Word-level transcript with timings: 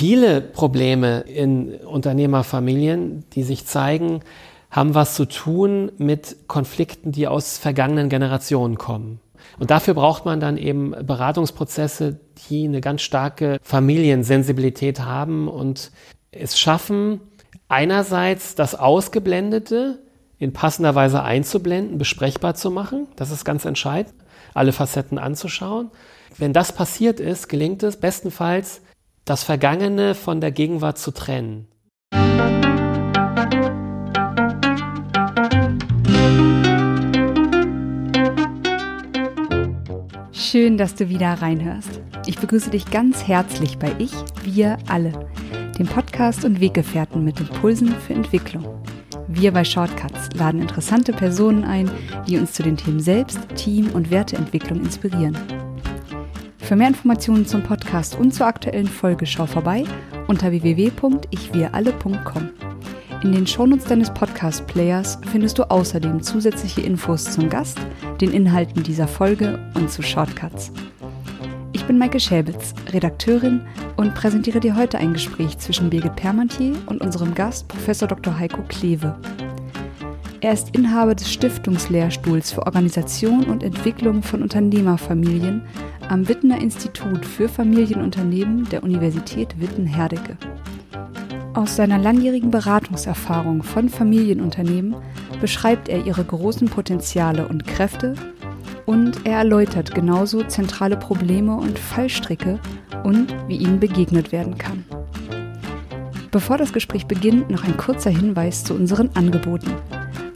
Viele 0.00 0.40
Probleme 0.40 1.20
in 1.26 1.74
Unternehmerfamilien, 1.74 3.26
die 3.34 3.42
sich 3.42 3.66
zeigen, 3.66 4.20
haben 4.70 4.94
was 4.94 5.14
zu 5.14 5.26
tun 5.26 5.92
mit 5.98 6.48
Konflikten, 6.48 7.12
die 7.12 7.28
aus 7.28 7.58
vergangenen 7.58 8.08
Generationen 8.08 8.78
kommen. 8.78 9.20
Und 9.58 9.70
dafür 9.70 9.92
braucht 9.92 10.24
man 10.24 10.40
dann 10.40 10.56
eben 10.56 10.92
Beratungsprozesse, 10.92 12.18
die 12.48 12.64
eine 12.64 12.80
ganz 12.80 13.02
starke 13.02 13.58
Familiensensibilität 13.62 15.00
haben 15.00 15.48
und 15.48 15.90
es 16.32 16.58
schaffen, 16.58 17.20
einerseits 17.68 18.54
das 18.54 18.74
Ausgeblendete 18.74 19.98
in 20.38 20.54
passender 20.54 20.94
Weise 20.94 21.22
einzublenden, 21.22 21.98
besprechbar 21.98 22.54
zu 22.54 22.70
machen. 22.70 23.06
Das 23.16 23.30
ist 23.30 23.44
ganz 23.44 23.66
entscheidend, 23.66 24.14
alle 24.54 24.72
Facetten 24.72 25.18
anzuschauen. 25.18 25.90
Wenn 26.38 26.54
das 26.54 26.72
passiert 26.72 27.20
ist, 27.20 27.50
gelingt 27.50 27.82
es 27.82 27.98
bestenfalls, 27.98 28.80
das 29.24 29.44
Vergangene 29.44 30.14
von 30.14 30.40
der 30.40 30.50
Gegenwart 30.50 30.98
zu 30.98 31.12
trennen. 31.12 31.68
Schön, 40.32 40.78
dass 40.78 40.96
du 40.96 41.08
wieder 41.08 41.34
reinhörst. 41.34 42.00
Ich 42.26 42.38
begrüße 42.38 42.70
dich 42.70 42.90
ganz 42.90 43.28
herzlich 43.28 43.78
bei 43.78 43.92
Ich, 43.98 44.12
wir 44.42 44.78
alle, 44.88 45.12
dem 45.78 45.86
Podcast 45.86 46.44
und 46.44 46.60
Weggefährten 46.60 47.22
mit 47.22 47.38
Impulsen 47.38 47.94
für 47.94 48.14
Entwicklung. 48.14 48.64
Wir 49.28 49.52
bei 49.52 49.64
Shortcuts 49.64 50.30
laden 50.34 50.60
interessante 50.60 51.12
Personen 51.12 51.62
ein, 51.62 51.88
die 52.26 52.36
uns 52.36 52.52
zu 52.52 52.64
den 52.64 52.76
Themen 52.76 52.98
Selbst, 52.98 53.38
Team 53.54 53.90
und 53.90 54.10
Werteentwicklung 54.10 54.80
inspirieren. 54.80 55.36
Für 56.70 56.76
mehr 56.76 56.86
Informationen 56.86 57.44
zum 57.44 57.64
Podcast 57.64 58.16
und 58.16 58.32
zur 58.32 58.46
aktuellen 58.46 58.86
Folge 58.86 59.26
schau 59.26 59.44
vorbei 59.44 59.82
unter 60.28 60.52
www.ichwiralle.com. 60.52 62.50
In 63.24 63.32
den 63.32 63.44
Shownotes 63.44 63.86
deines 63.86 64.14
Podcast-Players 64.14 65.18
findest 65.32 65.58
du 65.58 65.68
außerdem 65.68 66.22
zusätzliche 66.22 66.82
Infos 66.82 67.24
zum 67.24 67.50
Gast, 67.50 67.80
den 68.20 68.30
Inhalten 68.30 68.84
dieser 68.84 69.08
Folge 69.08 69.58
und 69.74 69.90
zu 69.90 70.00
Shortcuts. 70.00 70.70
Ich 71.72 71.84
bin 71.86 71.98
Maike 71.98 72.20
Schäbitz, 72.20 72.72
Redakteurin 72.92 73.62
und 73.96 74.14
präsentiere 74.14 74.60
dir 74.60 74.76
heute 74.76 74.98
ein 74.98 75.12
Gespräch 75.12 75.58
zwischen 75.58 75.90
Birgit 75.90 76.14
Permantier 76.14 76.76
und 76.86 77.00
unserem 77.00 77.34
Gast 77.34 77.66
Prof. 77.66 77.98
Dr. 77.98 78.38
Heiko 78.38 78.62
Klewe. 78.68 79.18
Er 80.42 80.54
ist 80.54 80.74
Inhaber 80.74 81.14
des 81.14 81.30
Stiftungslehrstuhls 81.30 82.52
für 82.52 82.64
Organisation 82.64 83.44
und 83.44 83.62
Entwicklung 83.62 84.22
von 84.22 84.40
Unternehmerfamilien 84.40 85.62
am 86.08 86.28
Wittener 86.28 86.58
Institut 86.62 87.26
für 87.26 87.46
Familienunternehmen 87.46 88.66
der 88.70 88.82
Universität 88.82 89.60
Witten-Herdecke. 89.60 90.38
Aus 91.52 91.76
seiner 91.76 91.98
langjährigen 91.98 92.50
Beratungserfahrung 92.50 93.62
von 93.62 93.90
Familienunternehmen 93.90 94.96
beschreibt 95.42 95.90
er 95.90 96.06
ihre 96.06 96.24
großen 96.24 96.68
Potenziale 96.68 97.46
und 97.46 97.66
Kräfte 97.66 98.14
und 98.86 99.26
er 99.26 99.38
erläutert 99.38 99.94
genauso 99.94 100.42
zentrale 100.44 100.96
Probleme 100.96 101.54
und 101.54 101.78
Fallstricke 101.78 102.58
und 103.04 103.34
wie 103.46 103.56
ihnen 103.56 103.78
begegnet 103.78 104.32
werden 104.32 104.56
kann. 104.56 104.86
Bevor 106.30 106.56
das 106.56 106.72
Gespräch 106.72 107.06
beginnt, 107.06 107.50
noch 107.50 107.64
ein 107.64 107.76
kurzer 107.76 108.10
Hinweis 108.10 108.64
zu 108.64 108.74
unseren 108.74 109.10
Angeboten. 109.14 109.70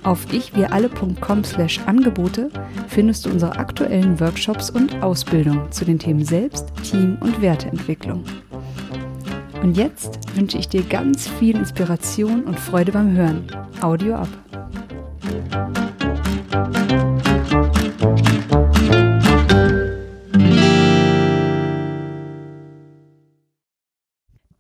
Auf 0.05 0.33
ichwiralle.com/angebote 0.33 2.51
findest 2.89 3.25
du 3.25 3.31
unsere 3.31 3.57
aktuellen 3.57 4.21
Workshops 4.21 4.69
und 4.69 5.03
Ausbildung 5.03 5.73
zu 5.73 5.87
den 5.87 5.99
Themen 5.99 6.25
Selbst, 6.25 6.71
Team 6.83 7.17
und 7.21 7.41
Werteentwicklung. 7.41 8.23
Und 9.63 9.79
jetzt 9.79 10.19
wünsche 10.37 10.59
ich 10.59 10.69
dir 10.69 10.83
ganz 10.83 11.27
viel 11.27 11.57
Inspiration 11.57 12.45
und 12.45 12.61
Freude 12.61 12.93
beim 12.93 13.17
Hören. 13.17 13.47
Audio 13.81 14.17
ab. 14.17 14.29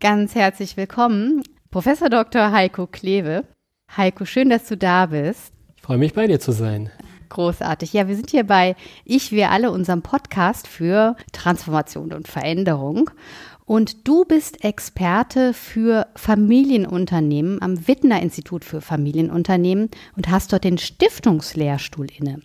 Ganz 0.00 0.34
herzlich 0.34 0.78
willkommen, 0.78 1.42
Professor 1.70 2.08
Dr. 2.08 2.50
Heiko 2.50 2.86
Klewe. 2.86 3.44
Heiko, 3.96 4.24
schön, 4.24 4.50
dass 4.50 4.66
du 4.66 4.76
da 4.76 5.06
bist. 5.06 5.52
Ich 5.76 5.82
freue 5.82 5.98
mich, 5.98 6.14
bei 6.14 6.26
dir 6.26 6.40
zu 6.40 6.50
sein. 6.50 6.90
Großartig. 7.28 7.92
Ja, 7.92 8.08
wir 8.08 8.16
sind 8.16 8.30
hier 8.30 8.44
bei 8.44 8.74
Ich, 9.04 9.30
wir 9.30 9.52
alle, 9.52 9.70
unserem 9.70 10.02
Podcast 10.02 10.66
für 10.66 11.16
Transformation 11.30 12.12
und 12.12 12.26
Veränderung. 12.26 13.10
Und 13.66 14.06
du 14.06 14.26
bist 14.26 14.62
Experte 14.62 15.54
für 15.54 16.06
Familienunternehmen 16.16 17.62
am 17.62 17.88
Wittner 17.88 18.20
Institut 18.20 18.62
für 18.62 18.82
Familienunternehmen 18.82 19.88
und 20.16 20.30
hast 20.30 20.52
dort 20.52 20.64
den 20.64 20.76
Stiftungslehrstuhl 20.76 22.08
inne. 22.14 22.40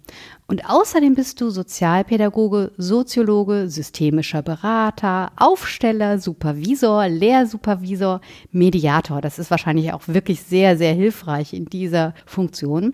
Und 0.48 0.70
außerdem 0.70 1.16
bist 1.16 1.42
du 1.42 1.50
Sozialpädagoge, 1.50 2.72
Soziologe, 2.78 3.70
systemischer 3.70 4.42
Berater, 4.42 5.34
Aufsteller, 5.36 6.20
Supervisor, 6.20 7.10
Lehrsupervisor, 7.10 8.22
Mediator. 8.52 9.20
Das 9.20 9.40
ist 9.40 9.52
wahrscheinlich 9.52 9.92
auch 9.92 10.08
wirklich 10.08 10.42
sehr, 10.42 10.78
sehr 10.78 10.94
hilfreich 10.94 11.54
in 11.54 11.66
dieser 11.66 12.14
Funktion. 12.26 12.94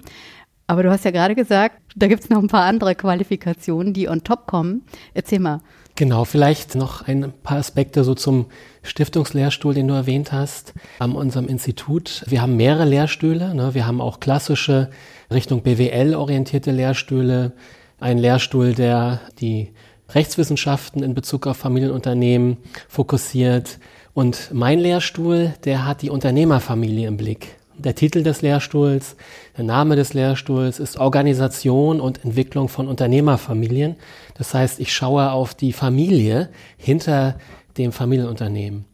Aber 0.66 0.82
du 0.82 0.90
hast 0.90 1.06
ja 1.06 1.12
gerade 1.12 1.36
gesagt, 1.36 1.80
da 1.96 2.08
gibt 2.08 2.24
es 2.24 2.32
noch 2.32 2.42
ein 2.42 2.48
paar 2.48 2.66
andere 2.66 2.96
Qualifikationen, 2.96 3.94
die 3.94 4.10
on 4.10 4.24
top 4.24 4.48
kommen. 4.48 4.82
Erzähl 5.14 5.40
mal. 5.40 5.62
Genau, 5.98 6.26
vielleicht 6.26 6.76
noch 6.76 7.08
ein 7.08 7.32
paar 7.42 7.58
Aspekte 7.58 8.04
so 8.04 8.16
zum 8.16 8.48
Stiftungslehrstuhl, 8.84 9.74
den 9.74 9.88
du 9.88 9.94
erwähnt 9.94 10.34
hast, 10.34 10.74
an 11.00 11.14
unserem 11.14 11.48
Institut. 11.48 12.26
Wir 12.28 12.42
haben 12.42 12.58
mehrere 12.58 12.84
Lehrstühle. 12.84 13.56
Ne? 13.56 13.74
Wir 13.74 13.88
haben 13.88 14.02
auch 14.02 14.20
klassische 14.20 14.90
Richtung 15.32 15.62
BWL 15.62 16.14
orientierte 16.16 16.72
Lehrstühle. 16.72 17.54
Ein 17.98 18.18
Lehrstuhl, 18.18 18.74
der 18.74 19.22
die 19.40 19.72
Rechtswissenschaften 20.10 21.02
in 21.02 21.14
Bezug 21.14 21.48
auf 21.48 21.56
Familienunternehmen 21.56 22.58
fokussiert. 22.90 23.80
Und 24.14 24.50
mein 24.52 24.80
Lehrstuhl, 24.80 25.54
der 25.64 25.86
hat 25.86 26.02
die 26.02 26.10
Unternehmerfamilie 26.10 27.08
im 27.08 27.16
Blick. 27.16 27.56
Der 27.78 27.94
Titel 27.94 28.24
des 28.24 28.42
Lehrstuhls, 28.42 29.16
der 29.58 29.66
Name 29.66 29.96
des 29.96 30.14
Lehrstuhls 30.14 30.80
ist 30.80 30.98
Organisation 30.98 32.00
und 32.00 32.24
Entwicklung 32.24 32.70
von 32.70 32.88
Unternehmerfamilien. 32.88 33.96
Das 34.38 34.54
heißt, 34.54 34.80
ich 34.80 34.94
schaue 34.94 35.32
auf 35.32 35.54
die 35.54 35.74
Familie 35.74 36.50
hinter 36.78 37.36
dem 37.78 37.92
Familienunternehmen. 37.92 38.86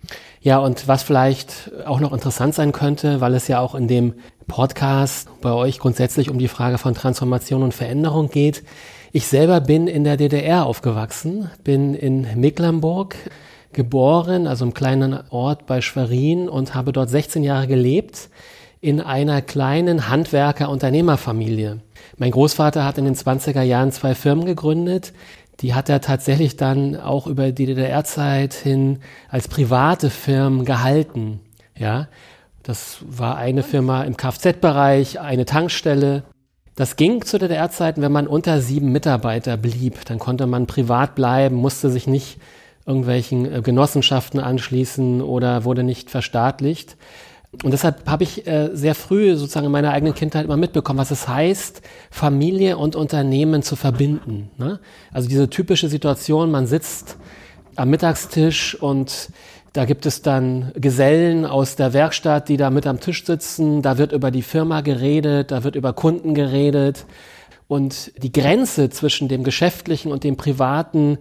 Ja, 0.42 0.58
und 0.58 0.88
was 0.88 1.04
vielleicht 1.04 1.72
auch 1.86 2.00
noch 2.00 2.12
interessant 2.12 2.56
sein 2.56 2.72
könnte, 2.72 3.22
weil 3.22 3.36
es 3.36 3.48
ja 3.48 3.60
auch 3.60 3.76
in 3.76 3.88
dem 3.88 4.16
Podcast 4.48 5.30
bei 5.42 5.52
euch 5.52 5.78
grundsätzlich 5.78 6.32
um 6.32 6.40
die 6.40 6.48
Frage 6.48 6.80
von 6.80 6.96
Transformation 6.96 7.62
und 7.62 7.76
Veränderung 7.76 8.30
geht. 8.30 8.64
Ich 9.12 9.28
selber 9.28 9.62
bin 9.62 9.88
in 9.88 10.04
der 10.04 10.18
DDR 10.18 10.66
aufgewachsen, 10.66 11.52
bin 11.64 11.94
in 11.94 12.28
Mecklenburg 12.36 13.16
geboren, 13.74 14.48
also 14.48 14.66
im 14.66 14.74
kleinen 14.74 15.20
Ort 15.30 15.68
bei 15.68 15.82
Schwerin 15.82 16.50
und 16.50 16.74
habe 16.74 16.92
dort 16.92 17.10
16 17.10 17.44
Jahre 17.44 17.68
gelebt 17.68 18.30
in 18.82 19.00
einer 19.00 19.44
kleinen 19.44 20.10
Handwerker-Unternehmerfamilie. 20.10 21.80
Mein 22.18 22.32
Großvater 22.32 22.84
hat 22.84 22.98
in 22.98 23.06
den 23.06 23.16
20er 23.16 23.62
Jahren 23.62 23.92
zwei 23.92 24.16
Firmen 24.16 24.46
gegründet. 24.46 25.14
Die 25.60 25.76
hat 25.76 25.88
er 25.90 26.02
tatsächlich 26.02 26.58
dann 26.58 27.00
auch 27.00 27.28
über 27.28 27.52
die 27.52 27.68
DDR-Zeit 27.68 28.56
hin 28.56 29.00
als 29.30 29.48
private 29.48 30.10
Firmen 30.10 30.66
gehalten. 30.66 31.40
Ja, 31.78 32.08
das 32.64 32.98
war 33.08 33.38
eine 33.38 33.62
Firma 33.62 34.04
im 34.04 34.18
Kfz-Bereich, 34.18 35.20
eine 35.20 35.46
Tankstelle. 35.46 36.24
Das 36.76 36.96
ging 36.96 37.24
zu 37.24 37.38
DDR-Zeiten, 37.38 38.02
wenn 38.02 38.12
man 38.12 38.26
unter 38.26 38.62
sieben 38.62 38.92
Mitarbeiter 38.92 39.58
blieb. 39.58 40.04
Dann 40.06 40.18
konnte 40.18 40.48
man 40.48 40.66
privat 40.66 41.14
bleiben, 41.14 41.56
musste 41.56 41.92
sich 41.92 42.08
nicht 42.08 42.40
irgendwelchen 42.88 43.52
äh, 43.52 43.62
Genossenschaften 43.62 44.40
anschließen 44.40 45.22
oder 45.22 45.66
wurde 45.66 45.84
nicht 45.84 46.10
verstaatlicht. 46.10 46.98
Und 47.64 47.72
deshalb 47.72 48.08
habe 48.08 48.24
ich 48.24 48.48
äh, 48.48 48.70
sehr 48.74 48.96
früh 48.96 49.36
sozusagen 49.36 49.66
in 49.66 49.72
meiner 49.72 49.92
eigenen 49.92 50.16
Kindheit 50.16 50.46
immer 50.46 50.56
mitbekommen, 50.56 51.00
was 51.00 51.12
es 51.12 51.28
heißt, 51.28 51.82
Familie 52.10 52.78
und 52.78 52.96
Unternehmen 52.96 53.62
zu 53.62 53.76
verbinden. 53.76 54.50
Ne? 54.58 54.80
Also 55.12 55.28
diese 55.28 55.50
typische 55.50 55.90
Situation, 55.90 56.50
man 56.50 56.66
sitzt 56.66 57.18
am 57.76 57.90
Mittagstisch 57.90 58.76
und 58.76 59.30
da 59.74 59.86
gibt 59.86 60.06
es 60.06 60.22
dann 60.22 60.72
Gesellen 60.76 61.46
aus 61.46 61.76
der 61.76 61.94
Werkstatt, 61.94 62.50
die 62.50 62.58
da 62.58 62.70
mit 62.70 62.88
am 62.88 63.00
Tisch 63.00 63.26
sitzen. 63.26 63.82
Da 63.82 63.98
wird 63.98 64.12
über 64.12 64.32
die 64.32 64.42
Firma 64.42 64.82
geredet, 64.82 65.52
da 65.52 65.64
wird 65.64 65.76
über 65.76 65.94
Kunden 65.94 66.34
geredet. 66.34 67.06
Und 67.68 68.12
die 68.22 68.34
Grenze 68.34 68.90
zwischen 68.90 69.30
dem 69.30 69.44
Geschäftlichen 69.44 70.12
und 70.12 70.24
dem 70.26 70.36
Privaten 70.36 71.18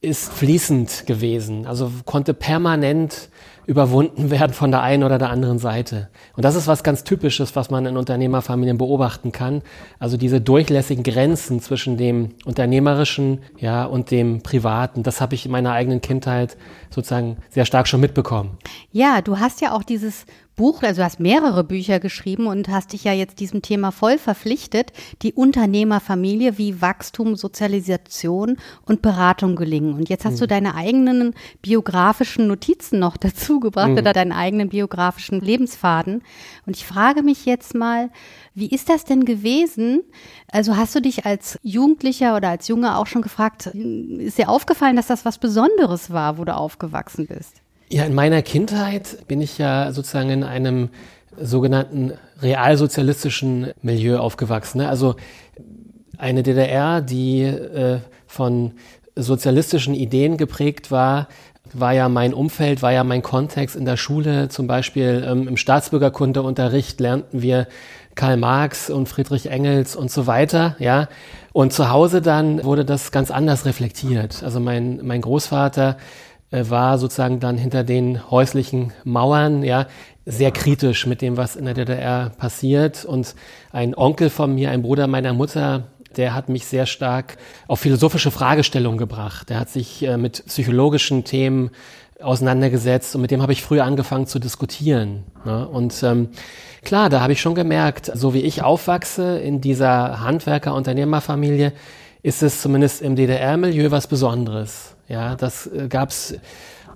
ist 0.00 0.32
fließend 0.32 1.06
gewesen. 1.06 1.66
Also 1.66 1.90
konnte 2.04 2.34
permanent 2.34 3.30
überwunden 3.68 4.30
werden 4.30 4.54
von 4.54 4.70
der 4.70 4.80
einen 4.80 5.04
oder 5.04 5.18
der 5.18 5.28
anderen 5.28 5.58
Seite. 5.58 6.08
Und 6.34 6.44
das 6.44 6.54
ist 6.54 6.66
was 6.66 6.82
ganz 6.82 7.04
Typisches, 7.04 7.54
was 7.54 7.68
man 7.68 7.84
in 7.84 7.98
Unternehmerfamilien 7.98 8.78
beobachten 8.78 9.30
kann. 9.30 9.60
Also 9.98 10.16
diese 10.16 10.40
durchlässigen 10.40 11.04
Grenzen 11.04 11.60
zwischen 11.60 11.98
dem 11.98 12.30
Unternehmerischen 12.46 13.40
ja, 13.58 13.84
und 13.84 14.10
dem 14.10 14.42
Privaten. 14.42 15.02
Das 15.02 15.20
habe 15.20 15.34
ich 15.34 15.44
in 15.44 15.52
meiner 15.52 15.72
eigenen 15.72 16.00
Kindheit 16.00 16.56
sozusagen 16.88 17.36
sehr 17.50 17.66
stark 17.66 17.88
schon 17.88 18.00
mitbekommen. 18.00 18.56
Ja, 18.90 19.20
du 19.20 19.38
hast 19.38 19.60
ja 19.60 19.72
auch 19.72 19.82
dieses 19.82 20.24
Buch, 20.58 20.82
also 20.82 21.00
du 21.00 21.04
hast 21.04 21.20
mehrere 21.20 21.64
Bücher 21.64 22.00
geschrieben 22.00 22.48
und 22.48 22.68
hast 22.68 22.92
dich 22.92 23.04
ja 23.04 23.12
jetzt 23.12 23.40
diesem 23.40 23.62
Thema 23.62 23.92
voll 23.92 24.18
verpflichtet, 24.18 24.92
die 25.22 25.32
Unternehmerfamilie, 25.32 26.58
wie 26.58 26.82
Wachstum, 26.82 27.36
Sozialisation 27.36 28.58
und 28.84 29.00
Beratung 29.00 29.56
gelingen. 29.56 29.94
Und 29.94 30.10
jetzt 30.10 30.26
hast 30.26 30.34
mhm. 30.34 30.40
du 30.40 30.46
deine 30.48 30.74
eigenen 30.74 31.34
biografischen 31.62 32.48
Notizen 32.48 32.98
noch 32.98 33.16
dazu 33.18 33.60
gebracht 33.60 33.90
mhm. 33.90 33.98
oder 33.98 34.12
deinen 34.12 34.32
eigenen 34.32 34.68
biografischen 34.68 35.40
Lebensfaden. 35.40 36.22
Und 36.66 36.76
ich 36.76 36.84
frage 36.84 37.22
mich 37.22 37.46
jetzt 37.46 37.74
mal, 37.74 38.10
wie 38.54 38.68
ist 38.68 38.88
das 38.88 39.04
denn 39.04 39.24
gewesen? 39.24 40.02
Also 40.50 40.76
hast 40.76 40.94
du 40.94 41.00
dich 41.00 41.24
als 41.24 41.58
Jugendlicher 41.62 42.36
oder 42.36 42.50
als 42.50 42.66
Junge 42.66 42.96
auch 42.96 43.06
schon 43.06 43.22
gefragt, 43.22 43.66
ist 43.66 44.38
dir 44.38 44.48
aufgefallen, 44.48 44.96
dass 44.96 45.06
das 45.06 45.24
was 45.24 45.38
Besonderes 45.38 46.10
war, 46.10 46.36
wo 46.36 46.44
du 46.44 46.54
aufgewachsen 46.54 47.28
bist? 47.28 47.62
Ja, 47.90 48.04
in 48.04 48.14
meiner 48.14 48.42
Kindheit 48.42 49.26
bin 49.28 49.40
ich 49.40 49.56
ja 49.56 49.92
sozusagen 49.92 50.28
in 50.28 50.44
einem 50.44 50.90
sogenannten 51.40 52.12
realsozialistischen 52.42 53.72
Milieu 53.80 54.18
aufgewachsen. 54.18 54.78
Ne? 54.78 54.88
Also 54.88 55.16
eine 56.18 56.42
DDR, 56.42 57.00
die 57.00 57.42
äh, 57.42 58.00
von 58.26 58.72
sozialistischen 59.16 59.94
Ideen 59.94 60.36
geprägt 60.36 60.90
war, 60.90 61.28
war 61.72 61.92
ja 61.92 62.08
mein 62.08 62.34
Umfeld, 62.34 62.82
war 62.82 62.92
ja 62.92 63.04
mein 63.04 63.22
Kontext 63.22 63.74
in 63.74 63.86
der 63.86 63.96
Schule. 63.96 64.48
Zum 64.48 64.66
Beispiel 64.66 65.26
ähm, 65.26 65.48
im 65.48 65.56
Staatsbürgerkundeunterricht 65.56 67.00
lernten 67.00 67.40
wir 67.40 67.68
Karl 68.14 68.36
Marx 68.36 68.90
und 68.90 69.08
Friedrich 69.08 69.50
Engels 69.50 69.96
und 69.96 70.10
so 70.10 70.26
weiter, 70.26 70.76
ja. 70.78 71.08
Und 71.52 71.72
zu 71.72 71.90
Hause 71.90 72.20
dann 72.20 72.62
wurde 72.64 72.84
das 72.84 73.12
ganz 73.12 73.30
anders 73.30 73.64
reflektiert. 73.64 74.42
Also 74.42 74.60
mein, 74.60 75.00
mein 75.02 75.20
Großvater 75.22 75.96
war 76.50 76.98
sozusagen 76.98 77.40
dann 77.40 77.58
hinter 77.58 77.84
den 77.84 78.30
häuslichen 78.30 78.92
Mauern, 79.04 79.62
ja, 79.62 79.86
sehr 80.24 80.50
kritisch 80.50 81.06
mit 81.06 81.22
dem, 81.22 81.36
was 81.36 81.56
in 81.56 81.64
der 81.64 81.74
DDR 81.74 82.30
passiert. 82.36 83.04
Und 83.04 83.34
ein 83.72 83.94
Onkel 83.94 84.30
von 84.30 84.54
mir, 84.54 84.70
ein 84.70 84.82
Bruder 84.82 85.06
meiner 85.06 85.32
Mutter, 85.32 85.84
der 86.16 86.34
hat 86.34 86.48
mich 86.48 86.66
sehr 86.66 86.86
stark 86.86 87.36
auf 87.66 87.80
philosophische 87.80 88.30
Fragestellungen 88.30 88.98
gebracht. 88.98 89.48
Der 89.48 89.60
hat 89.60 89.70
sich 89.70 90.02
äh, 90.02 90.16
mit 90.16 90.44
psychologischen 90.46 91.24
Themen 91.24 91.70
auseinandergesetzt 92.20 93.14
und 93.14 93.22
mit 93.22 93.30
dem 93.30 93.42
habe 93.42 93.52
ich 93.52 93.62
früher 93.62 93.84
angefangen 93.84 94.26
zu 94.26 94.38
diskutieren. 94.38 95.24
Ne? 95.44 95.68
Und 95.68 96.02
ähm, 96.02 96.30
klar, 96.82 97.08
da 97.08 97.20
habe 97.20 97.32
ich 97.32 97.40
schon 97.40 97.54
gemerkt, 97.54 98.10
so 98.12 98.34
wie 98.34 98.40
ich 98.40 98.62
aufwachse 98.62 99.38
in 99.38 99.60
dieser 99.60 100.20
Handwerker-Unternehmerfamilie, 100.20 101.72
ist 102.22 102.42
es 102.42 102.60
zumindest 102.60 103.00
im 103.02 103.14
DDR-Milieu 103.14 103.90
was 103.90 104.08
Besonderes. 104.08 104.96
Ja, 105.08 105.34
das 105.36 105.66
äh, 105.66 105.88
gab's 105.88 106.34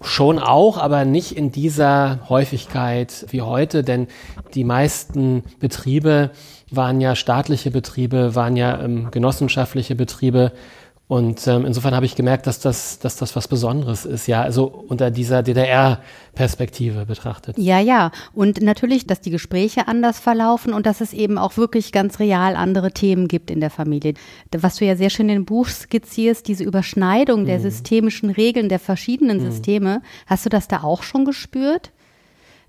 schon 0.03 0.39
auch, 0.39 0.79
aber 0.79 1.05
nicht 1.05 1.33
in 1.33 1.53
dieser 1.53 2.21
Häufigkeit 2.29 3.27
wie 3.31 3.43
heute, 3.43 3.83
denn 3.83 4.09
die 4.55 4.65
meisten 4.65 5.45
Betriebe 5.61 6.31
waren 6.71 7.01
ja 7.01 7.15
staatliche 7.15 7.71
Betriebe, 7.71 8.35
waren 8.35 8.57
ja 8.57 8.81
ähm, 8.81 9.11
genossenschaftliche 9.11 9.95
Betriebe 9.95 10.53
und 11.13 11.47
ähm, 11.47 11.67
insofern 11.67 11.95
habe 11.95 12.07
ich 12.07 12.15
gemerkt, 12.15 12.47
dass 12.47 12.59
das, 12.59 12.99
dass 12.99 13.17
das 13.17 13.37
was 13.37 13.47
Besonderes 13.47 14.07
ist, 14.07 14.29
ja, 14.29 14.41
also 14.41 14.65
unter 14.65 15.11
dieser 15.11 15.43
DDR-Perspektive 15.43 17.05
betrachtet. 17.05 17.59
Ja, 17.59 17.81
ja. 17.81 18.13
Und 18.33 18.63
natürlich, 18.63 19.07
dass 19.07 19.21
die 19.21 19.29
Gespräche 19.29 19.89
anders 19.89 20.19
verlaufen 20.19 20.73
und 20.73 20.87
dass 20.87 21.03
es 21.03 21.13
eben 21.13 21.37
auch 21.37 21.59
wirklich 21.59 21.93
ganz 21.93 22.19
real 22.19 22.57
andere 22.57 22.93
Themen 22.93 23.29
gibt 23.29 23.51
in 23.51 23.61
der 23.61 23.69
Familie. 23.69 24.15
Was 24.53 24.77
du 24.77 24.87
ja 24.87 24.97
sehr 24.97 25.11
schön 25.11 25.29
im 25.29 25.45
Buch 25.45 25.69
skizzierst, 25.69 26.49
diese 26.49 26.65
Überschneidung 26.65 27.45
der 27.45 27.59
mhm. 27.59 27.65
systemischen 27.65 28.31
Regeln 28.31 28.71
der 28.71 28.79
verschiedenen 28.79 29.37
mhm. 29.37 29.51
Systeme. 29.51 30.01
Hast 30.27 30.47
du 30.47 30.49
das 30.49 30.67
da 30.67 30.83
auch 30.83 31.03
schon 31.03 31.27
gespürt? 31.27 31.91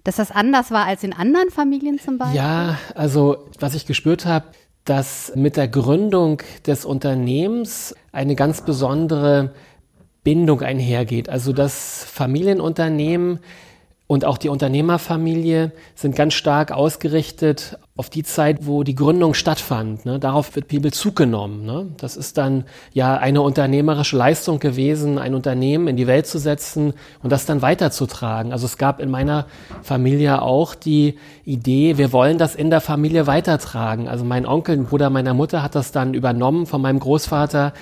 Dass 0.03 0.17
das 0.17 0.31
anders 0.31 0.69
war 0.69 0.85
als 0.85 1.05
in 1.05 1.13
anderen 1.13 1.49
Familien 1.49 1.97
zum 1.97 2.17
Beispiel? 2.17 2.41
Ja, 2.41 2.77
also 2.93 3.47
was 3.57 3.73
ich 3.73 3.85
gespürt 3.85 4.25
habe, 4.25 4.47
dass 4.85 5.31
mit 5.35 5.57
der 5.57 5.67
Gründung 5.67 6.41
des 6.65 6.85
Unternehmens 6.85 7.95
eine 8.11 8.35
ganz 8.35 8.65
besondere 8.65 9.53
Bindung 10.23 10.61
einhergeht. 10.61 11.29
Also 11.29 11.53
das 11.53 12.05
Familienunternehmen 12.05 13.39
und 14.07 14.25
auch 14.25 14.37
die 14.37 14.49
Unternehmerfamilie 14.49 15.71
sind 15.95 16.15
ganz 16.15 16.33
stark 16.33 16.71
ausgerichtet 16.71 17.77
auf 17.95 18.09
die 18.09 18.23
Zeit, 18.23 18.65
wo 18.65 18.81
die 18.81 18.95
Gründung 18.95 19.35
stattfand. 19.35 20.05
Ne? 20.05 20.17
Darauf 20.17 20.55
wird 20.55 20.67
Bezug 20.67 21.15
genommen. 21.15 21.63
Ne? 21.63 21.87
Das 21.97 22.17
ist 22.17 22.39
dann 22.39 22.65
ja 22.91 23.15
eine 23.17 23.41
unternehmerische 23.43 24.17
Leistung 24.17 24.59
gewesen, 24.59 25.19
ein 25.19 25.35
Unternehmen 25.35 25.87
in 25.87 25.95
die 25.95 26.07
Welt 26.07 26.25
zu 26.25 26.39
setzen 26.39 26.93
und 27.21 27.31
das 27.31 27.45
dann 27.45 27.61
weiterzutragen. 27.61 28.51
Also 28.51 28.65
es 28.65 28.79
gab 28.79 28.99
in 28.99 29.11
meiner 29.11 29.45
Familie 29.83 30.41
auch 30.41 30.73
die 30.73 31.19
Idee, 31.45 31.99
wir 31.99 32.11
wollen 32.11 32.39
das 32.39 32.55
in 32.55 32.71
der 32.71 32.81
Familie 32.81 33.27
weitertragen. 33.27 34.07
Also 34.07 34.25
mein 34.25 34.47
Onkel, 34.47 34.75
ein 34.75 34.85
Bruder 34.85 35.11
meiner 35.11 35.35
Mutter, 35.35 35.61
hat 35.61 35.75
das 35.75 35.91
dann 35.91 36.15
übernommen 36.15 36.65
von 36.65 36.81
meinem 36.81 36.99
Großvater 36.99 37.73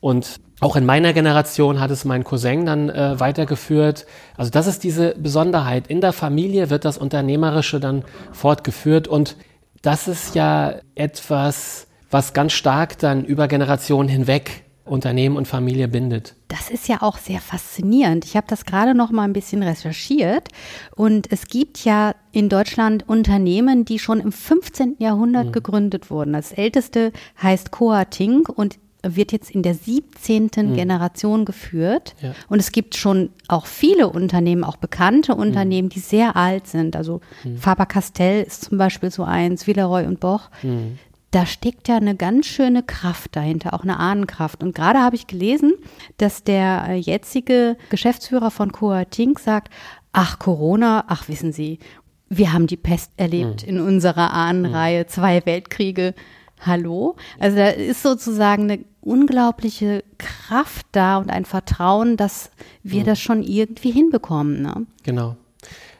und 0.00 0.40
auch 0.60 0.76
in 0.76 0.84
meiner 0.84 1.14
Generation 1.14 1.80
hat 1.80 1.90
es 1.90 2.04
mein 2.04 2.22
Cousin 2.22 2.66
dann 2.66 2.90
äh, 2.90 3.18
weitergeführt. 3.18 4.04
Also 4.36 4.50
das 4.50 4.66
ist 4.66 4.84
diese 4.84 5.14
Besonderheit. 5.16 5.86
In 5.86 6.02
der 6.02 6.12
Familie 6.12 6.68
wird 6.68 6.84
das 6.84 6.98
Unternehmerische 6.98 7.80
dann 7.80 8.04
fortgeführt 8.32 9.08
und 9.08 9.36
das 9.82 10.08
ist 10.08 10.34
ja 10.34 10.74
etwas, 10.94 11.86
was 12.10 12.32
ganz 12.32 12.52
stark 12.52 12.98
dann 12.98 13.24
über 13.24 13.48
Generationen 13.48 14.08
hinweg 14.08 14.64
Unternehmen 14.84 15.36
und 15.36 15.46
Familie 15.46 15.88
bindet. 15.88 16.34
Das 16.48 16.68
ist 16.68 16.88
ja 16.88 17.00
auch 17.00 17.18
sehr 17.18 17.40
faszinierend. 17.40 18.24
Ich 18.24 18.36
habe 18.36 18.46
das 18.48 18.64
gerade 18.64 18.94
noch 18.94 19.10
mal 19.12 19.22
ein 19.22 19.32
bisschen 19.32 19.62
recherchiert 19.62 20.48
und 20.96 21.30
es 21.30 21.46
gibt 21.46 21.84
ja 21.84 22.14
in 22.32 22.48
Deutschland 22.48 23.08
Unternehmen, 23.08 23.84
die 23.84 23.98
schon 24.00 24.20
im 24.20 24.32
15. 24.32 24.96
Jahrhundert 24.98 25.46
mhm. 25.46 25.52
gegründet 25.52 26.10
wurden. 26.10 26.32
Das 26.32 26.50
älteste 26.52 27.12
heißt 27.40 27.70
Coating 27.70 28.46
und 28.46 28.78
wird 29.02 29.32
jetzt 29.32 29.50
in 29.50 29.62
der 29.62 29.74
17. 29.74 30.50
Mhm. 30.54 30.74
Generation 30.74 31.44
geführt. 31.44 32.14
Ja. 32.20 32.34
Und 32.48 32.58
es 32.58 32.72
gibt 32.72 32.96
schon 32.96 33.30
auch 33.48 33.66
viele 33.66 34.08
Unternehmen, 34.08 34.64
auch 34.64 34.76
bekannte 34.76 35.34
Unternehmen, 35.34 35.86
mhm. 35.86 35.90
die 35.90 36.00
sehr 36.00 36.36
alt 36.36 36.66
sind. 36.66 36.96
Also 36.96 37.20
mhm. 37.44 37.56
Faber-Castell 37.56 38.44
ist 38.44 38.64
zum 38.64 38.78
Beispiel 38.78 39.10
so 39.10 39.24
eins, 39.24 39.66
Villeroy 39.66 40.06
und 40.06 40.20
Boch. 40.20 40.50
Mhm. 40.62 40.98
Da 41.30 41.46
steckt 41.46 41.86
ja 41.86 41.96
eine 41.96 42.16
ganz 42.16 42.46
schöne 42.46 42.82
Kraft 42.82 43.36
dahinter, 43.36 43.72
auch 43.72 43.84
eine 43.84 43.98
Ahnenkraft. 43.98 44.62
Und 44.62 44.74
gerade 44.74 44.98
habe 44.98 45.14
ich 45.14 45.28
gelesen, 45.28 45.74
dass 46.16 46.42
der 46.42 46.86
äh, 46.88 46.96
jetzige 46.96 47.76
Geschäftsführer 47.88 48.50
von 48.50 48.72
Coating 48.72 49.38
sagt, 49.38 49.72
ach 50.12 50.40
Corona, 50.40 51.04
ach 51.06 51.28
wissen 51.28 51.52
Sie, 51.52 51.78
wir 52.28 52.52
haben 52.52 52.66
die 52.66 52.76
Pest 52.76 53.12
erlebt 53.16 53.62
mhm. 53.62 53.68
in 53.68 53.80
unserer 53.80 54.32
Ahnenreihe, 54.32 55.04
mhm. 55.04 55.08
zwei 55.08 55.46
Weltkriege. 55.46 56.14
Hallo? 56.60 57.16
Also 57.38 57.56
da 57.56 57.68
ist 57.68 58.02
sozusagen 58.02 58.64
eine 58.64 58.84
unglaubliche 59.00 60.04
Kraft 60.18 60.86
da 60.92 61.18
und 61.18 61.30
ein 61.30 61.44
Vertrauen, 61.44 62.16
dass 62.16 62.50
wir 62.82 63.02
mhm. 63.02 63.06
das 63.06 63.20
schon 63.20 63.42
irgendwie 63.42 63.90
hinbekommen. 63.90 64.62
Ne? 64.62 64.86
Genau. 65.02 65.36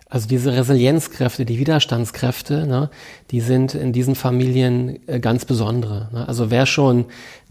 Also 0.08 0.26
diese 0.26 0.52
Resilienzkräfte, 0.52 1.44
die 1.44 1.58
Widerstandskräfte, 1.58 2.66
ne, 2.66 2.90
die 3.30 3.40
sind 3.40 3.74
in 3.74 3.92
diesen 3.92 4.16
Familien 4.16 4.98
äh, 5.06 5.20
ganz 5.20 5.44
besondere. 5.44 6.08
Ne? 6.12 6.26
Also 6.26 6.50
wer 6.50 6.66
schon, 6.66 7.06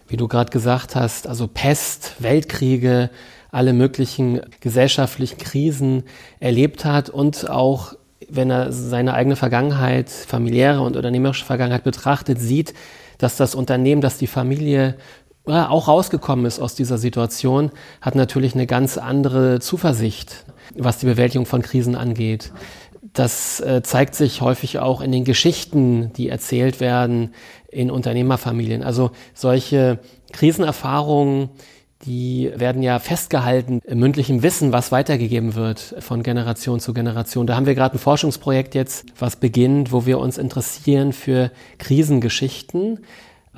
wie 0.10 0.18
du 0.18 0.28
gerade 0.28 0.52
gesagt 0.52 0.96
hast, 0.96 1.26
also 1.26 1.48
Pest, 1.48 2.16
Weltkriege, 2.20 3.12
alle 3.50 3.72
möglichen 3.72 4.42
gesellschaftlichen 4.60 5.38
Krisen 5.38 6.04
erlebt 6.40 6.84
hat 6.84 7.10
und 7.10 7.50
auch 7.50 7.94
wenn 8.28 8.52
er 8.52 8.72
seine 8.72 9.14
eigene 9.14 9.38
Vergangenheit, 9.38 10.10
familiäre 10.10 10.82
und 10.82 10.98
unternehmerische 10.98 11.46
Vergangenheit 11.46 11.84
betrachtet, 11.84 12.40
sieht, 12.40 12.74
dass 13.18 13.38
das 13.38 13.56
Unternehmen, 13.56 14.02
dass 14.02 14.18
die 14.18 14.28
Familie 14.28 14.96
ja, 15.50 15.70
auch 15.70 15.88
rausgekommen 15.88 16.46
ist 16.46 16.60
aus 16.60 16.76
dieser 16.76 16.98
Situation, 16.98 17.72
hat 18.02 18.16
natürlich 18.16 18.54
eine 18.54 18.68
ganz 18.68 18.98
andere 18.98 19.60
Zuversicht, 19.60 20.46
was 20.78 21.00
die 21.00 21.06
Bewältigung 21.06 21.46
von 21.46 21.62
Krisen 21.62 21.96
angeht. 21.96 22.52
Das 23.14 23.60
äh, 23.60 23.82
zeigt 23.82 24.16
sich 24.16 24.42
häufig 24.42 24.80
auch 24.80 25.02
in 25.02 25.12
den 25.12 25.24
Geschichten, 25.24 26.14
die 26.14 26.30
erzählt 26.30 26.80
werden 26.80 27.34
in 27.72 27.92
Unternehmerfamilien. 27.92 28.84
Also 28.84 29.12
solche 29.34 30.00
Krisenerfahrungen, 30.32 31.50
die 32.06 32.52
werden 32.56 32.82
ja 32.82 33.00
festgehalten 33.00 33.82
im 33.86 34.00
mündlichen 34.00 34.42
Wissen, 34.42 34.72
was 34.72 34.92
weitergegeben 34.92 35.56
wird 35.56 35.96
von 36.00 36.24
Generation 36.24 36.80
zu 36.80 36.94
Generation. 36.94 37.46
Da 37.46 37.56
haben 37.56 37.66
wir 37.66 37.76
gerade 37.76 37.96
ein 37.96 38.00
Forschungsprojekt 38.00 38.74
jetzt, 38.76 39.06
was 39.18 39.36
beginnt, 39.36 39.92
wo 39.92 40.06
wir 40.06 40.20
uns 40.20 40.38
interessieren 40.38 41.12
für 41.12 41.52
Krisengeschichten, 41.78 43.00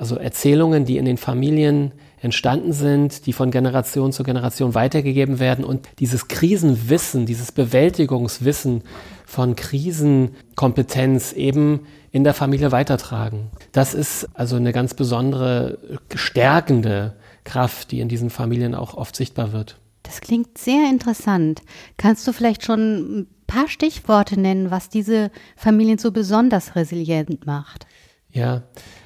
also 0.02 0.16
Erzählungen, 0.16 0.84
die 0.84 0.96
in 0.96 1.04
den 1.04 1.16
Familien 1.16 1.92
entstanden 2.20 2.72
sind, 2.72 3.26
die 3.26 3.32
von 3.32 3.52
Generation 3.52 4.10
zu 4.10 4.24
Generation 4.24 4.74
weitergegeben 4.74 5.38
werden 5.38 5.64
und 5.64 5.88
dieses 6.00 6.26
Krisenwissen, 6.26 7.24
dieses 7.24 7.52
Bewältigungswissen 7.52 8.82
von 9.24 9.54
Krisenkompetenz 9.54 11.34
eben 11.34 11.86
in 12.10 12.24
der 12.24 12.34
Familie 12.34 12.72
weitertragen. 12.72 13.52
Das 13.70 13.94
ist 13.94 14.28
also 14.34 14.56
eine 14.56 14.72
ganz 14.72 14.94
besondere 14.94 15.78
stärkende 16.12 17.14
Kraft, 17.44 17.92
die 17.92 18.00
in 18.00 18.08
diesen 18.08 18.30
Familien 18.30 18.74
auch 18.74 18.94
oft 18.94 19.14
sichtbar 19.14 19.52
wird. 19.52 19.78
Das 20.02 20.20
klingt 20.20 20.58
sehr 20.58 20.90
interessant. 20.90 21.62
Kannst 21.96 22.26
du 22.26 22.32
vielleicht 22.32 22.64
schon 22.64 23.20
ein 23.20 23.26
paar 23.46 23.68
Stichworte 23.68 24.40
nennen, 24.40 24.72
was 24.72 24.88
diese 24.88 25.30
Familien 25.54 25.98
so 25.98 26.10
besonders 26.10 26.74
resilient 26.74 27.46
macht? 27.46 27.86
Ja, 28.32 28.62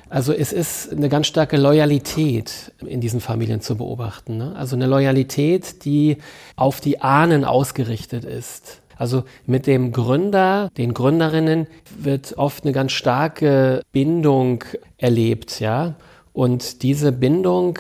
also 0.09 0.33
es 0.33 0.53
ist 0.53 0.93
eine 0.93 1.09
ganz 1.09 1.27
starke 1.27 1.57
Loyalität 1.57 2.73
in 2.85 3.01
diesen 3.01 3.21
Familien 3.21 3.61
zu 3.61 3.77
beobachten. 3.77 4.37
Ne? 4.37 4.55
Also 4.57 4.77
eine 4.77 4.87
Loyalität, 4.87 5.85
die 5.85 6.19
auf 6.55 6.81
die 6.81 7.01
Ahnen 7.01 7.45
ausgerichtet 7.45 8.25
ist. 8.25 8.81
Also 8.97 9.25
mit 9.47 9.67
dem 9.67 9.93
Gründer, 9.93 10.71
den 10.79 10.95
Gründerinnen 10.95 11.67
wird 11.99 12.39
oft 12.39 12.65
eine 12.65 12.73
ganz 12.73 12.93
starke 12.93 13.83
Bindung 13.93 14.65
erlebt, 14.97 15.61
ja. 15.61 15.97
Und 16.33 16.83
diese 16.83 17.13
Bindung 17.13 17.79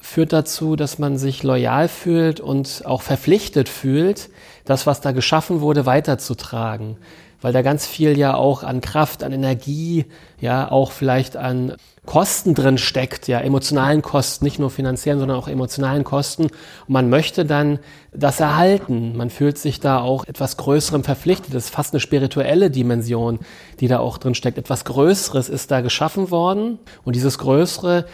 führt 0.00 0.32
dazu, 0.32 0.76
dass 0.76 0.98
man 0.98 1.16
sich 1.16 1.42
loyal 1.42 1.88
fühlt 1.88 2.40
und 2.40 2.82
auch 2.84 3.02
verpflichtet 3.02 3.68
fühlt, 3.68 4.30
das, 4.64 4.86
was 4.86 5.00
da 5.00 5.12
geschaffen 5.12 5.60
wurde, 5.60 5.86
weiterzutragen 5.86 6.96
weil 7.40 7.52
da 7.52 7.62
ganz 7.62 7.86
viel 7.86 8.18
ja 8.18 8.34
auch 8.34 8.62
an 8.62 8.80
Kraft, 8.80 9.22
an 9.22 9.32
Energie, 9.32 10.06
ja 10.40 10.70
auch 10.70 10.92
vielleicht 10.92 11.36
an 11.36 11.74
Kosten 12.08 12.54
drin 12.54 12.78
steckt, 12.78 13.28
ja, 13.28 13.38
emotionalen 13.38 14.00
Kosten, 14.00 14.46
nicht 14.46 14.58
nur 14.58 14.70
finanziellen, 14.70 15.18
sondern 15.18 15.36
auch 15.36 15.46
emotionalen 15.46 16.04
Kosten. 16.04 16.44
Und 16.44 16.52
man 16.88 17.10
möchte 17.10 17.44
dann 17.44 17.80
das 18.12 18.40
erhalten. 18.40 19.14
Man 19.14 19.28
fühlt 19.28 19.58
sich 19.58 19.78
da 19.78 20.00
auch 20.00 20.24
etwas 20.24 20.56
Größerem 20.56 21.04
verpflichtet. 21.04 21.54
Das 21.54 21.66
ist 21.66 21.74
fast 21.74 21.92
eine 21.92 22.00
spirituelle 22.00 22.70
Dimension, 22.70 23.40
die 23.80 23.88
da 23.88 23.98
auch 23.98 24.16
drin 24.16 24.34
steckt. 24.34 24.56
Etwas 24.56 24.86
Größeres 24.86 25.50
ist 25.50 25.70
da 25.70 25.82
geschaffen 25.82 26.30
worden. 26.30 26.78
Und 27.04 27.14
dieses 27.14 27.36
Größere 27.36 28.06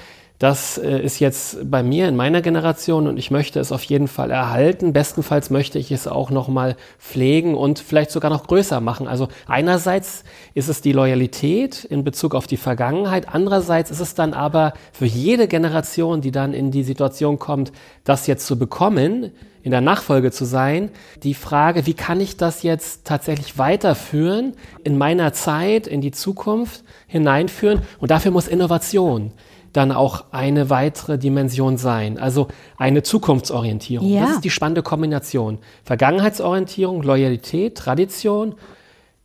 das 0.44 0.76
äh, 0.76 1.00
ist 1.00 1.20
jetzt 1.20 1.70
bei 1.70 1.82
mir 1.82 2.06
in 2.06 2.16
meiner 2.16 2.42
Generation 2.42 3.06
und 3.06 3.16
ich 3.16 3.30
möchte 3.30 3.60
es 3.60 3.72
auf 3.72 3.82
jeden 3.84 4.08
Fall 4.08 4.30
erhalten. 4.30 4.92
Bestenfalls 4.92 5.48
möchte 5.48 5.78
ich 5.78 5.90
es 5.90 6.06
auch 6.06 6.28
noch 6.28 6.48
mal 6.48 6.76
pflegen 6.98 7.54
und 7.54 7.78
vielleicht 7.78 8.10
sogar 8.10 8.30
noch 8.30 8.46
größer 8.46 8.82
machen. 8.82 9.08
Also 9.08 9.28
einerseits 9.46 10.22
ist 10.52 10.68
es 10.68 10.82
die 10.82 10.92
Loyalität 10.92 11.84
in 11.84 12.04
Bezug 12.04 12.34
auf 12.34 12.46
die 12.46 12.58
Vergangenheit, 12.58 13.26
andererseits 13.32 13.90
ist 13.90 14.00
es 14.00 14.14
dann 14.14 14.34
aber 14.34 14.74
für 14.92 15.06
jede 15.06 15.48
Generation, 15.48 16.20
die 16.20 16.30
dann 16.30 16.52
in 16.52 16.70
die 16.70 16.82
Situation 16.82 17.38
kommt, 17.38 17.72
das 18.04 18.26
jetzt 18.26 18.46
zu 18.46 18.58
bekommen, 18.58 19.30
in 19.62 19.70
der 19.70 19.80
Nachfolge 19.80 20.30
zu 20.30 20.44
sein, 20.44 20.90
die 21.22 21.32
Frage, 21.32 21.86
wie 21.86 21.94
kann 21.94 22.20
ich 22.20 22.36
das 22.36 22.62
jetzt 22.62 23.06
tatsächlich 23.06 23.56
weiterführen, 23.56 24.52
in 24.82 24.98
meiner 24.98 25.32
Zeit, 25.32 25.86
in 25.86 26.02
die 26.02 26.12
Zukunft 26.12 26.84
hineinführen? 27.06 27.80
Und 27.98 28.10
dafür 28.10 28.30
muss 28.30 28.46
Innovation 28.46 29.32
dann 29.74 29.92
auch 29.92 30.24
eine 30.30 30.70
weitere 30.70 31.18
Dimension 31.18 31.76
sein. 31.76 32.16
Also 32.18 32.48
eine 32.78 33.02
Zukunftsorientierung. 33.02 34.08
Ja. 34.08 34.22
Das 34.22 34.30
ist 34.36 34.44
die 34.44 34.50
spannende 34.50 34.82
Kombination. 34.82 35.58
Vergangenheitsorientierung, 35.84 37.02
Loyalität, 37.02 37.76
Tradition, 37.76 38.54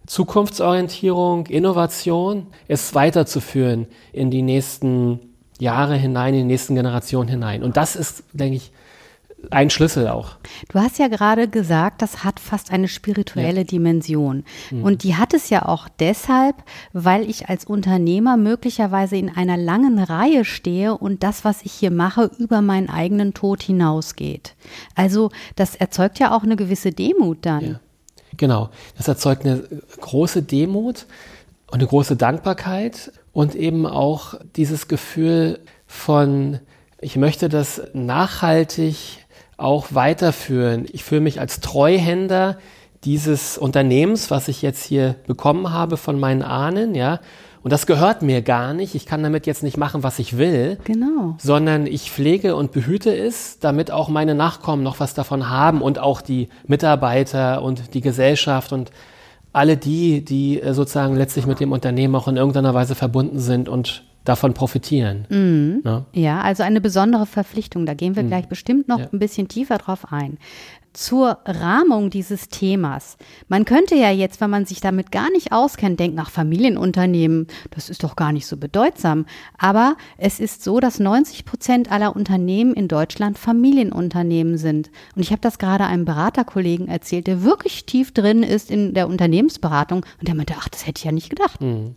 Zukunftsorientierung, 0.08 1.46
Innovation, 1.46 2.48
es 2.68 2.96
weiterzuführen 2.96 3.88
in 4.12 4.32
die 4.32 4.42
nächsten 4.42 5.20
Jahre 5.60 5.96
hinein, 5.96 6.34
in 6.34 6.42
die 6.42 6.54
nächsten 6.54 6.74
Generationen 6.74 7.30
hinein. 7.30 7.64
Und 7.64 7.78
das 7.78 7.96
ist, 7.96 8.24
denke 8.34 8.56
ich, 8.56 8.72
ein 9.52 9.70
Schlüssel 9.70 10.08
auch. 10.08 10.38
Du 10.70 10.80
hast 10.80 11.00
ja 11.00 11.08
gerade 11.08 11.48
gesagt, 11.48 12.02
das 12.02 12.24
hat 12.24 12.40
fast 12.40 12.72
eine 12.72 12.88
spirituelle 12.88 13.62
ja. 13.62 13.64
Dimension. 13.64 14.44
Mhm. 14.70 14.84
Und 14.84 15.04
die 15.04 15.16
hat 15.16 15.34
es 15.34 15.50
ja 15.50 15.66
auch 15.66 15.88
deshalb, 16.00 16.56
weil 16.94 17.30
ich 17.30 17.50
als 17.50 17.66
Unternehmer 17.66 18.38
möglicherweise 18.38 19.16
in 19.16 19.30
einer 19.30 19.58
langen 19.58 20.00
Reihe 20.00 20.46
stehe 20.46 20.98
und 20.98 21.24
das, 21.24 21.46
was 21.46 21.64
ich 21.64 21.72
hier 21.72 21.92
mache, 21.92 22.30
über 22.38 22.62
meinen 22.62 22.90
eigenen 22.90 23.34
Tod 23.34 23.64
hinausgeht. 23.64 24.56
Also 24.96 25.32
das 25.56 25.76
erzeugt 25.76 26.20
ja 26.20 26.36
auch 26.36 26.44
eine 26.44 26.56
gewisse 26.56 26.92
Demut 26.92 27.40
dann. 27.46 27.66
Ja. 27.66 27.80
Genau, 28.38 28.70
das 28.98 29.08
erzeugt 29.08 29.46
eine 29.46 29.64
große 30.00 30.44
Demut 30.44 31.08
und 31.68 31.76
eine 31.80 31.88
große 31.88 32.16
Dankbarkeit 32.16 33.12
und 33.34 33.56
eben 33.56 33.86
auch 33.86 34.36
dieses 34.56 34.88
Gefühl 34.88 35.60
von, 35.88 36.60
ich 37.02 37.16
möchte 37.16 37.50
das 37.50 37.82
nachhaltig 37.94 39.26
auch 39.62 39.88
weiterführen. 39.92 40.86
Ich 40.92 41.04
fühle 41.04 41.22
mich 41.22 41.40
als 41.40 41.60
Treuhänder 41.60 42.58
dieses 43.04 43.58
Unternehmens, 43.58 44.30
was 44.30 44.48
ich 44.48 44.62
jetzt 44.62 44.84
hier 44.84 45.16
bekommen 45.28 45.72
habe 45.72 45.98
von 45.98 46.20
meinen 46.20 46.42
Ahnen, 46.42 46.96
ja. 46.96 47.20
Und 47.62 47.74
das 47.74 47.86
gehört 47.86 48.22
mir 48.22 48.42
gar 48.42 48.74
nicht. 48.74 48.96
Ich 48.96 49.06
kann 49.06 49.22
damit 49.22 49.46
jetzt 49.46 49.64
nicht 49.64 49.78
machen, 49.78 50.02
was 50.02 50.18
ich 50.20 50.38
will. 50.38 50.78
Genau. 50.86 51.36
Sondern 51.40 51.88
ich 51.88 52.10
pflege 52.10 52.56
und 52.56 52.72
behüte 52.72 53.14
es, 53.16 53.60
damit 53.60 53.92
auch 53.92 54.08
meine 54.08 54.34
Nachkommen 54.34 54.82
noch 54.82 55.02
was 55.02 55.14
davon 55.14 55.50
haben 55.50 55.82
und 55.82 56.00
auch 56.00 56.22
die 56.22 56.48
Mitarbeiter 56.68 57.62
und 57.62 57.94
die 57.94 58.02
Gesellschaft 58.02 58.72
und 58.72 58.92
alle 59.52 59.76
die, 59.78 60.24
die 60.24 60.62
äh, 60.62 60.74
sozusagen 60.74 61.16
letztlich 61.16 61.48
mit 61.48 61.60
dem 61.60 61.72
Unternehmen 61.72 62.16
auch 62.16 62.28
in 62.28 62.38
irgendeiner 62.38 62.74
Weise 62.74 62.96
verbunden 62.96 63.40
sind 63.40 63.68
und 63.68 64.04
davon 64.30 64.54
profitieren. 64.54 65.26
Mhm. 65.30 65.82
Ja? 65.84 66.06
ja? 66.14 66.42
also 66.42 66.64
eine 66.64 66.82
besondere 66.82 67.26
Verpflichtung. 67.26 67.86
Da 67.86 67.96
gehen 67.96 68.16
wir 68.16 68.24
mhm. 68.24 68.28
gleich 68.28 68.48
bestimmt 68.48 68.88
noch 68.88 69.00
ja. 69.00 69.10
ein 69.12 69.20
bisschen 69.20 69.48
tiefer 69.48 69.78
drauf 69.78 70.12
ein. 70.12 70.38
Zur 70.94 71.38
Rahmung 71.46 72.10
dieses 72.10 72.50
Themas. 72.50 73.18
Man 73.48 73.64
könnte 73.64 73.96
ja 73.96 74.10
jetzt, 74.10 74.42
wenn 74.42 74.50
man 74.50 74.66
sich 74.66 74.82
damit 74.82 75.12
gar 75.12 75.30
nicht 75.32 75.52
auskennt, 75.52 76.00
denken, 76.00 76.20
ach, 76.20 76.32
Familienunternehmen, 76.32 77.48
das 77.70 77.90
ist 77.90 78.04
doch 78.04 78.16
gar 78.16 78.32
nicht 78.32 78.48
so 78.48 78.58
bedeutsam. 78.58 79.26
Aber 79.58 79.96
es 80.18 80.40
ist 80.40 80.64
so, 80.64 80.80
dass 80.80 81.00
90 81.00 81.46
Prozent 81.46 81.92
aller 81.92 82.16
Unternehmen 82.16 82.74
in 82.74 82.88
Deutschland 82.88 83.38
Familienunternehmen 83.38 84.58
sind. 84.58 84.90
Und 85.16 85.22
ich 85.22 85.32
habe 85.32 85.42
das 85.42 85.60
gerade 85.60 85.86
einem 85.86 86.06
Beraterkollegen 86.06 86.88
erzählt, 86.88 87.28
der 87.28 87.44
wirklich 87.44 87.86
tief 87.86 88.12
drin 88.12 88.42
ist 88.42 88.72
in 88.72 88.94
der 88.94 89.08
Unternehmensberatung. 89.08 90.06
Und 90.20 90.28
der 90.28 90.36
meinte, 90.36 90.56
ach, 90.58 90.70
das 90.70 90.88
hätte 90.88 91.00
ich 91.00 91.06
ja 91.06 91.12
nicht 91.12 91.30
gedacht. 91.30 91.62
Mhm. 91.62 91.96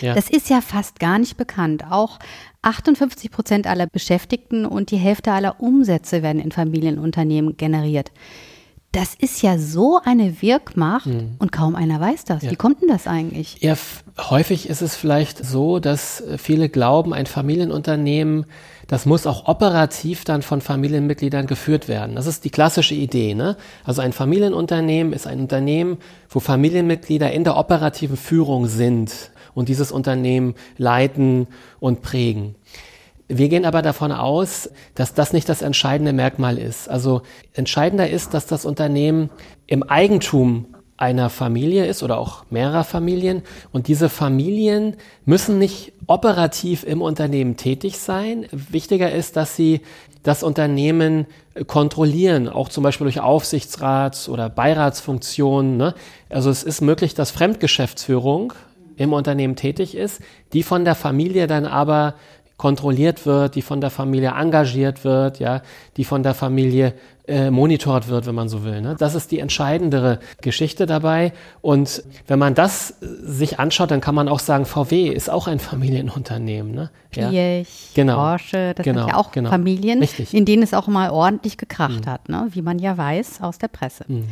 Ja. 0.00 0.14
Das 0.14 0.30
ist 0.30 0.50
ja 0.50 0.60
fast 0.60 1.00
gar 1.00 1.18
nicht 1.18 1.36
bekannt. 1.36 1.84
Auch 1.90 2.18
58 2.62 3.30
Prozent 3.30 3.66
aller 3.66 3.86
Beschäftigten 3.86 4.66
und 4.66 4.90
die 4.90 4.96
Hälfte 4.96 5.32
aller 5.32 5.60
Umsätze 5.60 6.22
werden 6.22 6.40
in 6.40 6.52
Familienunternehmen 6.52 7.56
generiert. 7.56 8.12
Das 8.92 9.14
ist 9.14 9.40
ja 9.42 9.56
so 9.56 10.00
eine 10.04 10.42
Wirkmacht 10.42 11.06
mhm. 11.06 11.36
und 11.38 11.52
kaum 11.52 11.76
einer 11.76 12.00
weiß 12.00 12.24
das. 12.24 12.42
Ja. 12.42 12.50
Wie 12.50 12.56
kommt 12.56 12.82
denn 12.82 12.88
das 12.88 13.06
eigentlich? 13.06 13.58
Ja, 13.60 13.76
häufig 14.18 14.68
ist 14.68 14.82
es 14.82 14.96
vielleicht 14.96 15.44
so, 15.44 15.78
dass 15.78 16.24
viele 16.38 16.68
glauben, 16.68 17.14
ein 17.14 17.26
Familienunternehmen, 17.26 18.46
das 18.88 19.06
muss 19.06 19.28
auch 19.28 19.46
operativ 19.46 20.24
dann 20.24 20.42
von 20.42 20.60
Familienmitgliedern 20.60 21.46
geführt 21.46 21.86
werden. 21.86 22.16
Das 22.16 22.26
ist 22.26 22.44
die 22.44 22.50
klassische 22.50 22.96
Idee. 22.96 23.34
Ne? 23.34 23.56
Also 23.84 24.02
ein 24.02 24.12
Familienunternehmen 24.12 25.12
ist 25.12 25.28
ein 25.28 25.38
Unternehmen, 25.38 25.98
wo 26.28 26.40
Familienmitglieder 26.40 27.30
in 27.30 27.44
der 27.44 27.56
operativen 27.56 28.16
Führung 28.16 28.66
sind 28.66 29.30
und 29.54 29.68
dieses 29.68 29.92
Unternehmen 29.92 30.54
leiten 30.76 31.46
und 31.78 32.02
prägen. 32.02 32.54
Wir 33.28 33.48
gehen 33.48 33.64
aber 33.64 33.80
davon 33.80 34.10
aus, 34.10 34.70
dass 34.96 35.14
das 35.14 35.32
nicht 35.32 35.48
das 35.48 35.62
entscheidende 35.62 36.12
Merkmal 36.12 36.58
ist. 36.58 36.88
Also 36.88 37.22
entscheidender 37.54 38.10
ist, 38.10 38.34
dass 38.34 38.46
das 38.46 38.64
Unternehmen 38.64 39.30
im 39.68 39.84
Eigentum 39.84 40.66
einer 40.96 41.30
Familie 41.30 41.86
ist 41.86 42.02
oder 42.02 42.18
auch 42.18 42.44
mehrerer 42.50 42.84
Familien. 42.84 43.42
Und 43.72 43.86
diese 43.86 44.08
Familien 44.08 44.96
müssen 45.24 45.58
nicht 45.58 45.92
operativ 46.08 46.82
im 46.82 47.00
Unternehmen 47.00 47.56
tätig 47.56 47.98
sein. 47.98 48.46
Wichtiger 48.50 49.12
ist, 49.12 49.36
dass 49.36 49.56
sie 49.56 49.80
das 50.22 50.42
Unternehmen 50.42 51.26
kontrollieren, 51.66 52.48
auch 52.48 52.68
zum 52.68 52.82
Beispiel 52.82 53.06
durch 53.06 53.20
Aufsichtsrats- 53.20 54.28
oder 54.28 54.50
Beiratsfunktionen. 54.50 55.76
Ne? 55.76 55.94
Also 56.28 56.50
es 56.50 56.62
ist 56.62 56.82
möglich, 56.82 57.14
dass 57.14 57.30
Fremdgeschäftsführung 57.30 58.52
im 59.00 59.14
Unternehmen 59.14 59.56
tätig 59.56 59.96
ist, 59.96 60.20
die 60.52 60.62
von 60.62 60.84
der 60.84 60.94
Familie 60.94 61.46
dann 61.46 61.64
aber 61.64 62.16
kontrolliert 62.58 63.24
wird, 63.24 63.54
die 63.54 63.62
von 63.62 63.80
der 63.80 63.88
Familie 63.88 64.34
engagiert 64.38 65.04
wird, 65.04 65.38
ja, 65.38 65.62
die 65.96 66.04
von 66.04 66.22
der 66.22 66.34
Familie 66.34 66.92
äh, 67.30 67.50
monitort 67.50 68.08
wird, 68.08 68.26
wenn 68.26 68.34
man 68.34 68.48
so 68.48 68.64
will. 68.64 68.80
Ne? 68.80 68.96
Das 68.98 69.14
ist 69.14 69.30
die 69.30 69.38
entscheidendere 69.38 70.18
Geschichte 70.40 70.86
dabei. 70.86 71.32
Und 71.60 72.02
wenn 72.26 72.38
man 72.38 72.54
das 72.54 72.90
äh, 72.90 73.06
sich 73.22 73.60
anschaut, 73.60 73.92
dann 73.92 74.00
kann 74.00 74.14
man 74.14 74.28
auch 74.28 74.40
sagen, 74.40 74.66
VW 74.66 75.08
ist 75.08 75.30
auch 75.30 75.46
ein 75.46 75.58
Familienunternehmen. 75.60 76.72
Ne? 76.72 76.90
Ja. 77.14 77.30
Piech, 77.30 77.92
genau. 77.94 78.16
Porsche, 78.16 78.74
das 78.74 78.84
genau, 78.84 79.02
sind 79.02 79.08
ja 79.10 79.16
auch 79.16 79.30
genau. 79.30 79.50
Familien, 79.50 80.00
Richtig. 80.00 80.34
in 80.34 80.44
denen 80.44 80.62
es 80.62 80.74
auch 80.74 80.88
mal 80.88 81.10
ordentlich 81.10 81.56
gekracht 81.56 82.04
mhm. 82.06 82.10
hat, 82.10 82.28
ne? 82.28 82.48
wie 82.50 82.62
man 82.62 82.78
ja 82.78 82.98
weiß 82.98 83.40
aus 83.40 83.58
der 83.58 83.68
Presse. 83.68 84.04
Mhm. 84.08 84.28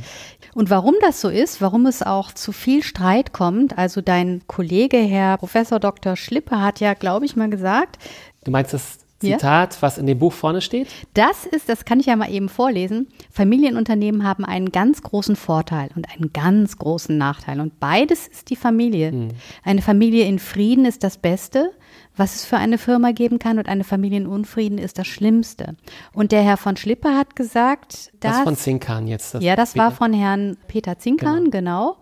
Und 0.54 0.70
warum 0.70 0.94
das 1.00 1.20
so 1.20 1.28
ist, 1.28 1.60
warum 1.60 1.86
es 1.86 2.02
auch 2.02 2.32
zu 2.32 2.50
viel 2.52 2.82
Streit 2.82 3.32
kommt, 3.32 3.78
also 3.78 4.00
dein 4.00 4.42
Kollege, 4.48 4.96
Herr 4.96 5.38
Professor 5.38 5.78
Dr. 5.78 6.16
Schlippe, 6.16 6.60
hat 6.60 6.80
ja, 6.80 6.94
glaube 6.94 7.26
ich, 7.26 7.36
mal 7.36 7.48
gesagt. 7.48 7.98
Du 8.44 8.50
meinst 8.50 8.72
das 8.72 8.98
Zitat, 9.20 9.74
ja? 9.74 9.82
was 9.82 9.98
in 9.98 10.06
dem 10.06 10.18
Buch 10.18 10.32
vorne 10.32 10.60
steht? 10.60 10.88
Das 11.14 11.44
ist, 11.44 11.68
das 11.68 11.84
kann 11.84 11.98
ich 11.98 12.06
ja 12.06 12.14
mal 12.14 12.30
eben 12.30 12.48
vorlesen. 12.48 13.08
Familienunternehmen 13.30 14.22
haben 14.22 14.44
einen 14.44 14.70
ganz 14.70 15.02
großen 15.02 15.34
Vorteil 15.34 15.90
und 15.96 16.08
einen 16.08 16.32
ganz 16.32 16.78
großen 16.78 17.18
Nachteil. 17.18 17.60
Und 17.60 17.80
beides 17.80 18.28
ist 18.28 18.50
die 18.50 18.56
Familie. 18.56 19.10
Hm. 19.10 19.28
Eine 19.64 19.82
Familie 19.82 20.26
in 20.26 20.38
Frieden 20.38 20.84
ist 20.84 21.02
das 21.02 21.18
Beste, 21.18 21.72
was 22.16 22.36
es 22.36 22.44
für 22.44 22.58
eine 22.58 22.78
Firma 22.78 23.10
geben 23.10 23.40
kann. 23.40 23.58
Und 23.58 23.68
eine 23.68 23.84
Familie 23.84 24.18
in 24.18 24.26
Unfrieden 24.28 24.78
ist 24.78 24.98
das 24.98 25.08
Schlimmste. 25.08 25.76
Und 26.12 26.30
der 26.30 26.42
Herr 26.42 26.56
von 26.56 26.76
Schlipper 26.76 27.16
hat 27.16 27.34
gesagt, 27.34 28.12
dass. 28.20 28.36
Das 28.36 28.44
von 28.44 28.56
Zinkan 28.56 29.08
jetzt. 29.08 29.34
Das 29.34 29.42
ja, 29.42 29.56
das 29.56 29.76
war 29.76 29.90
von 29.90 30.12
Herrn 30.12 30.56
Peter 30.68 30.98
Zinkan, 30.98 31.50
genau. 31.50 31.50
genau. 31.50 31.96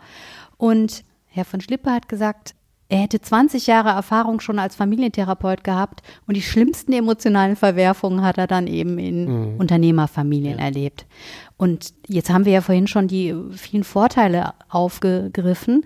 Und 0.59 1.03
Herr 1.29 1.47
von 1.47 1.61
Schlipper 1.61 1.93
hat 1.93 2.09
gesagt, 2.09 2.55
er 2.89 2.99
hätte 2.99 3.21
20 3.21 3.67
Jahre 3.67 3.89
Erfahrung 3.89 4.41
schon 4.41 4.59
als 4.59 4.77
Familientherapeut 4.77 5.65
gehabt 5.65 6.03
und 6.27 6.37
die 6.37 6.43
schlimmsten 6.43 6.93
emotionalen 6.93 7.57
Verwerfungen 7.57 8.23
hat 8.23 8.39
er 8.39 8.47
dann 8.47 8.69
eben 8.69 8.99
in 8.99 9.25
mhm. 9.25 9.57
Unternehmerfamilien 9.59 10.59
ja. 10.59 10.65
erlebt. 10.65 11.07
Und 11.57 11.95
jetzt 12.07 12.31
haben 12.31 12.45
wir 12.45 12.53
ja 12.53 12.61
vorhin 12.61 12.87
schon 12.87 13.09
die 13.09 13.35
vielen 13.53 13.83
Vorteile 13.83 14.55
aufgegriffen. 14.69 15.85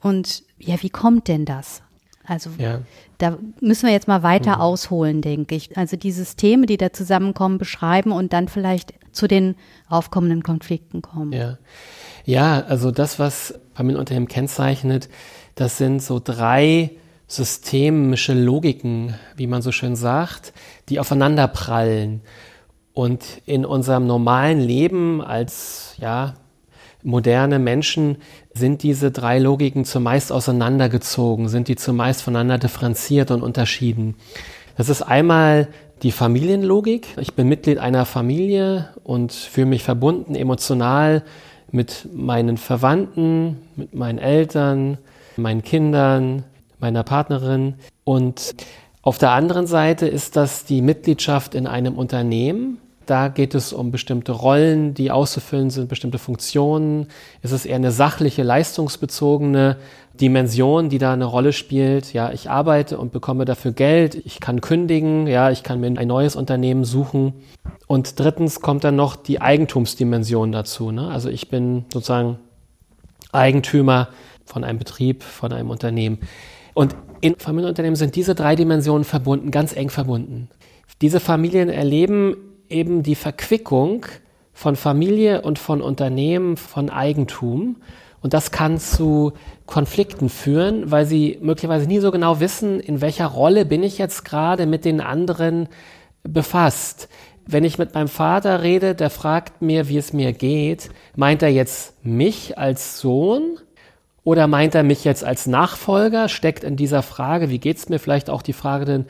Und 0.00 0.42
ja, 0.58 0.82
wie 0.82 0.90
kommt 0.90 1.28
denn 1.28 1.44
das? 1.44 1.82
Also 2.24 2.50
ja. 2.58 2.80
da 3.18 3.38
müssen 3.60 3.86
wir 3.86 3.92
jetzt 3.92 4.08
mal 4.08 4.22
weiter 4.22 4.56
mhm. 4.56 4.62
ausholen, 4.62 5.22
denke 5.22 5.54
ich. 5.54 5.76
Also 5.76 5.96
die 5.96 6.12
Systeme, 6.12 6.66
die 6.66 6.76
da 6.76 6.92
zusammenkommen, 6.92 7.58
beschreiben 7.58 8.12
und 8.12 8.32
dann 8.32 8.48
vielleicht 8.48 8.94
zu 9.12 9.26
den 9.26 9.56
aufkommenden 9.88 10.42
Konflikten 10.42 11.02
kommen. 11.02 11.32
Ja, 11.32 11.58
ja 12.24 12.60
also 12.62 12.90
das, 12.90 13.18
was 13.18 13.54
Familienunternehmen 13.74 14.28
kennzeichnet, 14.28 15.08
das 15.60 15.76
sind 15.76 16.02
so 16.02 16.22
drei 16.24 16.92
systemische 17.26 18.32
Logiken, 18.32 19.14
wie 19.36 19.46
man 19.46 19.60
so 19.60 19.72
schön 19.72 19.94
sagt, 19.94 20.54
die 20.88 20.98
aufeinanderprallen. 20.98 22.22
Und 22.94 23.42
in 23.44 23.66
unserem 23.66 24.06
normalen 24.06 24.58
Leben 24.58 25.20
als 25.20 25.96
ja, 25.98 26.32
moderne 27.02 27.58
Menschen 27.58 28.16
sind 28.54 28.82
diese 28.82 29.10
drei 29.10 29.38
Logiken 29.38 29.84
zumeist 29.84 30.32
auseinandergezogen, 30.32 31.50
sind 31.50 31.68
die 31.68 31.76
zumeist 31.76 32.22
voneinander 32.22 32.56
differenziert 32.56 33.30
und 33.30 33.42
unterschieden. 33.42 34.14
Das 34.78 34.88
ist 34.88 35.02
einmal 35.02 35.68
die 36.02 36.10
Familienlogik. 36.10 37.06
Ich 37.20 37.34
bin 37.34 37.48
Mitglied 37.48 37.76
einer 37.76 38.06
Familie 38.06 38.88
und 39.04 39.30
fühle 39.32 39.66
mich 39.66 39.82
verbunden 39.82 40.36
emotional 40.36 41.22
mit 41.70 42.08
meinen 42.14 42.56
Verwandten, 42.56 43.58
mit 43.76 43.94
meinen 43.94 44.18
Eltern, 44.18 44.96
meinen 45.40 45.62
Kindern, 45.62 46.44
meiner 46.78 47.02
Partnerin. 47.02 47.74
Und 48.04 48.54
auf 49.02 49.18
der 49.18 49.30
anderen 49.30 49.66
Seite 49.66 50.06
ist 50.06 50.36
das 50.36 50.64
die 50.64 50.82
Mitgliedschaft 50.82 51.54
in 51.54 51.66
einem 51.66 51.96
Unternehmen. 51.96 52.78
Da 53.06 53.28
geht 53.28 53.56
es 53.56 53.72
um 53.72 53.90
bestimmte 53.90 54.30
Rollen, 54.30 54.94
die 54.94 55.10
auszufüllen 55.10 55.70
sind, 55.70 55.88
bestimmte 55.88 56.18
Funktionen. 56.18 57.08
Es 57.42 57.50
ist 57.50 57.66
eher 57.66 57.76
eine 57.76 57.90
sachliche, 57.90 58.44
leistungsbezogene 58.44 59.78
Dimension, 60.20 60.90
die 60.90 60.98
da 60.98 61.12
eine 61.12 61.24
Rolle 61.24 61.52
spielt. 61.52 62.12
Ja, 62.12 62.30
ich 62.30 62.50
arbeite 62.50 62.98
und 62.98 63.10
bekomme 63.10 63.46
dafür 63.46 63.72
Geld. 63.72 64.14
Ich 64.14 64.38
kann 64.38 64.60
kündigen. 64.60 65.26
Ja, 65.26 65.50
ich 65.50 65.62
kann 65.62 65.80
mir 65.80 65.88
ein 65.88 66.06
neues 66.06 66.36
Unternehmen 66.36 66.84
suchen. 66.84 67.32
Und 67.86 68.20
drittens 68.20 68.60
kommt 68.60 68.84
dann 68.84 68.96
noch 68.96 69.16
die 69.16 69.40
Eigentumsdimension 69.40 70.52
dazu. 70.52 70.92
Ne? 70.92 71.08
Also 71.08 71.30
ich 71.30 71.48
bin 71.48 71.86
sozusagen 71.92 72.38
Eigentümer 73.32 74.08
von 74.50 74.64
einem 74.64 74.78
Betrieb, 74.78 75.22
von 75.22 75.52
einem 75.52 75.70
Unternehmen. 75.70 76.18
Und 76.74 76.96
in 77.20 77.36
Familienunternehmen 77.36 77.96
sind 77.96 78.16
diese 78.16 78.34
drei 78.34 78.56
Dimensionen 78.56 79.04
verbunden, 79.04 79.50
ganz 79.50 79.74
eng 79.74 79.90
verbunden. 79.90 80.48
Diese 81.00 81.20
Familien 81.20 81.68
erleben 81.68 82.36
eben 82.68 83.02
die 83.02 83.14
Verquickung 83.14 84.06
von 84.52 84.76
Familie 84.76 85.42
und 85.42 85.58
von 85.58 85.80
Unternehmen, 85.80 86.56
von 86.56 86.90
Eigentum. 86.90 87.76
Und 88.22 88.34
das 88.34 88.50
kann 88.50 88.78
zu 88.78 89.32
Konflikten 89.66 90.28
führen, 90.28 90.90
weil 90.90 91.06
sie 91.06 91.38
möglicherweise 91.40 91.86
nie 91.86 92.00
so 92.00 92.10
genau 92.10 92.40
wissen, 92.40 92.78
in 92.80 93.00
welcher 93.00 93.26
Rolle 93.26 93.64
bin 93.64 93.82
ich 93.82 93.98
jetzt 93.98 94.24
gerade 94.24 94.66
mit 94.66 94.84
den 94.84 95.00
anderen 95.00 95.68
befasst. 96.22 97.08
Wenn 97.46 97.64
ich 97.64 97.78
mit 97.78 97.94
meinem 97.94 98.08
Vater 98.08 98.62
rede, 98.62 98.94
der 98.94 99.10
fragt 99.10 99.62
mir, 99.62 99.88
wie 99.88 99.96
es 99.96 100.12
mir 100.12 100.32
geht, 100.32 100.90
meint 101.16 101.42
er 101.42 101.48
jetzt 101.48 101.94
mich 102.04 102.58
als 102.58 103.00
Sohn 103.00 103.56
oder 104.24 104.46
meint 104.46 104.74
er 104.74 104.82
mich 104.82 105.04
jetzt 105.04 105.24
als 105.24 105.46
Nachfolger? 105.46 106.28
Steckt 106.28 106.64
in 106.64 106.76
dieser 106.76 107.02
Frage, 107.02 107.50
wie 107.50 107.58
geht 107.58 107.78
es 107.78 107.88
mir, 107.88 107.98
vielleicht 107.98 108.30
auch 108.30 108.42
die 108.42 108.52
Frage 108.52 108.84
denn, 108.84 109.06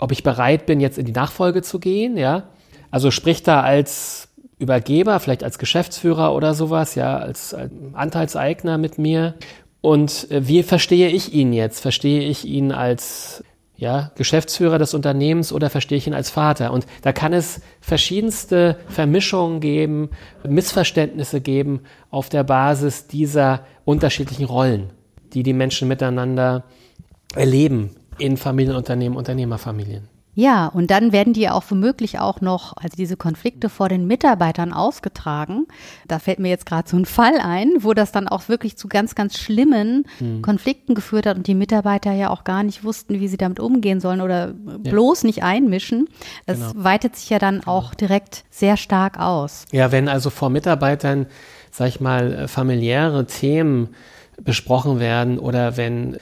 ob 0.00 0.12
ich 0.12 0.22
bereit 0.22 0.66
bin, 0.66 0.80
jetzt 0.80 0.98
in 0.98 1.06
die 1.06 1.12
Nachfolge 1.12 1.62
zu 1.62 1.80
gehen, 1.80 2.16
ja? 2.16 2.44
Also 2.90 3.10
spricht 3.10 3.48
er 3.48 3.64
als 3.64 4.28
Übergeber, 4.58 5.20
vielleicht 5.20 5.44
als 5.44 5.58
Geschäftsführer 5.58 6.34
oder 6.34 6.54
sowas, 6.54 6.94
ja, 6.94 7.18
als, 7.18 7.54
als 7.54 7.72
Anteilseigner 7.92 8.78
mit 8.78 8.98
mir. 8.98 9.34
Und 9.80 10.30
äh, 10.30 10.46
wie 10.48 10.62
verstehe 10.62 11.08
ich 11.08 11.32
ihn 11.32 11.52
jetzt? 11.52 11.80
Verstehe 11.80 12.22
ich 12.22 12.44
ihn 12.44 12.72
als 12.72 13.44
ja, 13.78 14.10
Geschäftsführer 14.16 14.78
des 14.78 14.92
Unternehmens 14.92 15.52
oder 15.52 15.70
verstehe 15.70 15.98
ich 15.98 16.08
ihn 16.08 16.14
als 16.14 16.30
Vater? 16.30 16.72
Und 16.72 16.84
da 17.02 17.12
kann 17.12 17.32
es 17.32 17.60
verschiedenste 17.80 18.76
Vermischungen 18.88 19.60
geben, 19.60 20.10
Missverständnisse 20.46 21.40
geben 21.40 21.82
auf 22.10 22.28
der 22.28 22.42
Basis 22.42 23.06
dieser 23.06 23.64
unterschiedlichen 23.84 24.46
Rollen, 24.46 24.90
die 25.32 25.44
die 25.44 25.52
Menschen 25.52 25.86
miteinander 25.86 26.64
erleben 27.36 27.94
in 28.18 28.36
Familienunternehmen, 28.36 29.16
Unternehmerfamilien. 29.16 30.17
Ja, 30.38 30.68
und 30.68 30.92
dann 30.92 31.10
werden 31.10 31.32
die 31.32 31.48
auch 31.48 31.64
womöglich 31.68 32.20
auch 32.20 32.40
noch, 32.40 32.76
also 32.76 32.94
diese 32.96 33.16
Konflikte 33.16 33.68
vor 33.68 33.88
den 33.88 34.06
Mitarbeitern 34.06 34.72
ausgetragen. 34.72 35.66
Da 36.06 36.20
fällt 36.20 36.38
mir 36.38 36.48
jetzt 36.48 36.64
gerade 36.64 36.88
so 36.88 36.96
ein 36.96 37.06
Fall 37.06 37.40
ein, 37.42 37.72
wo 37.80 37.92
das 37.92 38.12
dann 38.12 38.28
auch 38.28 38.48
wirklich 38.48 38.76
zu 38.76 38.86
ganz, 38.86 39.16
ganz 39.16 39.36
schlimmen 39.36 40.04
hm. 40.18 40.40
Konflikten 40.40 40.94
geführt 40.94 41.26
hat 41.26 41.38
und 41.38 41.48
die 41.48 41.56
Mitarbeiter 41.56 42.12
ja 42.12 42.30
auch 42.30 42.44
gar 42.44 42.62
nicht 42.62 42.84
wussten, 42.84 43.18
wie 43.18 43.26
sie 43.26 43.36
damit 43.36 43.58
umgehen 43.58 43.98
sollen 43.98 44.20
oder 44.20 44.54
ja. 44.54 44.76
bloß 44.92 45.24
nicht 45.24 45.42
einmischen. 45.42 46.08
Das 46.46 46.60
genau. 46.60 46.84
weitet 46.84 47.16
sich 47.16 47.30
ja 47.30 47.40
dann 47.40 47.58
genau. 47.58 47.72
auch 47.72 47.94
direkt 47.96 48.44
sehr 48.48 48.76
stark 48.76 49.18
aus. 49.18 49.64
Ja, 49.72 49.90
wenn 49.90 50.08
also 50.08 50.30
vor 50.30 50.50
Mitarbeitern, 50.50 51.26
sag 51.72 51.88
ich 51.88 51.98
mal, 51.98 52.46
familiäre 52.46 53.26
Themen 53.26 53.88
besprochen 54.40 55.00
werden 55.00 55.40
oder 55.40 55.76
wenn 55.76 56.16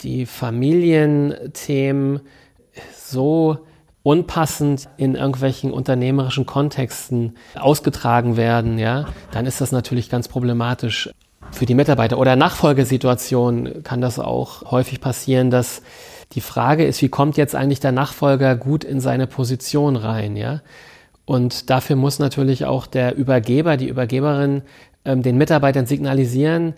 die 0.00 0.26
Familienthemen 0.26 2.20
so 3.10 3.58
unpassend 4.02 4.88
in 4.98 5.14
irgendwelchen 5.14 5.72
unternehmerischen 5.72 6.46
Kontexten 6.46 7.36
ausgetragen 7.54 8.36
werden, 8.36 8.78
ja, 8.78 9.06
dann 9.32 9.46
ist 9.46 9.60
das 9.60 9.72
natürlich 9.72 10.10
ganz 10.10 10.28
problematisch 10.28 11.10
für 11.50 11.66
die 11.66 11.74
Mitarbeiter. 11.74 12.18
Oder 12.18 12.36
Nachfolgesituation 12.36 13.82
kann 13.82 14.00
das 14.00 14.18
auch 14.18 14.70
häufig 14.70 15.00
passieren, 15.00 15.50
dass 15.50 15.82
die 16.32 16.40
Frage 16.40 16.84
ist, 16.84 17.00
wie 17.00 17.08
kommt 17.08 17.36
jetzt 17.36 17.54
eigentlich 17.54 17.80
der 17.80 17.92
Nachfolger 17.92 18.56
gut 18.56 18.84
in 18.84 19.00
seine 19.00 19.26
Position 19.26 19.96
rein, 19.96 20.36
ja? 20.36 20.60
Und 21.26 21.70
dafür 21.70 21.96
muss 21.96 22.18
natürlich 22.18 22.66
auch 22.66 22.86
der 22.86 23.16
Übergeber, 23.16 23.78
die 23.78 23.88
Übergeberin 23.88 24.62
ähm, 25.06 25.22
den 25.22 25.38
Mitarbeitern 25.38 25.86
signalisieren, 25.86 26.74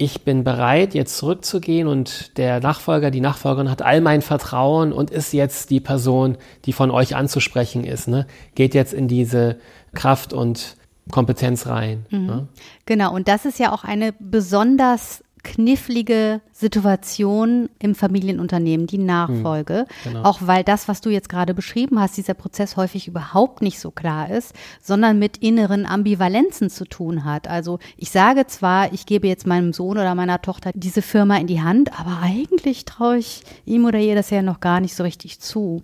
ich 0.00 0.22
bin 0.22 0.44
bereit, 0.44 0.94
jetzt 0.94 1.18
zurückzugehen 1.18 1.88
und 1.88 2.38
der 2.38 2.60
Nachfolger, 2.60 3.10
die 3.10 3.20
Nachfolgerin 3.20 3.68
hat 3.68 3.82
all 3.82 4.00
mein 4.00 4.22
Vertrauen 4.22 4.92
und 4.92 5.10
ist 5.10 5.32
jetzt 5.32 5.70
die 5.70 5.80
Person, 5.80 6.38
die 6.64 6.72
von 6.72 6.92
euch 6.92 7.16
anzusprechen 7.16 7.82
ist. 7.82 8.06
Ne? 8.06 8.28
Geht 8.54 8.74
jetzt 8.74 8.94
in 8.94 9.08
diese 9.08 9.58
Kraft 9.94 10.32
und 10.32 10.76
Kompetenz 11.10 11.66
rein. 11.66 12.06
Mhm. 12.10 12.26
Ne? 12.26 12.48
Genau, 12.86 13.12
und 13.12 13.26
das 13.26 13.44
ist 13.44 13.58
ja 13.58 13.72
auch 13.72 13.82
eine 13.82 14.14
besonders 14.20 15.24
knifflige 15.48 16.42
Situation 16.52 17.70
im 17.78 17.94
Familienunternehmen, 17.94 18.86
die 18.86 18.98
Nachfolge. 18.98 19.86
Hm, 20.02 20.12
genau. 20.12 20.22
Auch 20.24 20.40
weil 20.42 20.62
das, 20.62 20.88
was 20.88 21.00
du 21.00 21.08
jetzt 21.08 21.30
gerade 21.30 21.54
beschrieben 21.54 21.98
hast, 21.98 22.16
dieser 22.18 22.34
Prozess 22.34 22.76
häufig 22.76 23.08
überhaupt 23.08 23.62
nicht 23.62 23.80
so 23.80 23.90
klar 23.90 24.30
ist, 24.30 24.52
sondern 24.82 25.18
mit 25.18 25.38
inneren 25.38 25.86
Ambivalenzen 25.86 26.68
zu 26.68 26.84
tun 26.84 27.24
hat. 27.24 27.48
Also 27.48 27.78
ich 27.96 28.10
sage 28.10 28.46
zwar, 28.46 28.92
ich 28.92 29.06
gebe 29.06 29.26
jetzt 29.26 29.46
meinem 29.46 29.72
Sohn 29.72 29.96
oder 29.96 30.14
meiner 30.14 30.42
Tochter 30.42 30.70
diese 30.74 31.00
Firma 31.00 31.38
in 31.38 31.46
die 31.46 31.62
Hand, 31.62 31.98
aber 31.98 32.18
eigentlich 32.22 32.84
traue 32.84 33.18
ich 33.18 33.42
ihm 33.64 33.86
oder 33.86 33.98
ihr 33.98 34.14
das 34.14 34.30
ja 34.30 34.42
noch 34.42 34.60
gar 34.60 34.80
nicht 34.80 34.94
so 34.94 35.04
richtig 35.04 35.40
zu. 35.40 35.82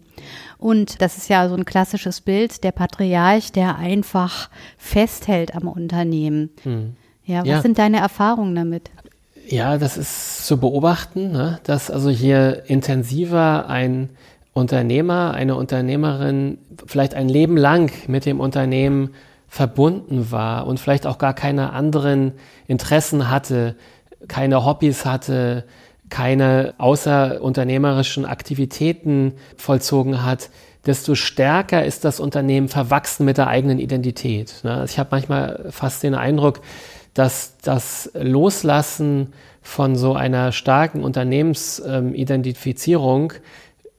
Und 0.58 1.00
das 1.00 1.16
ist 1.16 1.28
ja 1.28 1.48
so 1.48 1.54
ein 1.54 1.64
klassisches 1.64 2.20
Bild, 2.20 2.64
der 2.64 2.72
Patriarch, 2.72 3.52
der 3.52 3.76
einfach 3.76 4.50
festhält 4.76 5.54
am 5.54 5.68
Unternehmen. 5.68 6.50
Hm. 6.64 6.96
Ja, 7.24 7.40
was 7.40 7.48
ja. 7.48 7.62
sind 7.62 7.78
deine 7.78 7.98
Erfahrungen 7.98 8.54
damit? 8.54 8.90
Ja, 9.46 9.76
das 9.76 9.96
ist 9.96 10.46
zu 10.46 10.58
beobachten, 10.58 11.32
ne? 11.32 11.60
dass 11.64 11.90
also 11.90 12.10
hier 12.10 12.62
intensiver 12.66 13.68
ein 13.68 14.10
Unternehmer, 14.54 15.34
eine 15.34 15.56
Unternehmerin 15.56 16.58
vielleicht 16.86 17.14
ein 17.14 17.28
Leben 17.28 17.56
lang 17.56 17.90
mit 18.06 18.24
dem 18.24 18.40
Unternehmen 18.40 19.10
verbunden 19.48 20.30
war 20.30 20.66
und 20.66 20.80
vielleicht 20.80 21.06
auch 21.06 21.18
gar 21.18 21.34
keine 21.34 21.72
anderen 21.72 22.32
Interessen 22.66 23.30
hatte, 23.30 23.76
keine 24.28 24.64
Hobbys 24.64 25.04
hatte, 25.04 25.64
keine 26.08 26.74
außerunternehmerischen 26.78 28.24
Aktivitäten 28.24 29.34
vollzogen 29.56 30.24
hat, 30.24 30.50
desto 30.86 31.14
stärker 31.14 31.84
ist 31.84 32.04
das 32.04 32.20
Unternehmen 32.20 32.68
verwachsen 32.68 33.24
mit 33.24 33.38
der 33.38 33.48
eigenen 33.48 33.78
Identität. 33.78 34.54
Ne? 34.62 34.84
Ich 34.86 34.98
habe 34.98 35.08
manchmal 35.12 35.66
fast 35.70 36.02
den 36.02 36.14
Eindruck, 36.14 36.60
dass 37.14 37.56
das 37.62 38.10
Loslassen 38.14 39.32
von 39.62 39.96
so 39.96 40.14
einer 40.14 40.52
starken 40.52 41.02
Unternehmensidentifizierung 41.02 43.32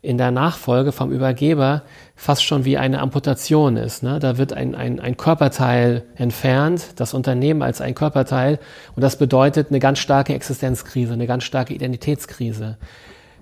in 0.06 0.20
der 0.20 0.32
Nachfolge 0.32 0.92
vom 0.92 1.12
Übergeber 1.12 1.82
fast 2.16 2.44
schon 2.44 2.64
wie 2.64 2.78
eine 2.78 3.00
Amputation 3.00 3.76
ist. 3.76 4.04
Ne? 4.04 4.20
Da 4.20 4.38
wird 4.38 4.54
ein, 4.54 4.76
ein, 4.76 5.00
ein 5.00 5.18
Körperteil 5.18 6.04
entfernt, 6.16 6.94
das 6.98 7.16
Unternehmen 7.16 7.64
als 7.64 7.82
ein 7.82 7.96
Körperteil, 7.96 8.60
und 8.96 9.02
das 9.02 9.18
bedeutet 9.18 9.70
eine 9.70 9.80
ganz 9.80 9.98
starke 9.98 10.36
Existenzkrise, 10.36 11.14
eine 11.14 11.26
ganz 11.26 11.44
starke 11.44 11.74
Identitätskrise. 11.74 12.78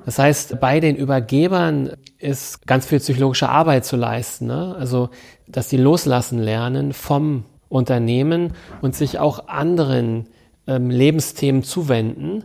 Das 0.06 0.20
heißt, 0.20 0.60
bei 0.60 0.80
den 0.80 0.96
Übergebern 0.96 1.92
ist 2.18 2.66
ganz 2.66 2.86
viel 2.86 3.00
psychologische 3.00 3.50
Arbeit 3.50 3.86
zu 3.86 3.96
leisten. 3.96 4.48
Ne? 4.48 4.76
Also, 4.78 5.10
dass 5.48 5.70
sie 5.70 5.78
loslassen 5.78 6.40
lernen 6.40 6.94
vom 6.94 7.46
Unternehmen 7.74 8.54
und 8.82 8.96
sich 8.96 9.20
auch 9.20 9.48
anderen 9.48 10.28
ähm, 10.68 10.90
Lebensthemen 10.90 11.64
zuwenden. 11.64 12.44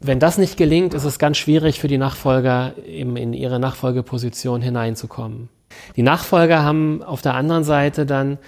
Wenn 0.00 0.20
das 0.20 0.38
nicht 0.38 0.56
gelingt, 0.56 0.92
ist 0.92 1.04
es 1.04 1.18
ganz 1.18 1.38
schwierig 1.38 1.80
für 1.80 1.88
die 1.88 1.98
Nachfolger, 1.98 2.74
eben 2.86 3.16
in 3.16 3.32
ihre 3.32 3.58
Nachfolgeposition 3.58 4.60
hineinzukommen. 4.60 5.48
Die 5.96 6.02
Nachfolger 6.02 6.62
haben 6.62 7.02
auf 7.02 7.22
der 7.22 7.34
anderen 7.34 7.64
Seite 7.64 8.04
dann, 8.04 8.38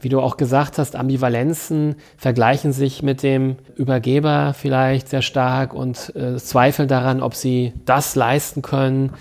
wie 0.00 0.08
du 0.08 0.20
auch 0.20 0.36
gesagt 0.36 0.78
hast, 0.78 0.96
Ambivalenzen, 0.96 1.96
vergleichen 2.16 2.72
sich 2.72 3.02
mit 3.02 3.22
dem 3.22 3.56
Übergeber 3.76 4.54
vielleicht 4.54 5.08
sehr 5.08 5.22
stark 5.22 5.74
und 5.74 6.14
äh, 6.16 6.36
zweifeln 6.36 6.88
daran, 6.88 7.22
ob 7.22 7.34
sie 7.34 7.72
das 7.84 8.14
leisten 8.14 8.62
können, 8.62 9.12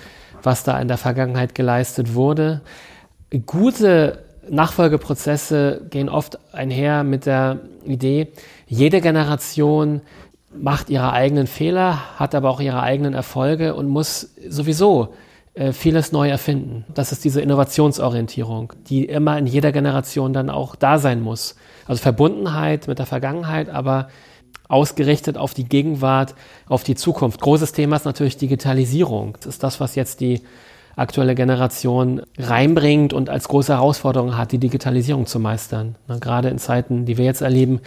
was 0.44 0.64
da 0.64 0.80
in 0.80 0.88
der 0.88 0.98
Vergangenheit 0.98 1.56
geleistet 1.56 2.14
wurde. 2.14 2.62
Gute 3.46 4.25
Nachfolgeprozesse 4.50 5.82
gehen 5.90 6.10
oft 6.10 6.40
einher 6.54 7.04
mit 7.04 7.26
der 7.26 7.60
Idee, 7.86 8.28
jede 8.68 9.02
Generation 9.02 10.02
macht 10.54 10.90
ihre 10.90 11.12
eigenen 11.12 11.48
Fehler, 11.48 12.18
hat 12.18 12.34
aber 12.36 12.50
auch 12.50 12.62
ihre 12.62 12.82
eigenen 12.82 13.14
Erfolge 13.14 13.76
und 13.76 13.88
muss 13.88 14.34
sowieso 14.48 15.14
äh, 15.54 15.72
vieles 15.72 16.12
neu 16.12 16.30
erfinden. 16.30 16.86
Das 16.94 17.12
ist 17.12 17.24
diese 17.24 17.42
Innovationsorientierung, 17.42 18.74
die 18.88 19.06
immer 19.06 19.38
in 19.38 19.48
jeder 19.48 19.72
Generation 19.72 20.34
dann 20.34 20.50
auch 20.50 20.76
da 20.76 20.98
sein 20.98 21.22
muss. 21.22 21.56
Also 21.88 22.02
Verbundenheit 22.02 22.88
mit 22.88 23.00
der 23.00 23.06
Vergangenheit, 23.06 23.70
aber 23.70 24.08
ausgerichtet 24.68 25.38
auf 25.38 25.54
die 25.54 25.66
Gegenwart, 25.66 26.36
auf 26.68 26.84
die 26.84 26.96
Zukunft. 26.96 27.42
Großes 27.42 27.72
Thema 27.72 27.98
ist 27.98 28.06
natürlich 28.06 28.38
Digitalisierung. 28.38 29.38
Das 29.38 29.48
ist 29.48 29.64
das, 29.64 29.80
was 29.80 29.96
jetzt 29.96 30.22
die 30.22 30.42
aktuelle 30.96 31.36
Generation 31.36 32.22
reinbringt 32.38 33.14
und 33.14 33.30
als 33.30 33.48
große 33.48 33.74
Herausforderung 33.74 34.38
hat, 34.38 34.52
die 34.52 34.58
Digitalisierung 34.58 35.26
zu 35.26 35.40
meistern. 35.40 35.96
Gerade 36.22 36.50
in 36.50 36.58
Zeiten, 36.58 37.06
die 37.06 37.18
wir 37.18 37.26
jetzt 37.26 37.42
erleben, 37.42 37.82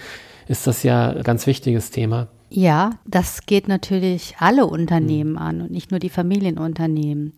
ist 0.47 0.67
das 0.67 0.83
ja 0.83 1.11
ein 1.11 1.23
ganz 1.23 1.47
wichtiges 1.47 1.91
Thema. 1.91 2.29
Ja, 2.51 2.93
das 3.05 3.45
geht 3.47 3.69
natürlich 3.69 4.37
alle 4.39 4.67
Unternehmen 4.67 5.33
mhm. 5.33 5.39
an 5.39 5.61
und 5.63 5.71
nicht 5.71 5.91
nur 5.91 6.01
die 6.01 6.09
Familienunternehmen. 6.09 7.35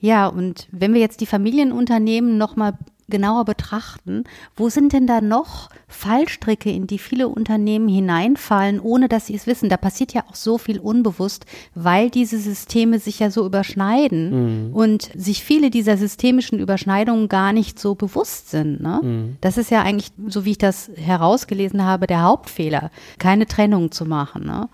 Ja, 0.00 0.26
und 0.26 0.66
wenn 0.72 0.94
wir 0.94 1.00
jetzt 1.00 1.20
die 1.20 1.26
Familienunternehmen 1.26 2.38
nochmal 2.38 2.72
genauer 3.10 3.44
betrachten, 3.44 4.24
wo 4.56 4.68
sind 4.68 4.92
denn 4.92 5.06
da 5.06 5.20
noch 5.20 5.68
Fallstricke, 5.88 6.70
in 6.70 6.86
die 6.86 6.98
viele 6.98 7.28
Unternehmen 7.28 7.88
hineinfallen, 7.88 8.80
ohne 8.80 9.08
dass 9.08 9.26
sie 9.26 9.34
es 9.34 9.46
wissen? 9.46 9.68
Da 9.68 9.76
passiert 9.76 10.12
ja 10.12 10.24
auch 10.28 10.34
so 10.34 10.58
viel 10.58 10.78
unbewusst, 10.78 11.46
weil 11.74 12.10
diese 12.10 12.38
Systeme 12.38 12.98
sich 12.98 13.18
ja 13.18 13.30
so 13.30 13.44
überschneiden 13.44 14.68
mhm. 14.68 14.74
und 14.74 15.10
sich 15.14 15.44
viele 15.44 15.70
dieser 15.70 15.96
systemischen 15.96 16.58
Überschneidungen 16.58 17.28
gar 17.28 17.52
nicht 17.52 17.78
so 17.78 17.94
bewusst 17.94 18.50
sind. 18.50 18.80
Ne? 18.80 19.00
Mhm. 19.02 19.36
Das 19.40 19.58
ist 19.58 19.70
ja 19.70 19.82
eigentlich, 19.82 20.12
so 20.26 20.44
wie 20.44 20.52
ich 20.52 20.58
das 20.58 20.90
herausgelesen 20.96 21.84
habe, 21.84 22.06
der 22.06 22.22
Hauptfehler, 22.22 22.90
keine 23.18 23.46
Trennung 23.46 23.90
zu 23.90 24.04
machen. 24.04 24.44
Ne? 24.46 24.68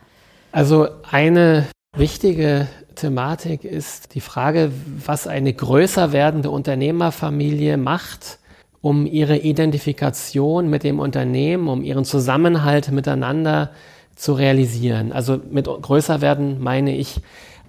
Also 0.52 0.88
eine 1.10 1.66
wichtige 1.96 2.68
Thematik 2.96 3.64
ist 3.64 4.14
die 4.14 4.20
Frage, 4.20 4.72
was 5.04 5.26
eine 5.26 5.52
größer 5.52 6.12
werdende 6.12 6.50
Unternehmerfamilie 6.50 7.76
macht, 7.76 8.38
um 8.80 9.06
ihre 9.06 9.36
Identifikation 9.36 10.68
mit 10.68 10.82
dem 10.82 10.98
Unternehmen, 10.98 11.68
um 11.68 11.82
ihren 11.82 12.04
Zusammenhalt 12.04 12.90
miteinander 12.90 13.70
zu 14.16 14.32
realisieren. 14.32 15.12
Also 15.12 15.40
mit 15.50 15.66
größer 15.66 16.20
werden 16.20 16.60
meine 16.62 16.96
ich, 16.96 17.20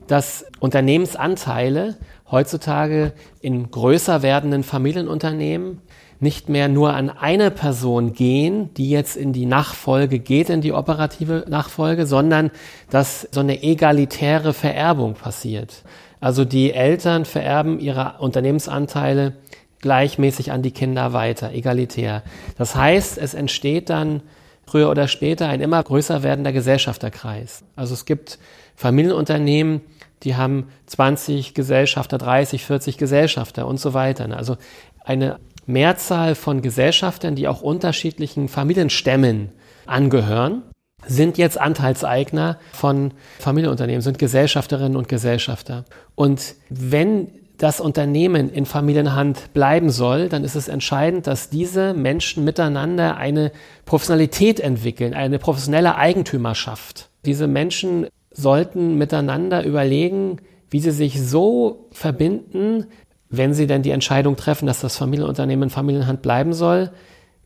dass 0.08 0.46
Unternehmensanteile 0.60 1.98
heutzutage 2.32 3.14
in 3.42 3.70
größer 3.70 4.22
werdenden 4.22 4.64
Familienunternehmen 4.64 5.82
nicht 6.20 6.50
mehr 6.50 6.68
nur 6.68 6.94
an 6.94 7.10
eine 7.10 7.52
Person 7.52 8.14
gehen, 8.14 8.74
die 8.74 8.90
jetzt 8.90 9.16
in 9.16 9.34
die 9.34 9.46
Nachfolge 9.46 10.20
geht, 10.20 10.50
in 10.50 10.62
die 10.62 10.74
operative 10.74 11.46
Nachfolge, 11.48 12.06
sondern 12.06 12.52
dass 12.90 13.28
so 13.32 13.42
eine 13.42 13.62
egalitäre 13.62 14.54
Vererbung 14.54 15.14
passiert. 15.14 15.84
Also 16.20 16.46
die 16.46 16.74
Eltern 16.74 17.26
vererben 17.26 17.80
ihre 17.80 18.16
Unternehmensanteile 18.20 19.34
gleichmäßig 19.80 20.52
an 20.52 20.64
die 20.64 20.72
Kinder 20.72 21.14
weiter, 21.14 21.52
egalitär. 21.52 22.24
Das 22.58 22.76
heißt, 22.76 23.20
es 23.20 23.36
entsteht 23.36 23.90
dann 23.92 24.22
früher 24.66 24.90
oder 24.90 25.08
später 25.08 25.48
ein 25.48 25.62
immer 25.62 25.82
größer 25.82 26.24
werdender 26.24 26.52
Gesellschafterkreis. 26.52 27.64
Also 27.76 27.94
es 27.94 28.06
gibt 28.06 28.40
Familienunternehmen, 28.76 29.82
die 30.24 30.36
haben 30.36 30.70
20 30.88 31.54
Gesellschafter, 31.54 32.18
30, 32.18 32.66
40 32.66 32.98
Gesellschafter 32.98 33.68
und 33.68 33.80
so 33.80 33.94
weiter. 33.94 34.36
Also 34.36 34.58
eine 35.06 35.40
Mehrzahl 35.68 36.34
von 36.36 36.62
Gesellschaftern, 36.62 37.36
die 37.36 37.48
auch 37.48 37.62
unterschiedlichen 37.62 38.48
Familienstämmen 38.48 39.50
angehören, 39.86 40.64
sind 41.06 41.38
jetzt 41.38 41.60
Anteilseigner 41.60 42.58
von 42.74 43.12
Familienunternehmen, 43.40 44.02
sind 44.02 44.18
Gesellschafterinnen 44.18 44.98
und 44.98 45.08
Gesellschafter. 45.08 45.86
Und 46.16 46.56
wenn 46.70 47.30
das 47.58 47.80
Unternehmen 47.80 48.50
in 48.50 48.66
Familienhand 48.66 49.54
bleiben 49.54 49.90
soll, 49.90 50.30
dann 50.30 50.44
ist 50.44 50.56
es 50.56 50.68
entscheidend, 50.68 51.28
dass 51.28 51.50
diese 51.50 51.94
Menschen 51.94 52.44
miteinander 52.44 53.18
eine 53.18 53.52
Professionalität 53.86 54.60
entwickeln, 54.60 55.14
eine 55.14 55.40
professionelle 55.40 55.96
Eigentümerschaft. 55.96 57.10
Diese 57.26 57.48
Menschen 57.48 58.08
sollten 58.32 58.98
miteinander 58.98 59.66
überlegen, 59.66 60.38
wie 60.70 60.80
sie 60.80 60.92
sich 60.92 61.22
so 61.22 61.88
verbinden, 61.92 62.86
wenn 63.30 63.54
sie 63.54 63.68
denn 63.68 63.84
die 63.84 63.92
Entscheidung 63.92 64.36
treffen, 64.36 64.68
dass 64.68 64.82
das 64.82 64.98
Familienunternehmen 64.98 65.64
in 65.64 65.70
Familienhand 65.70 66.22
bleiben 66.22 66.54
soll, 66.54 66.92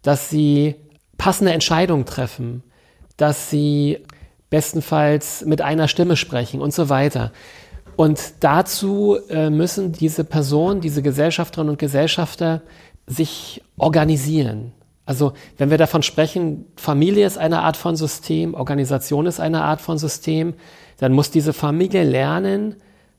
dass 0.02 0.30
sie 0.30 0.76
passende 1.18 1.54
Entscheidungen 1.54 2.06
treffen, 2.06 2.64
dass 3.18 3.50
sie 3.50 4.00
bestenfalls 4.50 5.46
mit 5.46 5.62
einer 5.62 5.88
Stimme 5.88 6.18
sprechen 6.18 6.62
und 6.62 6.74
so 6.74 6.90
weiter. 6.90 7.32
Und 7.96 8.20
dazu 8.40 9.18
äh, 9.30 9.50
müssen 9.50 9.92
diese 9.92 10.24
Personen, 10.24 10.82
diese 10.82 11.02
Gesellschafterinnen 11.02 11.72
und 11.72 11.80
Gesellschafter 11.80 12.62
sich 13.08 13.62
organisieren. 13.78 14.74
Also 15.06 15.34
wenn 15.58 15.70
wir 15.70 15.78
davon 15.78 16.04
sprechen, 16.04 16.66
Familie 16.76 17.26
ist 17.26 17.38
eine 17.38 17.62
Art 17.62 17.78
von 17.78 17.96
System, 17.96 18.54
Organisation 18.54 19.26
ist 19.26 19.40
eine 19.40 19.64
Art 19.64 19.82
von 19.82 19.98
System, 19.98 20.54
dann 21.00 21.12
muss 21.12 21.32
diese 21.32 21.54
Familie 21.54 22.04
lernen, 22.04 22.76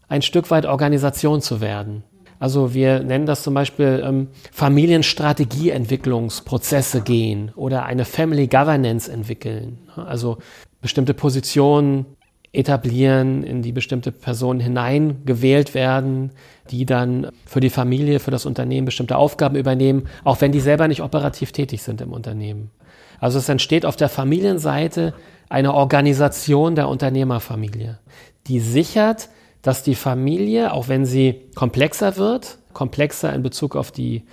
ein 0.08 0.22
Stück 0.22 0.50
weit 0.50 0.66
Organisation 0.66 1.40
zu 1.42 1.60
werden. 1.60 2.04
Also 2.42 2.74
wir 2.74 3.02
nennen 3.04 3.24
das 3.24 3.44
zum 3.44 3.54
Beispiel 3.54 4.02
ähm, 4.04 4.26
Familienstrategieentwicklungsprozesse 4.50 7.02
gehen 7.02 7.52
oder 7.54 7.84
eine 7.84 8.04
Family 8.04 8.48
Governance 8.48 9.08
entwickeln. 9.08 9.78
Also 9.94 10.38
bestimmte 10.80 11.14
Positionen 11.14 12.04
etablieren, 12.52 13.44
in 13.44 13.62
die 13.62 13.70
bestimmte 13.70 14.10
Personen 14.10 14.58
hineingewählt 14.58 15.74
werden, 15.74 16.32
die 16.68 16.84
dann 16.84 17.28
für 17.46 17.60
die 17.60 17.70
Familie, 17.70 18.18
für 18.18 18.32
das 18.32 18.44
Unternehmen 18.44 18.86
bestimmte 18.86 19.18
Aufgaben 19.18 19.54
übernehmen, 19.54 20.08
auch 20.24 20.40
wenn 20.40 20.50
die 20.50 20.58
selber 20.58 20.88
nicht 20.88 21.02
operativ 21.02 21.52
tätig 21.52 21.84
sind 21.84 22.00
im 22.00 22.12
Unternehmen. 22.12 22.72
Also 23.20 23.38
es 23.38 23.48
entsteht 23.48 23.86
auf 23.86 23.94
der 23.94 24.08
Familienseite 24.08 25.14
eine 25.48 25.74
Organisation 25.74 26.74
der 26.74 26.88
Unternehmerfamilie, 26.88 28.00
die 28.48 28.58
sichert, 28.58 29.28
dass 29.62 29.82
die 29.82 29.94
Familie, 29.94 30.72
auch 30.72 30.88
wenn 30.88 31.06
sie 31.06 31.42
komplexer 31.54 32.16
wird, 32.16 32.58
komplexer 32.72 33.32
in 33.32 33.42
Bezug 33.42 33.76
auf 33.76 33.92
die 33.92 34.24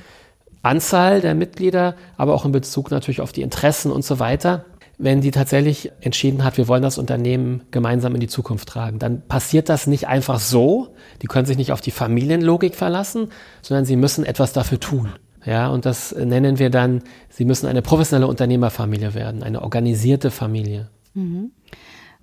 Anzahl 0.61 1.21
der 1.21 1.35
Mitglieder, 1.35 1.95
aber 2.17 2.33
auch 2.33 2.45
in 2.45 2.51
Bezug 2.51 2.91
natürlich 2.91 3.21
auf 3.21 3.31
die 3.31 3.41
Interessen 3.41 3.91
und 3.91 4.03
so 4.03 4.19
weiter, 4.19 4.65
wenn 4.97 5.21
die 5.21 5.31
tatsächlich 5.31 5.93
entschieden 6.01 6.43
hat, 6.43 6.57
wir 6.57 6.67
wollen 6.67 6.83
das 6.83 6.97
Unternehmen 6.97 7.61
gemeinsam 7.71 8.13
in 8.15 8.19
die 8.19 8.27
Zukunft 8.27 8.67
tragen, 8.67 8.99
dann 8.99 9.21
passiert 9.25 9.69
das 9.69 9.87
nicht 9.87 10.07
einfach 10.09 10.39
so. 10.39 10.93
Die 11.21 11.27
können 11.27 11.45
sich 11.45 11.55
nicht 11.55 11.71
auf 11.71 11.79
die 11.79 11.91
Familienlogik 11.91 12.75
verlassen, 12.75 13.29
sondern 13.61 13.85
sie 13.85 13.95
müssen 13.95 14.25
etwas 14.25 14.51
dafür 14.51 14.79
tun. 14.79 15.13
Ja, 15.45 15.69
und 15.69 15.85
das 15.85 16.13
nennen 16.13 16.59
wir 16.59 16.69
dann, 16.69 17.01
sie 17.29 17.45
müssen 17.45 17.67
eine 17.67 17.81
professionelle 17.81 18.27
Unternehmerfamilie 18.27 19.13
werden, 19.13 19.41
eine 19.41 19.61
organisierte 19.61 20.31
Familie. 20.31 20.89
Mhm. 21.13 21.51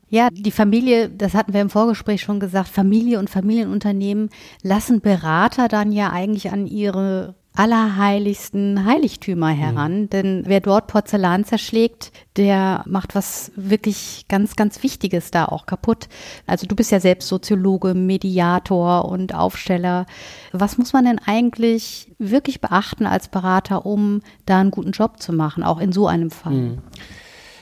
Ja, 0.08 0.28
die 0.30 0.52
Familie, 0.52 1.08
das 1.08 1.34
hatten 1.34 1.52
wir 1.52 1.60
im 1.60 1.70
Vorgespräch 1.70 2.20
schon 2.22 2.38
gesagt, 2.38 2.68
Familie 2.68 3.18
und 3.18 3.28
Familienunternehmen 3.28 4.30
lassen 4.62 5.00
Berater 5.00 5.68
dann 5.68 5.90
ja 5.90 6.10
eigentlich 6.10 6.52
an 6.52 6.66
ihre 6.66 7.34
allerheiligsten 7.56 8.84
Heiligtümer 8.84 9.52
mhm. 9.52 9.58
heran. 9.58 10.00
Mhm. 10.00 10.10
Denn 10.10 10.42
wer 10.46 10.60
dort 10.60 10.86
Porzellan 10.86 11.44
zerschlägt, 11.44 12.12
der 12.36 12.84
macht 12.86 13.14
was 13.14 13.50
wirklich 13.56 14.26
ganz, 14.28 14.56
ganz 14.56 14.82
Wichtiges 14.82 15.30
da 15.30 15.46
auch 15.46 15.66
kaputt. 15.66 16.08
Also 16.46 16.66
du 16.66 16.76
bist 16.76 16.92
ja 16.92 17.00
selbst 17.00 17.28
Soziologe, 17.28 17.94
Mediator 17.94 19.06
und 19.06 19.34
Aufsteller. 19.34 20.06
Was 20.52 20.78
muss 20.78 20.92
man 20.92 21.06
denn 21.06 21.20
eigentlich 21.24 22.12
wirklich 22.18 22.60
beachten 22.60 23.06
als 23.06 23.28
Berater, 23.28 23.86
um 23.86 24.20
da 24.44 24.60
einen 24.60 24.70
guten 24.70 24.92
Job 24.92 25.20
zu 25.20 25.32
machen, 25.32 25.62
auch 25.62 25.80
in 25.80 25.92
so 25.92 26.06
einem 26.06 26.30
Fall? 26.30 26.52
Mhm. 26.52 26.78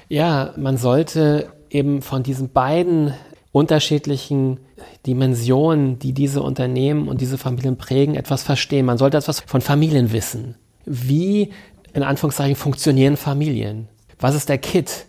Ja, 0.08 0.52
man 0.56 0.76
sollte 0.76 1.53
eben 1.74 2.02
von 2.02 2.22
diesen 2.22 2.50
beiden 2.50 3.12
unterschiedlichen 3.52 4.58
Dimensionen, 5.06 5.98
die 5.98 6.12
diese 6.12 6.42
Unternehmen 6.42 7.08
und 7.08 7.20
diese 7.20 7.36
Familien 7.36 7.76
prägen, 7.76 8.14
etwas 8.14 8.42
verstehen. 8.42 8.86
Man 8.86 8.98
sollte 8.98 9.16
etwas 9.16 9.40
von 9.40 9.60
Familien 9.60 10.12
wissen. 10.12 10.54
Wie, 10.86 11.50
in 11.92 12.02
Anführungszeichen, 12.02 12.56
funktionieren 12.56 13.16
Familien? 13.16 13.88
Was 14.18 14.34
ist 14.34 14.48
der 14.48 14.58
Kit, 14.58 15.06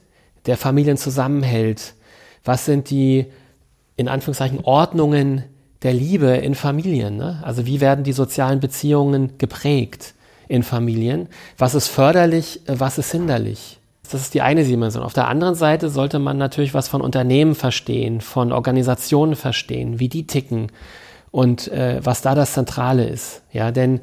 der 0.47 0.57
Familien 0.57 0.97
zusammenhält? 0.97 1.93
Was 2.43 2.65
sind 2.65 2.89
die, 2.89 3.27
in 3.95 4.07
Anführungszeichen, 4.07 4.59
Ordnungen 4.63 5.43
der 5.83 5.93
Liebe 5.93 6.27
in 6.27 6.55
Familien? 6.55 7.17
Ne? 7.17 7.41
Also 7.43 7.65
wie 7.65 7.79
werden 7.79 8.03
die 8.03 8.13
sozialen 8.13 8.59
Beziehungen 8.59 9.37
geprägt 9.37 10.13
in 10.47 10.63
Familien? 10.63 11.29
Was 11.57 11.75
ist 11.75 11.87
förderlich, 11.87 12.61
was 12.67 12.97
ist 12.97 13.11
hinderlich? 13.11 13.79
Das 14.11 14.21
ist 14.21 14.33
die 14.33 14.41
eine 14.41 14.63
Dimension. 14.63 15.03
Auf 15.03 15.13
der 15.13 15.27
anderen 15.27 15.55
Seite 15.55 15.89
sollte 15.89 16.19
man 16.19 16.37
natürlich 16.37 16.73
was 16.73 16.87
von 16.87 17.01
Unternehmen 17.01 17.55
verstehen, 17.55 18.21
von 18.21 18.51
Organisationen 18.51 19.35
verstehen, 19.35 19.99
wie 19.99 20.09
die 20.09 20.27
ticken 20.27 20.71
und 21.31 21.67
äh, 21.69 21.99
was 22.03 22.21
da 22.21 22.35
das 22.35 22.53
Zentrale 22.53 23.05
ist. 23.05 23.41
Ja, 23.51 23.71
denn 23.71 23.99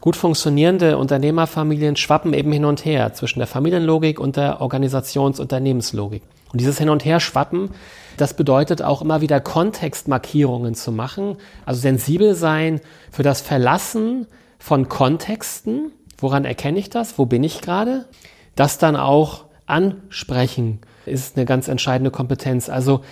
gut 0.00 0.16
funktionierende 0.16 0.96
Unternehmerfamilien 0.96 1.96
schwappen 1.96 2.32
eben 2.32 2.52
hin 2.52 2.64
und 2.64 2.84
her 2.84 3.12
zwischen 3.12 3.38
der 3.40 3.48
Familienlogik 3.48 4.18
und 4.18 4.36
der 4.36 4.60
Organisations-Unternehmenslogik. 4.60 6.22
Und 6.52 6.60
dieses 6.60 6.78
Hin 6.78 6.88
und 6.88 7.04
Her 7.04 7.20
schwappen, 7.20 7.70
das 8.16 8.34
bedeutet 8.34 8.82
auch 8.82 9.02
immer 9.02 9.20
wieder 9.20 9.40
Kontextmarkierungen 9.40 10.74
zu 10.74 10.90
machen, 10.90 11.36
also 11.64 11.80
sensibel 11.80 12.34
sein 12.34 12.80
für 13.12 13.22
das 13.22 13.40
Verlassen 13.40 14.26
von 14.58 14.88
Kontexten. 14.88 15.92
Woran 16.18 16.44
erkenne 16.44 16.78
ich 16.78 16.90
das? 16.90 17.18
Wo 17.18 17.26
bin 17.26 17.44
ich 17.44 17.60
gerade? 17.60 18.06
Das 18.54 18.78
dann 18.78 18.96
auch 18.96 19.44
ansprechen 19.66 20.80
ist 21.06 21.36
eine 21.36 21.46
ganz 21.46 21.68
entscheidende 21.68 22.10
Kompetenz. 22.10 22.68
Also 22.68 23.02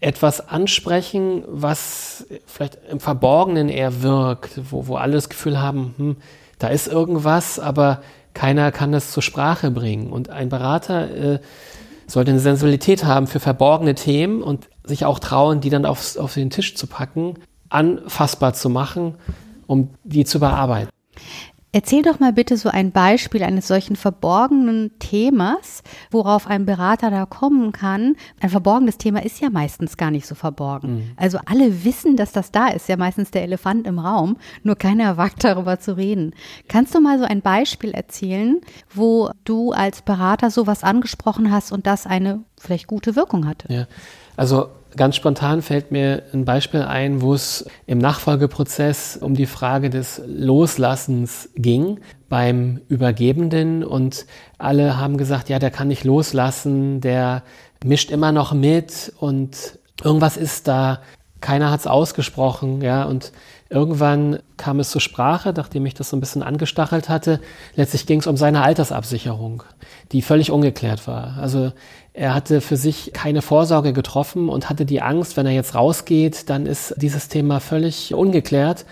etwas 0.00 0.48
ansprechen, 0.48 1.44
was 1.46 2.26
vielleicht 2.46 2.78
im 2.90 3.00
Verborgenen 3.00 3.68
eher 3.68 4.02
wirkt, 4.02 4.60
wo, 4.70 4.86
wo 4.86 4.96
alle 4.96 5.12
das 5.12 5.28
Gefühl 5.28 5.60
haben, 5.60 5.94
hm, 5.96 6.16
da 6.58 6.68
ist 6.68 6.88
irgendwas, 6.88 7.58
aber 7.58 8.02
keiner 8.32 8.72
kann 8.72 8.92
das 8.92 9.12
zur 9.12 9.22
Sprache 9.22 9.70
bringen. 9.70 10.10
Und 10.10 10.30
ein 10.30 10.48
Berater 10.48 11.34
äh, 11.34 11.38
sollte 12.06 12.30
eine 12.30 12.40
Sensibilität 12.40 13.04
haben 13.04 13.26
für 13.26 13.40
verborgene 13.40 13.94
Themen 13.94 14.42
und 14.42 14.68
sich 14.84 15.04
auch 15.04 15.18
trauen, 15.18 15.60
die 15.60 15.70
dann 15.70 15.84
aufs, 15.84 16.16
auf 16.16 16.34
den 16.34 16.50
Tisch 16.50 16.74
zu 16.76 16.86
packen, 16.86 17.34
anfassbar 17.68 18.54
zu 18.54 18.68
machen, 18.68 19.16
um 19.66 19.90
die 20.04 20.24
zu 20.24 20.40
bearbeiten. 20.40 20.90
Erzähl 21.72 22.02
doch 22.02 22.18
mal 22.18 22.32
bitte 22.32 22.56
so 22.56 22.68
ein 22.68 22.90
Beispiel 22.90 23.44
eines 23.44 23.68
solchen 23.68 23.94
verborgenen 23.94 24.90
Themas, 24.98 25.82
worauf 26.10 26.48
ein 26.48 26.66
Berater 26.66 27.10
da 27.10 27.26
kommen 27.26 27.70
kann. 27.70 28.16
Ein 28.40 28.50
verborgenes 28.50 28.98
Thema 28.98 29.22
ist 29.24 29.40
ja 29.40 29.50
meistens 29.50 29.96
gar 29.96 30.10
nicht 30.10 30.26
so 30.26 30.34
verborgen. 30.34 30.94
Mhm. 30.96 31.10
Also 31.16 31.38
alle 31.46 31.84
wissen, 31.84 32.16
dass 32.16 32.32
das 32.32 32.50
da 32.50 32.68
ist, 32.68 32.88
ja 32.88 32.96
meistens 32.96 33.30
der 33.30 33.44
Elefant 33.44 33.86
im 33.86 34.00
Raum, 34.00 34.36
nur 34.64 34.74
keiner 34.74 35.16
wagt 35.16 35.44
darüber 35.44 35.78
zu 35.78 35.96
reden. 35.96 36.34
Kannst 36.66 36.92
du 36.94 37.00
mal 37.00 37.18
so 37.18 37.24
ein 37.24 37.40
Beispiel 37.40 37.92
erzählen, 37.92 38.60
wo 38.92 39.30
du 39.44 39.70
als 39.70 40.02
Berater 40.02 40.50
sowas 40.50 40.82
angesprochen 40.82 41.52
hast 41.52 41.70
und 41.70 41.86
das 41.86 42.04
eine 42.04 42.42
vielleicht 42.58 42.88
gute 42.88 43.14
Wirkung 43.14 43.46
hatte? 43.46 43.72
Ja, 43.72 43.86
also 44.36 44.70
Ganz 44.96 45.14
spontan 45.16 45.62
fällt 45.62 45.92
mir 45.92 46.24
ein 46.32 46.44
Beispiel 46.44 46.82
ein, 46.82 47.22
wo 47.22 47.32
es 47.34 47.66
im 47.86 47.98
Nachfolgeprozess 47.98 49.16
um 49.16 49.34
die 49.34 49.46
Frage 49.46 49.88
des 49.88 50.20
Loslassens 50.26 51.48
ging 51.54 52.00
beim 52.28 52.80
Übergebenden 52.88 53.84
und 53.84 54.26
alle 54.58 54.96
haben 54.96 55.16
gesagt, 55.16 55.48
ja, 55.48 55.58
der 55.58 55.70
kann 55.70 55.88
nicht 55.88 56.04
loslassen, 56.04 57.00
der 57.00 57.42
mischt 57.84 58.10
immer 58.10 58.32
noch 58.32 58.52
mit 58.52 59.12
und 59.18 59.78
irgendwas 60.02 60.36
ist 60.36 60.66
da, 60.66 61.00
keiner 61.40 61.70
hat 61.70 61.80
es 61.80 61.86
ausgesprochen, 61.86 62.82
ja, 62.82 63.04
und 63.04 63.32
irgendwann 63.70 64.40
kam 64.56 64.80
es 64.80 64.90
zur 64.90 65.00
Sprache, 65.00 65.54
nachdem 65.56 65.86
ich 65.86 65.94
das 65.94 66.10
so 66.10 66.16
ein 66.16 66.20
bisschen 66.20 66.42
angestachelt 66.42 67.08
hatte. 67.08 67.40
Letztlich 67.76 68.06
ging 68.06 68.20
es 68.20 68.26
um 68.26 68.36
seine 68.36 68.62
Altersabsicherung, 68.62 69.62
die 70.12 70.22
völlig 70.22 70.50
ungeklärt 70.50 71.06
war. 71.06 71.38
Also 71.38 71.72
er 72.12 72.34
hatte 72.34 72.60
für 72.60 72.76
sich 72.76 73.12
keine 73.12 73.42
Vorsorge 73.42 73.92
getroffen 73.92 74.48
und 74.48 74.68
hatte 74.68 74.84
die 74.84 75.00
Angst, 75.00 75.36
wenn 75.36 75.46
er 75.46 75.52
jetzt 75.52 75.74
rausgeht, 75.74 76.50
dann 76.50 76.66
ist 76.66 76.94
dieses 76.96 77.28
Thema 77.28 77.60
völlig 77.60 78.14
ungeklärt 78.14 78.84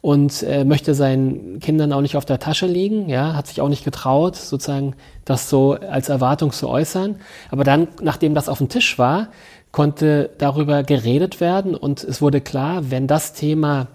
und 0.00 0.42
äh, 0.42 0.64
möchte 0.64 0.94
seinen 0.94 1.60
Kindern 1.60 1.92
auch 1.92 2.00
nicht 2.00 2.16
auf 2.16 2.24
der 2.24 2.40
Tasche 2.40 2.66
liegen, 2.66 3.08
ja, 3.08 3.34
hat 3.34 3.46
sich 3.46 3.60
auch 3.60 3.68
nicht 3.68 3.84
getraut, 3.84 4.36
sozusagen 4.36 4.94
das 5.24 5.48
so 5.48 5.72
als 5.74 6.08
Erwartung 6.08 6.50
zu 6.50 6.68
äußern. 6.68 7.16
Aber 7.50 7.62
dann, 7.62 7.88
nachdem 8.00 8.34
das 8.34 8.48
auf 8.48 8.58
dem 8.58 8.68
Tisch 8.68 8.98
war, 8.98 9.28
konnte 9.70 10.30
darüber 10.38 10.82
geredet 10.82 11.40
werden 11.40 11.74
und 11.74 12.02
es 12.02 12.20
wurde 12.20 12.40
klar, 12.40 12.90
wenn 12.90 13.06
das 13.06 13.32
Thema 13.32 13.86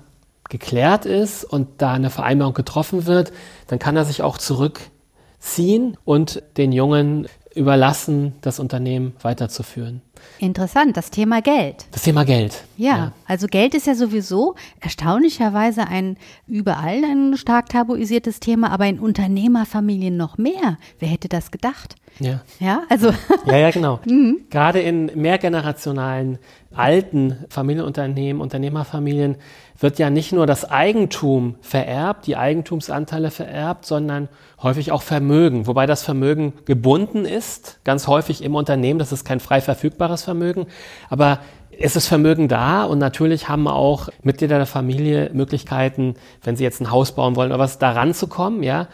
geklärt 0.50 1.06
ist 1.06 1.44
und 1.44 1.68
da 1.80 1.94
eine 1.94 2.10
Vereinbarung 2.10 2.54
getroffen 2.54 3.06
wird, 3.06 3.34
dann 3.68 3.78
kann 3.78 3.98
er 3.98 4.06
sich 4.06 4.22
auch 4.22 4.38
zurückziehen 4.38 5.98
und 6.06 6.42
den 6.56 6.72
Jungen 6.72 7.28
überlassen, 7.58 8.34
das 8.42 8.60
Unternehmen 8.60 9.14
weiterzuführen. 9.22 10.02
Interessant, 10.40 10.98
das 10.98 11.10
Thema 11.12 11.42
Geld. 11.42 11.86
Das 11.92 12.04
Thema 12.04 12.26
Geld. 12.26 12.64
Ja, 12.78 12.98
ja, 12.98 13.12
also 13.26 13.48
Geld 13.48 13.74
ist 13.74 13.88
ja 13.88 13.96
sowieso 13.96 14.56
erstaunlicherweise 14.80 15.88
ein 15.88 16.18
überall 16.48 17.04
ein 17.04 17.38
stark 17.38 17.70
tabuisiertes 17.70 18.40
Thema, 18.40 18.72
aber 18.72 18.88
in 18.88 19.00
Unternehmerfamilien 19.00 20.16
noch 20.16 20.38
mehr. 20.38 20.78
Wer 21.00 21.10
hätte 21.10 21.28
das 21.28 21.52
gedacht? 21.52 21.96
Ja. 22.20 22.42
Ja, 22.60 22.84
also. 22.90 23.12
Ja, 23.46 23.58
ja, 23.58 23.72
genau. 23.72 24.00
mhm. 24.06 24.42
Gerade 24.50 24.80
in 24.80 25.12
mehrgenerationalen 25.16 26.40
alten 26.78 27.46
Familienunternehmen, 27.50 28.42
Unternehmerfamilien 28.42 29.36
wird 29.80 30.00
ja 30.00 30.10
nicht 30.10 30.32
nur 30.32 30.48
das 30.48 30.70
Eigentum 30.70 31.56
vererbt, 31.62 32.28
die 32.28 32.36
Eigentumsanteile 32.36 33.32
vererbt, 33.32 33.86
sondern 33.86 34.30
häufig 34.62 34.92
auch 34.92 35.02
Vermögen, 35.02 35.68
wobei 35.68 35.86
das 35.86 36.04
Vermögen 36.04 36.54
gebunden 36.66 37.26
ist, 37.26 37.80
ganz 37.84 38.08
häufig 38.08 38.44
im 38.44 38.56
Unternehmen, 38.56 39.00
das 39.00 39.12
ist 39.12 39.26
kein 39.26 39.40
frei 39.40 39.62
verfügbares 39.62 40.24
Vermögen, 40.24 40.68
aber 41.10 41.40
es 41.80 41.96
ist 41.96 42.08
Vermögen 42.08 42.48
da 42.48 42.84
und 42.84 42.98
natürlich 42.98 43.50
haben 43.50 43.68
auch 43.68 44.10
Mitglieder 44.24 44.58
der 44.58 44.66
Familie 44.66 45.30
Möglichkeiten, 45.34 46.16
wenn 46.44 46.56
sie 46.56 46.64
jetzt 46.64 46.82
ein 46.82 46.90
Haus 46.90 47.12
bauen 47.12 47.36
wollen 47.36 47.52
oder 47.52 47.60
was, 47.60 47.78
da 47.78 47.92
ranzukommen, 47.92 48.64
ja. 48.64 48.88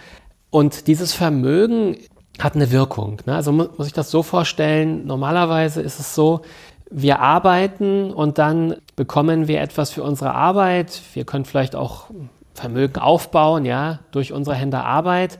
Und 0.50 0.88
dieses 0.88 1.14
Vermögen 1.14 1.98
hat 2.40 2.56
eine 2.56 2.72
Wirkung. 2.72 3.22
Ne? 3.26 3.36
Also 3.36 3.52
muss 3.52 3.88
ich 3.88 3.94
das 3.94 4.12
so 4.12 4.24
vorstellen, 4.24 5.06
normalerweise 5.06 5.82
ist 5.82 6.00
es 6.00 6.16
so, 6.16 6.42
wir 6.96 7.20
arbeiten 7.20 8.12
und 8.12 8.38
dann 8.38 8.76
bekommen 8.96 9.48
wir 9.48 9.62
etwas 9.62 9.90
für 9.90 10.04
unsere 10.04 10.36
Arbeit. 10.36 11.02
Wir 11.14 11.26
können 11.26 11.44
vielleicht 11.44 11.76
auch 11.76 12.06
Vermögen 12.54 13.00
aufbauen, 13.00 13.66
ja, 13.66 14.00
durch 14.12 14.32
unsere 14.32 14.56
Hände 14.56 14.80
Arbeit. 14.80 15.40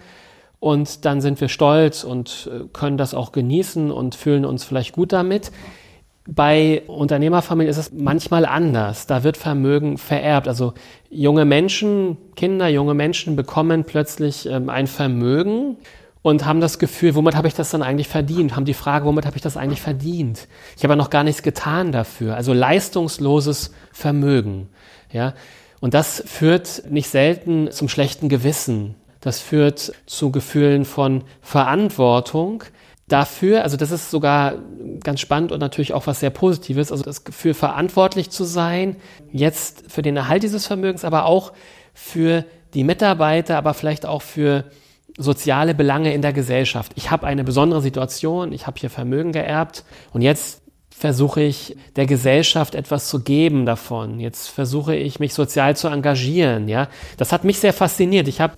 Und 0.60 1.06
dann 1.06 1.22
sind 1.22 1.40
wir 1.42 1.50
stolz 1.50 2.04
und 2.04 2.50
äh, 2.52 2.68
können 2.74 2.98
das 2.98 3.14
auch 3.14 3.32
genießen 3.32 3.92
und 3.92 4.16
fühlen 4.16 4.46
uns 4.46 4.64
vielleicht 4.64 4.94
gut 4.96 5.14
damit. 5.14 5.52
Bei 6.26 6.82
Unternehmerfamilien 6.88 7.70
ist 7.70 7.78
es 7.78 7.92
manchmal 7.92 8.46
anders. 8.46 9.06
Da 9.06 9.24
wird 9.24 9.38
Vermögen 9.38 9.98
vererbt. 9.98 10.48
Also 10.48 10.74
junge 11.10 11.46
Menschen, 11.46 12.18
Kinder, 12.36 12.68
junge 12.70 12.94
Menschen 12.94 13.36
bekommen 13.36 13.84
plötzlich 13.84 14.48
ähm, 14.48 14.70
ein 14.70 14.88
Vermögen 14.88 15.78
und 16.24 16.46
haben 16.46 16.62
das 16.62 16.80
Gefühl, 16.80 17.14
womit 17.14 17.36
habe 17.36 17.48
ich 17.48 17.54
das 17.54 17.70
dann 17.70 17.84
eigentlich 17.84 18.08
verdient? 18.08 18.56
Haben 18.56 18.66
die 18.66 18.74
Frage, 18.74 19.06
womit 19.06 19.26
habe 19.26 19.36
ich 19.36 19.44
das 19.44 19.58
eigentlich 19.58 19.82
verdient? 19.82 20.48
Ich 20.78 20.84
habe 20.84 20.94
ja 20.94 20.96
noch 20.96 21.12
gar 21.12 21.24
nichts 21.24 21.44
getan 21.44 21.92
dafür. 21.92 22.36
Also 22.36 22.54
leistungsloses 22.54 23.72
Vermögen. 23.92 24.70
Ja, 25.12 25.36
und 25.82 25.94
das 25.94 26.24
führt 26.26 26.84
nicht 26.90 27.10
selten 27.10 27.70
zum 27.72 27.90
schlechten 27.90 28.30
Gewissen. 28.30 28.96
Das 29.20 29.42
führt 29.42 29.94
zu 30.06 30.32
Gefühlen 30.32 30.86
von 30.86 31.26
Verantwortung. 31.42 32.64
Dafür, 33.10 33.64
also 33.64 33.76
das 33.76 33.92
ist 33.92 34.10
sogar 34.10 34.56
ganz 35.04 35.20
spannend 35.20 35.52
und 35.52 35.60
natürlich 35.60 35.94
auch 35.94 36.08
was 36.08 36.22
sehr 36.22 36.30
Positives, 36.30 36.90
also 36.90 37.04
das 37.04 37.26
Gefühl, 37.26 37.54
verantwortlich 37.54 38.30
zu 38.30 38.46
sein, 38.46 38.96
jetzt 39.30 39.84
für 39.90 40.02
den 40.02 40.16
Erhalt 40.16 40.44
dieses 40.44 40.66
Vermögens, 40.66 41.04
aber 41.04 41.26
auch 41.26 41.52
für 41.94 42.46
die 42.74 42.86
Mitarbeiter, 42.86 43.58
aber 43.58 43.74
vielleicht 43.74 44.06
auch 44.06 44.22
für 44.22 44.64
soziale 45.18 45.76
Belange 45.76 46.14
in 46.14 46.22
der 46.22 46.34
Gesellschaft. 46.34 46.92
Ich 46.96 47.12
habe 47.12 47.28
eine 47.28 47.44
besondere 47.44 47.82
Situation, 47.82 48.52
ich 48.52 48.68
habe 48.68 48.80
hier 48.80 48.90
Vermögen 48.90 49.32
geerbt 49.32 49.84
und 50.12 50.22
jetzt 50.22 50.64
versuche 50.90 51.42
ich 51.42 51.76
der 51.96 52.06
Gesellschaft 52.06 52.76
etwas 52.76 53.10
zu 53.10 53.22
geben 53.22 53.66
davon. 53.66 54.20
Jetzt 54.20 54.48
versuche 54.48 54.96
ich 54.96 55.20
mich 55.20 55.34
sozial 55.34 55.76
zu 55.76 55.88
engagieren. 55.88 56.68
Ja, 56.68 56.88
das 57.18 57.32
hat 57.32 57.44
mich 57.44 57.60
sehr 57.60 57.74
fasziniert. 57.74 58.28
Ich 58.28 58.40
habe 58.40 58.58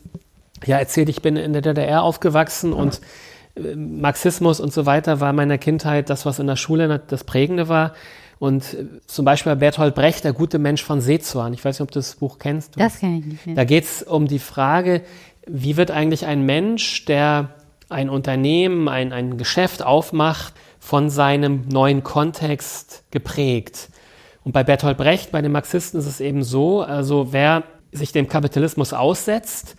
ja 0.65 0.78
erzählt, 0.78 1.10
ich 1.10 1.22
bin 1.22 1.38
in 1.38 1.54
der 1.54 1.62
DDR 1.62 2.04
aufgewachsen 2.04 2.72
und 2.74 3.02
äh, 3.56 3.76
Marxismus 3.76 4.60
und 4.60 4.74
so 4.74 4.86
weiter 4.86 5.20
war 5.20 5.32
in 5.32 5.36
meiner 5.36 5.58
Kindheit 5.58 6.10
das, 6.10 6.26
was 6.26 6.39
in 6.39 6.48
der 6.48 6.56
Schule 6.56 7.02
das 7.08 7.24
Prägende 7.24 7.68
war. 7.68 7.94
Und 8.38 8.74
äh, 8.74 8.86
zum 9.08 9.26
Beispiel 9.26 9.56
Bertolt 9.56 9.96
Brecht, 9.96 10.24
der 10.24 10.34
gute 10.34 10.60
Mensch 10.60 10.84
von 10.84 11.02
Seezorn. 11.02 11.54
Ich 11.54 11.63
weiß 11.63 11.80
nicht, 11.80 11.88
ob 11.88 11.91
du 11.91 12.00
das 12.00 12.15
Buch 12.15 12.38
kennst. 12.38 12.80
Das 12.80 13.00
kenne 13.00 13.20
ich 13.20 13.26
nicht. 13.26 13.46
Mehr. 13.46 13.56
Da 13.56 13.63
geht 13.63 13.86
es 13.86 14.04
um 14.04 14.28
die 14.28 14.39
Frage, 14.39 15.02
wie 15.47 15.77
wird 15.77 15.91
eigentlich 15.91 16.25
ein 16.25 16.43
Mensch, 16.43 17.05
der 17.05 17.49
ein 17.89 18.10
Unternehmen, 18.10 18.88
ein, 18.88 19.13
ein 19.13 19.38
Geschäft 19.38 19.84
aufmacht, 19.84 20.53
von 20.79 21.10
seinem 21.10 21.67
neuen 21.67 22.03
Kontext 22.03 23.03
geprägt. 23.12 23.89
Und 24.43 24.51
bei 24.51 24.63
Bertolt 24.63 24.97
Brecht, 24.97 25.31
bei 25.31 25.41
den 25.41 25.51
Marxisten 25.51 25.97
ist 25.97 26.05
es 26.05 26.19
eben 26.19 26.43
so, 26.43 26.81
also 26.81 27.34
wer 27.34 27.63
sich 27.91 28.12
dem 28.12 28.27
Kapitalismus 28.27 28.93
aussetzt, 28.93 29.75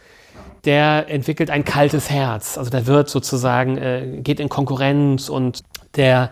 der 0.64 1.08
entwickelt 1.08 1.50
ein 1.50 1.64
kaltes 1.64 2.10
Herz. 2.10 2.58
Also 2.58 2.70
der 2.70 2.86
wird 2.86 3.08
sozusagen, 3.08 3.78
äh, 3.78 4.18
geht 4.22 4.40
in 4.40 4.48
Konkurrenz 4.48 5.28
und 5.28 5.62
der 5.94 6.30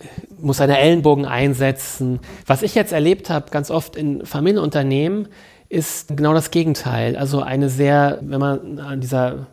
äh, 0.00 0.04
muss 0.40 0.56
seine 0.56 0.78
Ellenbogen 0.78 1.24
einsetzen. 1.24 2.18
Was 2.46 2.62
ich 2.62 2.74
jetzt 2.74 2.92
erlebt 2.92 3.30
habe, 3.30 3.50
ganz 3.50 3.70
oft 3.70 3.94
in 3.94 4.26
Familienunternehmen, 4.26 5.28
ist 5.68 6.16
genau 6.16 6.34
das 6.34 6.50
Gegenteil. 6.50 7.16
Also 7.16 7.42
eine 7.42 7.68
sehr, 7.68 8.18
wenn 8.22 8.40
man 8.40 8.78
an 8.78 9.00
dieser 9.00 9.46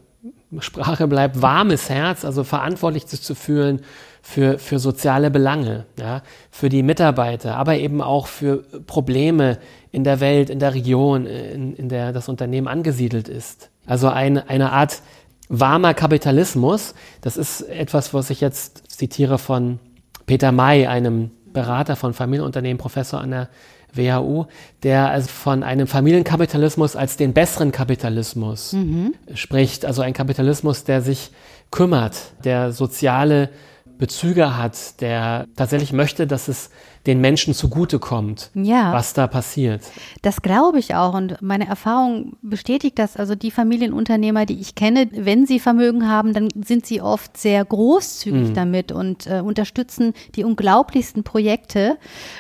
Sprache 0.60 1.08
bleibt, 1.08 1.42
warmes 1.42 1.90
Herz, 1.90 2.24
also 2.24 2.44
verantwortlich 2.44 3.06
sich 3.06 3.22
zu 3.22 3.36
fühlen 3.36 3.82
für, 4.22 4.58
für 4.58 4.80
soziale 4.80 5.30
Belange, 5.30 5.86
ja, 6.00 6.22
für 6.50 6.70
die 6.70 6.84
Mitarbeiter, 6.84 7.58
aber 7.58 7.76
eben 7.76 8.02
auch 8.02 8.28
für 8.28 8.64
Probleme 8.88 9.60
in 9.92 10.04
der 10.04 10.20
Welt, 10.20 10.50
in 10.50 10.60
der 10.60 10.74
Region, 10.74 11.26
in, 11.26 11.76
in 11.76 11.90
der 11.90 12.14
das 12.14 12.30
Unternehmen 12.30 12.68
angesiedelt 12.68 13.28
ist. 13.28 13.70
Also 13.86 14.08
eine, 14.08 14.50
eine 14.50 14.72
Art 14.72 15.02
warmer 15.50 15.94
Kapitalismus, 15.94 16.96
das 17.22 17.38
ist 17.38 17.62
etwas, 17.62 18.14
was 18.14 18.30
ich 18.30 18.42
jetzt 18.42 18.92
zitiere 18.92 19.38
von 19.38 19.80
Peter 20.26 20.52
May, 20.52 20.88
einem 20.88 21.32
Berater 21.54 21.96
von 21.96 22.14
Familienunternehmen, 22.14 22.78
Professor 22.78 23.22
an 23.22 23.32
der 23.32 23.50
WHU, 23.98 24.46
der 24.84 25.10
also 25.10 25.28
von 25.28 25.64
einem 25.64 25.88
Familienkapitalismus 25.88 26.96
als 26.96 27.18
den 27.18 27.34
besseren 27.34 27.72
Kapitalismus 27.72 28.74
mhm. 28.74 29.14
spricht. 29.34 29.86
Also 29.86 30.02
ein 30.02 30.14
Kapitalismus, 30.14 30.84
der 30.84 31.02
sich 31.02 31.32
kümmert, 31.72 32.16
der 32.44 32.72
soziale 32.72 33.50
Bezüge 33.98 34.58
hat, 34.58 35.02
der 35.02 35.48
tatsächlich 35.56 35.94
möchte, 35.94 36.28
dass 36.28 36.48
es 36.48 36.70
den 37.08 37.22
Menschen 37.22 37.54
zugutekommt, 37.54 38.52
ja. 38.56 38.92
was 38.94 39.14
da 39.14 39.28
passiert. 39.28 39.82
Das 40.22 40.42
glaube 40.42 40.80
ich 40.80 40.96
auch 40.96 41.14
und 41.14 41.42
meine 41.42 41.68
Erfahrung 41.68 42.34
bestätigt 42.42 42.98
das. 42.98 43.16
Also 43.18 43.36
die 43.36 43.52
Familienunternehmer, 43.52 44.46
die 44.46 44.60
ich 44.60 44.76
kenne, 44.76 45.08
wenn 45.12 45.46
sie 45.46 45.60
Vermögen 45.60 46.10
haben, 46.10 46.34
dann 46.34 46.50
sind 46.64 46.86
sie 46.86 47.02
oft 47.02 47.38
sehr 47.38 47.64
großzügig 47.64 48.50
mhm. 48.50 48.54
damit 48.54 48.92
und 48.92 49.28
äh, 49.28 49.42
unterstützen 49.42 50.14
die 50.36 50.44
unglaublichsten 50.44 51.24
Projekte. 51.24 51.98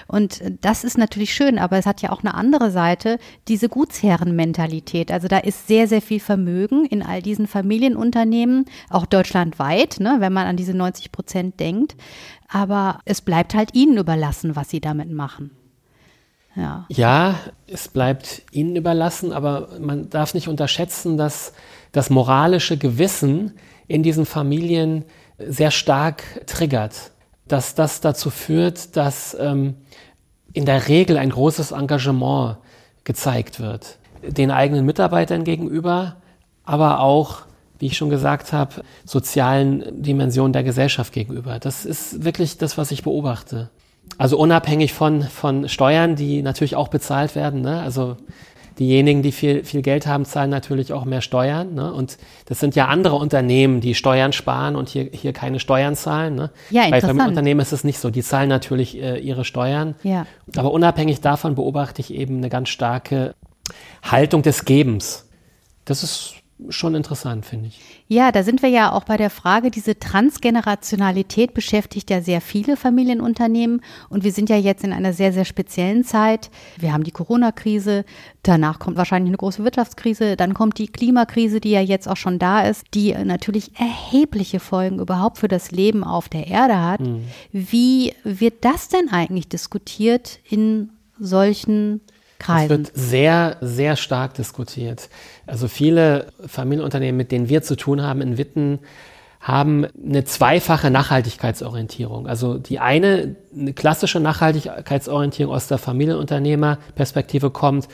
Und 0.07 0.41
das 0.61 0.83
ist 0.83 0.97
natürlich 0.97 1.33
schön, 1.33 1.59
aber 1.59 1.77
es 1.77 1.85
hat 1.85 2.01
ja 2.01 2.11
auch 2.11 2.23
eine 2.23 2.33
andere 2.33 2.71
Seite, 2.71 3.19
diese 3.47 3.69
Gutsherrenmentalität. 3.69 5.11
Also 5.11 5.27
da 5.27 5.37
ist 5.37 5.67
sehr, 5.67 5.87
sehr 5.87 6.01
viel 6.01 6.19
Vermögen 6.19 6.85
in 6.85 7.03
all 7.03 7.21
diesen 7.21 7.47
Familienunternehmen, 7.47 8.65
auch 8.89 9.05
deutschlandweit, 9.05 9.99
ne, 9.99 10.17
wenn 10.19 10.33
man 10.33 10.47
an 10.47 10.57
diese 10.57 10.73
90 10.73 11.11
Prozent 11.11 11.59
denkt 11.59 11.95
aber 12.47 12.99
es 13.05 13.21
bleibt 13.21 13.53
halt 13.53 13.73
ihnen 13.73 13.97
überlassen, 13.97 14.55
was 14.55 14.69
sie 14.69 14.81
damit 14.81 15.11
machen. 15.11 15.51
Ja. 16.55 16.85
ja, 16.87 17.35
es 17.67 17.89
bleibt 17.89 18.43
ihnen 18.51 18.77
überlassen, 18.77 19.33
aber 19.33 19.69
man 19.79 20.09
darf 20.09 20.33
nicht 20.33 20.47
unterschätzen, 20.47 21.17
dass 21.17 21.51
das 21.91 22.09
moralische 22.09 22.77
Gewissen 22.77 23.53
in 23.87 24.03
diesen 24.03 24.25
Familien 24.25 25.03
sehr 25.37 25.71
stark 25.71 26.23
triggert. 26.47 27.11
Dass 27.47 27.75
das 27.75 27.99
dazu 27.99 28.29
führt, 28.29 28.95
dass 28.95 29.35
ähm, 29.39 29.75
in 30.53 30.65
der 30.65 30.87
Regel 30.87 31.17
ein 31.17 31.29
großes 31.29 31.71
Engagement 31.71 32.57
gezeigt 33.03 33.59
wird. 33.59 33.97
Den 34.25 34.49
eigenen 34.49 34.85
Mitarbeitern 34.85 35.43
gegenüber, 35.43 36.15
aber 36.63 37.01
auch 37.01 37.41
wie 37.79 37.87
ich 37.87 37.97
schon 37.97 38.09
gesagt 38.09 38.53
habe, 38.53 38.83
sozialen 39.05 40.01
Dimensionen 40.01 40.53
der 40.53 40.63
Gesellschaft 40.63 41.13
gegenüber. 41.13 41.59
Das 41.59 41.85
ist 41.85 42.23
wirklich 42.23 42.57
das, 42.57 42.77
was 42.77 42.91
ich 42.91 43.03
beobachte. 43.03 43.69
Also 44.17 44.37
unabhängig 44.37 44.93
von, 44.93 45.23
von 45.23 45.67
Steuern, 45.67 46.15
die 46.15 46.41
natürlich 46.41 46.75
auch 46.75 46.87
bezahlt 46.87 47.35
werden. 47.35 47.61
Ne? 47.61 47.81
Also 47.81 48.17
diejenigen, 48.79 49.21
die 49.23 49.31
viel, 49.31 49.63
viel 49.63 49.81
Geld 49.81 50.07
haben, 50.07 50.25
zahlen 50.25 50.49
natürlich 50.49 50.93
auch 50.93 51.05
mehr 51.05 51.21
Steuern. 51.21 51.73
Ne? 51.73 51.91
Und 51.91 52.17
das 52.45 52.59
sind 52.59 52.75
ja 52.75 52.87
andere 52.87 53.15
Unternehmen, 53.15 53.81
die 53.81 53.95
Steuern 53.95 54.31
sparen 54.31 54.75
und 54.75 54.89
hier, 54.89 55.09
hier 55.11 55.33
keine 55.33 55.59
Steuern 55.59 55.95
zahlen. 55.95 56.35
Ne? 56.35 56.51
Ja, 56.69 56.89
Bei 56.89 57.01
Familienunternehmen 57.01 57.61
ist 57.61 57.73
es 57.73 57.83
nicht 57.83 57.99
so. 57.99 58.09
Die 58.09 58.23
zahlen 58.23 58.49
natürlich 58.49 59.01
äh, 59.01 59.17
ihre 59.19 59.43
Steuern. 59.43 59.95
Ja. 60.03 60.25
Aber 60.55 60.71
unabhängig 60.71 61.21
davon 61.21 61.55
beobachte 61.55 62.01
ich 62.01 62.13
eben 62.13 62.37
eine 62.37 62.49
ganz 62.49 62.69
starke 62.69 63.35
Haltung 64.03 64.43
des 64.43 64.65
Gebens. 64.65 65.27
Das 65.85 66.03
ist 66.03 66.34
schon 66.69 66.95
interessant, 66.95 67.45
finde 67.45 67.67
ich. 67.67 67.81
Ja, 68.07 68.31
da 68.31 68.41
sind 68.43 68.61
wir 68.61 68.69
ja 68.69 68.93
auch 68.93 69.03
bei 69.03 69.17
der 69.17 69.29
Frage, 69.29 69.71
diese 69.71 69.99
Transgenerationalität 69.99 71.53
beschäftigt 71.53 72.09
ja 72.09 72.21
sehr 72.21 72.39
viele 72.39 72.77
Familienunternehmen 72.77 73.81
und 74.09 74.23
wir 74.23 74.31
sind 74.31 74.49
ja 74.49 74.55
jetzt 74.55 74.83
in 74.83 74.93
einer 74.93 75.11
sehr, 75.11 75.33
sehr 75.33 75.43
speziellen 75.43 76.05
Zeit. 76.05 76.49
Wir 76.77 76.93
haben 76.93 77.03
die 77.03 77.11
Corona-Krise, 77.11 78.05
danach 78.41 78.79
kommt 78.79 78.95
wahrscheinlich 78.95 79.31
eine 79.31 79.37
große 79.37 79.65
Wirtschaftskrise, 79.65 80.37
dann 80.37 80.53
kommt 80.53 80.77
die 80.77 80.87
Klimakrise, 80.87 81.59
die 81.59 81.71
ja 81.71 81.81
jetzt 81.81 82.07
auch 82.07 82.17
schon 82.17 82.39
da 82.39 82.61
ist, 82.61 82.85
die 82.93 83.13
natürlich 83.13 83.77
erhebliche 83.77 84.61
Folgen 84.61 84.99
überhaupt 84.99 85.39
für 85.39 85.49
das 85.49 85.71
Leben 85.71 86.05
auf 86.05 86.29
der 86.29 86.47
Erde 86.47 86.81
hat. 86.81 87.01
Mhm. 87.01 87.25
Wie 87.51 88.13
wird 88.23 88.63
das 88.63 88.87
denn 88.87 89.09
eigentlich 89.09 89.49
diskutiert 89.49 90.39
in 90.49 90.91
solchen 91.19 92.01
Kreisen. 92.39 92.63
Es 92.63 92.69
wird 92.69 92.91
sehr, 92.93 93.57
sehr 93.61 93.95
stark 93.95 94.33
diskutiert. 94.33 95.09
Also 95.47 95.67
viele 95.67 96.27
Familienunternehmen, 96.45 97.17
mit 97.17 97.31
denen 97.31 97.49
wir 97.49 97.61
zu 97.61 97.75
tun 97.75 98.01
haben 98.01 98.21
in 98.21 98.37
Witten, 98.37 98.79
haben 99.39 99.85
eine 100.03 100.23
zweifache 100.23 100.89
Nachhaltigkeitsorientierung. 100.89 102.27
Also 102.27 102.57
die 102.57 102.79
eine, 102.79 103.35
eine 103.55 103.73
klassische 103.73 104.19
Nachhaltigkeitsorientierung 104.19 105.53
aus 105.53 105.67
der 105.67 105.77
Familienunternehmerperspektive 105.77 107.51
kommt, 107.51 107.87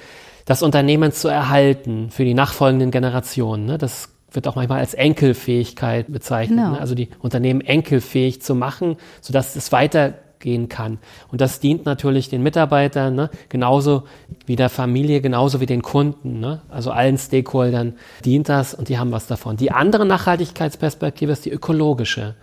das 0.46 0.64
Unternehmen 0.64 1.12
zu 1.12 1.28
erhalten 1.28 2.10
für 2.10 2.24
die 2.24 2.34
nachfolgenden 2.34 2.90
Generationen. 2.90 3.66
Ne? 3.66 3.78
Das 3.78 4.10
wird 4.32 4.48
auch 4.48 4.56
manchmal 4.56 4.80
als 4.80 4.94
Enkelfähigkeit 4.94 6.12
bezeichnet. 6.12 6.58
Genau. 6.58 6.72
Ne? 6.72 6.80
Also 6.80 6.96
die 6.96 7.10
Unternehmen 7.20 7.62
enkelfähig 7.62 8.42
zu 8.42 8.56
machen, 8.56 8.96
sodass 9.20 9.56
es 9.56 9.72
weiter 9.74 10.14
gehen 10.42 10.68
kann. 10.68 10.98
Und 11.32 11.40
das 11.42 11.60
dient 11.60 11.86
natürlich 11.86 12.30
den 12.30 12.44
Mitarbeitern, 12.44 13.16
ne? 13.16 13.30
genauso 13.50 14.04
wie 14.46 14.56
der 14.56 14.70
Familie, 14.70 15.22
genauso 15.22 15.62
wie 15.62 15.66
den 15.66 15.82
Kunden. 15.82 16.40
Ne? 16.40 16.62
Also 16.70 16.92
allen 16.92 17.18
Stakeholdern 17.18 17.94
dient 18.26 18.50
das 18.50 18.74
und 18.74 18.90
die 18.90 18.98
haben 18.98 19.12
was 19.12 19.28
davon. 19.28 19.58
Die 19.58 19.72
andere 19.72 20.06
Nachhaltigkeitsperspektive 20.06 21.32
ist 21.32 21.46
die 21.46 21.52
ökologische. 21.52 22.36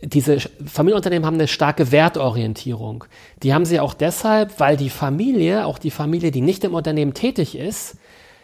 Diese 0.00 0.38
Familienunternehmen 0.64 1.26
haben 1.26 1.34
eine 1.34 1.48
starke 1.48 1.90
Wertorientierung. 1.90 3.04
Die 3.42 3.52
haben 3.52 3.64
sie 3.64 3.80
auch 3.80 3.94
deshalb, 3.94 4.60
weil 4.60 4.76
die 4.76 4.90
Familie, 4.90 5.66
auch 5.66 5.78
die 5.78 5.90
Familie, 5.90 6.30
die 6.30 6.40
nicht 6.40 6.62
im 6.62 6.74
Unternehmen 6.74 7.14
tätig 7.14 7.58
ist, 7.58 7.96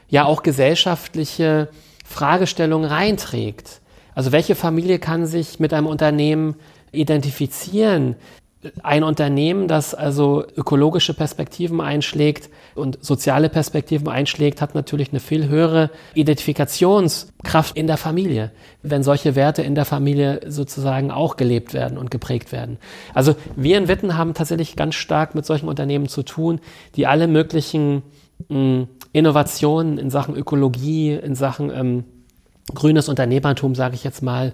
ja 0.09 0.25
auch 0.25 0.43
gesellschaftliche 0.43 1.69
Fragestellungen 2.05 2.91
reinträgt. 2.91 3.81
Also 4.15 4.33
welche 4.33 4.55
Familie 4.55 4.99
kann 4.99 5.27
sich 5.27 5.59
mit 5.59 5.73
einem 5.73 5.87
Unternehmen 5.87 6.57
identifizieren? 6.93 8.17
Ein 8.83 9.05
Unternehmen, 9.05 9.69
das 9.69 9.95
also 9.95 10.45
ökologische 10.57 11.15
Perspektiven 11.15 11.81
einschlägt 11.81 12.51
und 12.75 12.99
soziale 13.05 13.49
Perspektiven 13.49 14.09
einschlägt, 14.09 14.61
hat 14.61 14.75
natürlich 14.75 15.11
eine 15.11 15.21
viel 15.21 15.49
höhere 15.49 15.91
Identifikationskraft 16.15 17.77
in 17.77 17.87
der 17.87 17.97
Familie, 17.97 18.53
wenn 18.83 19.03
solche 19.03 19.35
Werte 19.35 19.63
in 19.63 19.75
der 19.75 19.85
Familie 19.85 20.41
sozusagen 20.47 21.11
auch 21.11 21.37
gelebt 21.37 21.75
werden 21.75 21.99
und 21.99 22.11
geprägt 22.11 22.53
werden. 22.53 22.79
Also 23.13 23.35
wir 23.57 23.79
in 23.79 23.89
Witten 23.89 24.17
haben 24.17 24.35
tatsächlich 24.35 24.77
ganz 24.77 24.95
stark 24.95 25.35
mit 25.35 25.47
solchen 25.47 25.69
Unternehmen 25.69 26.09
zu 26.09 26.23
tun, 26.23 26.61
die 26.97 27.07
alle 27.07 27.27
möglichen 27.27 28.03
mh, 28.49 28.57
hm, 28.57 28.89
Innovationen 29.13 29.99
in 29.99 30.11
Sachen 30.11 30.35
Ökologie, 30.35 31.13
in 31.13 31.37
Sachen 31.37 31.71
ähm, 31.71 32.05
grünes 32.75 33.09
Unternehmertum, 33.09 33.75
sage 33.75 33.95
ich 33.95 34.05
jetzt 34.05 34.23
mal, 34.23 34.53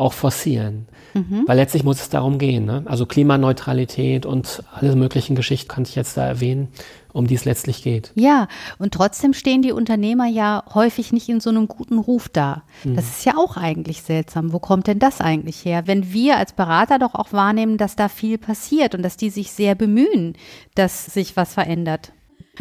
auch 0.00 0.12
forcieren. 0.14 0.86
Mhm. 1.14 1.44
Weil 1.46 1.56
letztlich 1.56 1.84
muss 1.84 2.00
es 2.00 2.08
darum 2.08 2.38
gehen. 2.38 2.64
Ne? 2.64 2.82
Also 2.86 3.06
Klimaneutralität 3.06 4.26
und 4.26 4.62
alle 4.72 4.96
möglichen 4.96 5.36
Geschichten 5.36 5.68
kann 5.68 5.82
ich 5.82 5.94
jetzt 5.94 6.16
da 6.16 6.26
erwähnen, 6.26 6.68
um 7.12 7.26
die 7.26 7.34
es 7.34 7.44
letztlich 7.44 7.82
geht. 7.82 8.12
Ja, 8.14 8.48
und 8.78 8.94
trotzdem 8.94 9.34
stehen 9.34 9.62
die 9.62 9.72
Unternehmer 9.72 10.26
ja 10.26 10.64
häufig 10.72 11.12
nicht 11.12 11.28
in 11.28 11.40
so 11.40 11.50
einem 11.50 11.68
guten 11.68 11.98
Ruf 11.98 12.28
da. 12.28 12.62
Mhm. 12.84 12.96
Das 12.96 13.08
ist 13.08 13.24
ja 13.24 13.36
auch 13.36 13.56
eigentlich 13.56 14.02
seltsam. 14.02 14.52
Wo 14.52 14.58
kommt 14.58 14.86
denn 14.86 14.98
das 14.98 15.20
eigentlich 15.20 15.64
her? 15.64 15.82
Wenn 15.86 16.12
wir 16.12 16.36
als 16.36 16.52
Berater 16.52 16.98
doch 16.98 17.14
auch 17.14 17.32
wahrnehmen, 17.32 17.76
dass 17.76 17.96
da 17.96 18.08
viel 18.08 18.38
passiert 18.38 18.94
und 18.94 19.02
dass 19.02 19.16
die 19.16 19.30
sich 19.30 19.52
sehr 19.52 19.74
bemühen, 19.74 20.34
dass 20.74 21.06
sich 21.06 21.36
was 21.36 21.54
verändert. 21.54 22.12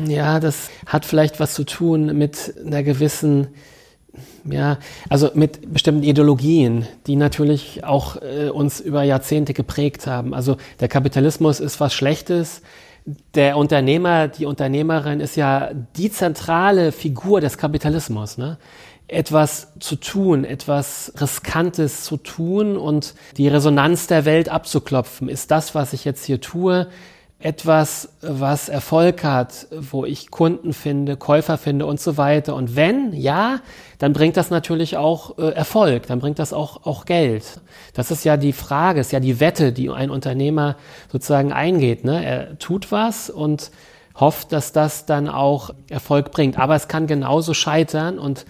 Ja, 0.06 0.40
das 0.40 0.70
hat 0.86 1.06
vielleicht 1.06 1.40
was 1.40 1.54
zu 1.54 1.66
tun 1.66 2.18
mit 2.18 2.54
einer 2.66 2.84
gewissen 2.84 3.48
ja, 4.52 4.78
also 5.10 5.32
mit 5.34 5.74
bestimmten 5.74 6.04
Ideologien, 6.04 6.88
die 7.08 7.16
natürlich 7.16 7.84
auch 7.84 8.18
äh, 8.22 8.50
uns 8.50 8.80
über 8.80 9.04
Jahrzehnte 9.04 9.54
geprägt 9.54 10.08
haben. 10.08 10.34
Also 10.34 10.58
der 10.80 10.88
Kapitalismus 10.88 11.60
ist 11.60 11.80
was 11.80 11.94
Schlechtes. 11.94 12.62
Der 13.34 13.58
Unternehmer, 13.58 14.28
die 14.28 14.46
Unternehmerin 14.46 15.20
ist 15.20 15.36
ja 15.36 15.72
die 15.98 16.12
zentrale 16.12 16.92
Figur 16.92 17.42
des 17.42 17.58
Kapitalismus. 17.58 18.38
Ne? 18.38 18.58
Etwas 19.08 19.74
zu 19.80 19.96
tun, 19.96 20.44
etwas 20.44 21.14
Riskantes 21.20 22.04
zu 22.04 22.18
tun 22.18 22.78
und 22.78 23.16
die 23.38 23.48
Resonanz 23.48 24.08
der 24.08 24.26
Welt 24.26 24.50
abzuklopfen. 24.50 25.30
Ist 25.30 25.52
das, 25.52 25.74
was 25.74 25.94
ich 25.94 26.06
jetzt 26.06 26.26
hier 26.26 26.42
tue, 26.42 26.88
etwas, 27.42 28.10
was 28.22 28.68
Erfolg 28.68 29.24
hat, 29.24 29.68
wo 29.72 30.04
ich 30.04 30.30
Kunden 30.30 30.74
finde, 30.74 31.16
Käufer 31.16 31.58
finde 31.58 31.86
und 31.86 32.02
so 32.02 32.18
weiter. 32.18 32.54
Und 32.54 32.76
wenn, 32.76 33.14
ja, 33.14 33.62
dann 33.98 34.12
bringt 34.12 34.36
das 34.36 34.50
natürlich 34.50 34.98
auch 34.98 35.38
äh, 35.38 35.52
Erfolg, 35.52 36.08
dann 36.08 36.20
bringt 36.20 36.38
das 36.38 36.52
auch, 36.52 36.86
auch 36.86 37.06
Geld. 37.06 37.62
Das 37.94 38.12
ist 38.12 38.26
ja 38.26 38.36
die 38.36 38.52
Frage, 38.52 39.00
ist 39.00 39.14
ja 39.14 39.22
die 39.22 39.40
Wette, 39.40 39.72
die 39.72 39.90
ein 39.90 40.10
Unternehmer 40.10 40.76
sozusagen 41.10 41.54
eingeht. 41.54 42.04
Ne? 42.04 42.26
Er 42.26 42.60
tut 42.60 42.92
was 42.92 43.30
und 43.30 43.72
hofft, 44.20 44.52
dass 44.52 44.74
das 44.74 45.06
dann 45.06 45.30
auch 45.30 45.70
Erfolg 45.90 46.32
bringt. 46.32 46.60
Aber 46.60 46.76
es 46.76 46.90
kann 46.90 47.08
genauso 47.08 47.54
scheitern 47.54 48.20
und 48.20 48.46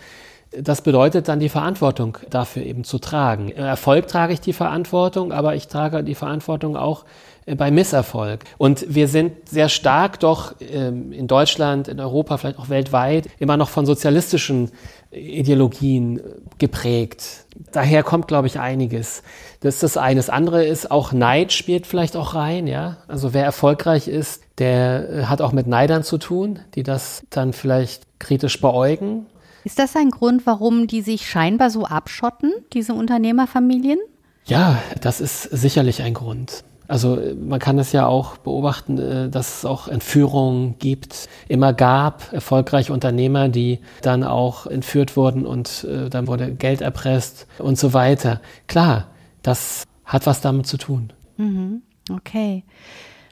das 0.52 0.82
bedeutet 0.82 1.28
dann 1.28 1.40
die 1.40 1.50
Verantwortung 1.50 2.18
dafür 2.30 2.64
eben 2.64 2.84
zu 2.84 2.98
tragen. 2.98 3.50
Erfolg 3.52 4.08
trage 4.08 4.34
ich 4.34 4.42
die 4.42 4.54
Verantwortung, 4.54 5.32
aber 5.32 5.56
ich 5.56 5.68
trage 5.68 6.04
die 6.04 6.16
Verantwortung 6.16 6.76
auch 6.76 7.06
äh, 7.46 7.56
bei 7.56 7.72
Misserfolg. 7.72 8.44
Und 8.58 8.86
wir 8.88 9.08
sind 9.08 9.50
sehr 9.50 9.70
stark 9.70 10.20
doch 10.20 10.56
ähm, 10.60 11.12
in 11.12 11.28
Deutschland, 11.28 11.88
in 11.88 12.00
Europa, 12.00 12.38
vielleicht 12.38 12.60
auch 12.60 12.70
weltweit 12.70 13.28
immer 13.40 13.58
noch 13.58 13.70
von 13.70 13.86
sozialistischen 13.86 14.72
Ideologien 15.12 16.20
äh, 16.20 16.22
geprägt. 16.58 17.46
Daher 17.72 18.04
kommt, 18.04 18.28
glaube 18.28 18.48
ich, 18.48 18.60
einiges. 18.60 19.24
Das 19.62 19.76
ist 19.76 19.84
das 19.84 19.98
eine. 19.98 20.20
Das 20.20 20.30
andere 20.30 20.66
ist 20.66 20.90
auch 20.90 21.12
Neid 21.12 21.52
spielt 21.52 21.86
vielleicht 21.88 22.16
auch 22.16 22.34
rein, 22.34 22.68
ja. 22.68 22.98
Also 23.08 23.34
wer 23.34 23.44
erfolgreich 23.44 24.08
ist, 24.08 24.42
der 24.58 25.10
äh, 25.10 25.24
hat 25.26 25.42
auch 25.42 25.52
mit 25.52 25.68
Neidern 25.68 26.04
zu 26.04 26.18
tun, 26.18 26.60
die 26.76 26.84
das 26.84 27.24
dann 27.30 27.54
vielleicht 27.54 28.04
kritisch 28.20 28.60
beäugen. 28.62 29.28
Ist 29.70 29.78
das 29.78 29.96
ein 29.96 30.10
Grund, 30.10 30.48
warum 30.48 30.88
die 30.88 31.04
sich 31.04 31.30
scheinbar 31.30 31.70
so 31.70 31.86
abschotten, 31.86 32.52
diese 32.74 32.96
Unternehmerfamilien? 32.96 34.00
Ja, 34.46 34.82
das 35.00 35.22
ist 35.22 35.44
sicherlich 35.44 36.02
ein 36.02 36.16
Grund. 36.16 36.64
Also 36.88 37.20
man 37.40 37.60
kann 37.60 37.78
es 37.78 37.92
ja 37.92 38.08
auch 38.08 38.38
beobachten, 38.38 38.98
äh, 38.98 39.30
dass 39.30 39.60
es 39.60 39.66
auch 39.66 39.88
Entführungen 39.88 40.80
gibt, 40.80 41.30
immer 41.48 41.72
gab, 41.72 42.34
erfolgreiche 42.34 42.92
Unternehmer, 42.92 43.48
die 43.48 43.78
dann 44.02 44.24
auch 44.24 44.66
entführt 44.66 45.16
wurden 45.16 45.46
und 45.46 45.84
äh, 45.84 46.10
dann 46.10 46.26
wurde 46.26 46.52
Geld 46.52 46.82
erpresst 46.82 47.46
und 47.60 47.78
so 47.78 47.94
weiter. 47.94 48.42
Klar, 48.66 49.06
das 49.44 49.84
hat 50.04 50.26
was 50.26 50.42
damit 50.42 50.66
zu 50.66 50.78
tun. 50.78 51.14
Mhm. 51.38 51.84
Okay. 52.12 52.64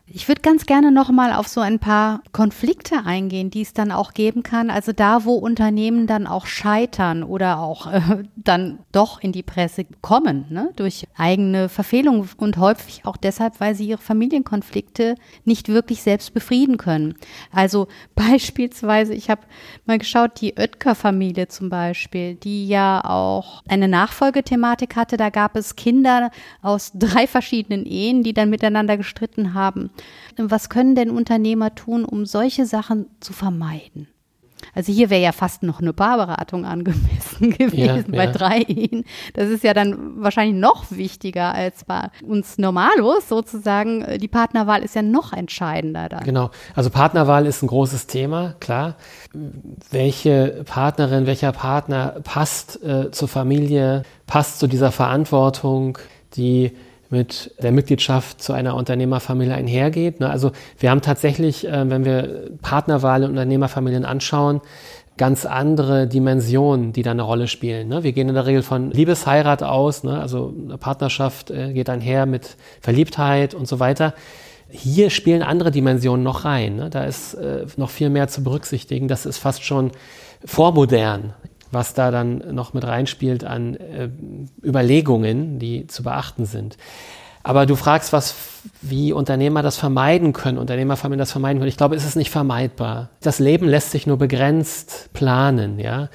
Ich 0.10 0.30
würde 0.30 0.41
ganz 0.41 0.66
gerne 0.66 0.89
noch 0.89 1.10
mal 1.12 1.34
auf 1.34 1.49
so 1.49 1.60
ein 1.60 1.80
paar 1.80 2.22
Konflikte 2.32 3.05
eingehen, 3.05 3.49
die 3.49 3.62
es 3.62 3.74
dann 3.74 3.91
auch 3.91 4.14
geben 4.14 4.41
kann. 4.41 4.70
Also 4.70 4.93
da, 4.93 5.26
wo 5.26 5.34
Unternehmen 5.34 6.08
dann 6.08 6.28
auch 6.28 6.45
scheitern 6.45 7.24
oder 7.24 7.60
auch 7.60 7.91
äh, 7.91 8.24
dann 8.38 8.80
doch 8.93 9.22
in 9.22 9.34
die 9.34 9.43
Presse 9.43 9.86
kommen, 10.01 10.45
ne? 10.49 10.70
durch 10.78 11.08
eigene 11.18 11.68
Verfehlungen 11.68 12.30
und 12.38 12.55
häufig 12.55 13.05
auch 13.05 13.18
deshalb, 13.18 13.60
weil 13.60 13.76
sie 13.76 13.86
ihre 13.86 14.01
Familienkonflikte 14.01 15.16
nicht 15.43 15.68
wirklich 15.68 16.03
selbst 16.03 16.34
befrieden 16.34 16.78
können. 16.78 17.16
Also 17.51 17.89
beispielsweise, 18.16 19.14
ich 19.14 19.30
habe 19.30 19.41
mal 19.86 19.97
geschaut, 19.97 20.39
die 20.39 20.53
Oetker-Familie 20.58 21.49
zum 21.49 21.70
Beispiel, 21.70 22.36
die 22.36 22.70
ja 22.70 23.03
auch 23.03 23.62
eine 23.68 23.89
Nachfolgethematik 23.89 24.95
hatte. 24.95 25.18
Da 25.18 25.30
gab 25.32 25.58
es 25.58 25.76
Kinder 25.76 26.32
aus 26.62 26.93
drei 26.93 27.28
verschiedenen 27.28 27.86
Ehen, 27.86 28.24
die 28.24 28.34
dann 28.34 28.49
miteinander 28.49 28.95
gestritten 28.95 29.53
haben. 29.53 29.91
Was 30.37 30.69
können 30.69 30.95
denn 30.95 31.09
Unternehmer 31.09 31.75
tun, 31.75 32.05
um 32.05 32.25
solche 32.25 32.65
Sachen 32.65 33.07
zu 33.19 33.33
vermeiden? 33.33 34.07
Also 34.73 34.91
hier 34.91 35.09
wäre 35.09 35.21
ja 35.21 35.31
fast 35.31 35.63
noch 35.63 35.81
eine 35.81 35.93
Paarberatung 35.93 36.65
angemessen 36.65 37.51
gewesen 37.57 38.13
ja, 38.13 38.17
bei 38.17 38.25
ja. 38.25 38.31
drei 38.31 38.61
Ehen. 38.61 39.05
Das 39.33 39.49
ist 39.49 39.63
ja 39.63 39.73
dann 39.73 40.21
wahrscheinlich 40.21 40.59
noch 40.59 40.85
wichtiger 40.91 41.53
als 41.53 41.85
bei 41.85 42.09
uns 42.25 42.57
Normalos 42.57 43.27
sozusagen. 43.27 44.05
Die 44.19 44.27
Partnerwahl 44.27 44.83
ist 44.83 44.95
ja 44.95 45.01
noch 45.01 45.33
entscheidender 45.33 46.09
dann. 46.09 46.23
Genau. 46.23 46.51
Also 46.75 46.89
Partnerwahl 46.89 47.45
ist 47.45 47.63
ein 47.63 47.67
großes 47.67 48.07
Thema, 48.07 48.55
klar. 48.59 48.95
Welche 49.91 50.63
Partnerin, 50.65 51.27
welcher 51.27 51.51
Partner 51.51 52.15
passt 52.23 52.83
äh, 52.83 53.11
zur 53.11 53.27
Familie, 53.27 54.03
passt 54.25 54.59
zu 54.59 54.67
dieser 54.67 54.91
Verantwortung, 54.91 55.97
die 56.35 56.75
mit 57.10 57.51
der 57.62 57.72
Mitgliedschaft 57.72 58.41
zu 58.41 58.53
einer 58.53 58.76
Unternehmerfamilie 58.76 59.53
einhergeht. 59.53 60.20
Ne? 60.20 60.30
Also 60.30 60.51
wir 60.80 60.91
haben 60.91 61.01
tatsächlich, 61.01 61.68
äh, 61.68 61.89
wenn 61.89 62.05
wir 62.05 62.49
Partnerwahl 62.62 63.24
in 63.24 63.30
Unternehmerfamilien 63.30 64.05
anschauen, 64.05 64.62
ganz 65.18 65.45
andere 65.45 66.08
Dimensionen, 66.08 66.93
die 66.93 67.01
da 67.01 67.12
eine 67.12 67.24
Rolle 67.24 67.47
spielen. 67.47 67.88
Ne? 67.88 68.03
Wir 68.03 68.12
gehen 68.12 68.30
in 68.30 68.36
der 68.36 68.45
Regel 68.45 68.62
von 68.62 68.91
Liebesheirat 68.91 69.64
aus, 69.64 70.03
ne? 70.03 70.20
also 70.22 70.53
eine 70.64 70.78
Partnerschaft 70.78 71.49
äh, 71.49 71.74
geht 71.74 71.89
einher 71.89 72.26
mit 72.26 72.55
Verliebtheit 72.82 73.53
und 73.53 73.68
so 73.68 73.80
weiter. 73.80 74.14
Hier 74.70 75.10
spielen 75.10 75.43
andere 75.43 75.72
Dimensionen 75.72 76.24
noch 76.24 76.45
rein. 76.45 76.89
Da 76.91 77.05
ist 77.05 77.34
äh, 77.36 77.66
noch 77.78 77.89
viel 77.89 78.10
mehr 78.10 78.28
zu 78.28 78.43
berücksichtigen. 78.43 79.08
Das 79.08 79.26
ist 79.26 79.38
fast 79.38 79.64
schon 79.64 79.91
vormodern 80.45 81.34
was 81.72 81.93
da 81.93 82.11
dann 82.11 82.43
noch 82.53 82.74
mit 82.74 82.86
reinspielt 82.86 83.43
an 83.43 83.76
äh, 83.76 84.09
Überlegungen, 84.63 85.59
die 85.59 85.88
zu 85.88 86.03
beachten 86.03 86.45
sind. 86.45 86.78
Aber 87.43 87.65
du 87.65 87.78
fragst, 87.78 88.11
was, 88.11 88.36
wie 88.82 89.13
Unternehmer 89.13 89.61
das 89.61 89.78
vermeiden 89.78 90.34
können, 90.34 90.57
Unternehmerfamilien 90.57 91.20
das 91.20 91.32
vermeiden 91.32 91.59
können. 91.59 91.70
Ich 91.70 91.78
glaube, 91.78 91.95
es 91.95 92.05
ist 92.05 92.18
nicht 92.18 92.30
vermeidbar. 92.30 93.09
Das 93.22 93.39
Leben 93.39 93.68
lässt 93.70 93.91
sich 93.91 94.05
nur 94.05 94.18
begrenzt 94.18 95.09
planen, 95.13 95.80
ja. 95.80 96.09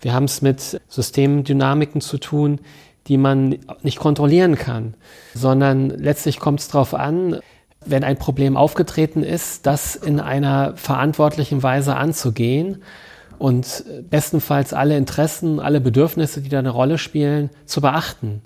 Wir 0.00 0.12
haben 0.12 0.24
es 0.24 0.42
mit 0.42 0.80
Systemdynamiken 0.88 2.00
zu 2.00 2.18
tun, 2.18 2.58
die 3.06 3.16
man 3.16 3.58
nicht 3.82 4.00
kontrollieren 4.00 4.56
kann, 4.56 4.94
sondern 5.34 5.90
letztlich 5.90 6.40
kommt 6.40 6.58
es 6.58 6.68
darauf 6.68 6.94
an, 6.94 7.38
wenn 7.84 8.02
ein 8.02 8.16
Problem 8.16 8.56
aufgetreten 8.56 9.22
ist, 9.22 9.66
das 9.66 9.94
in 9.94 10.18
einer 10.18 10.76
verantwortlichen 10.76 11.62
Weise 11.62 11.96
anzugehen 11.96 12.82
und 13.38 13.84
bestenfalls 14.08 14.72
alle 14.72 14.96
Interessen, 14.96 15.60
alle 15.60 15.80
Bedürfnisse, 15.80 16.40
die 16.40 16.48
da 16.48 16.58
eine 16.58 16.70
Rolle 16.70 16.98
spielen, 16.98 17.50
zu 17.64 17.80
beachten. 17.80 18.42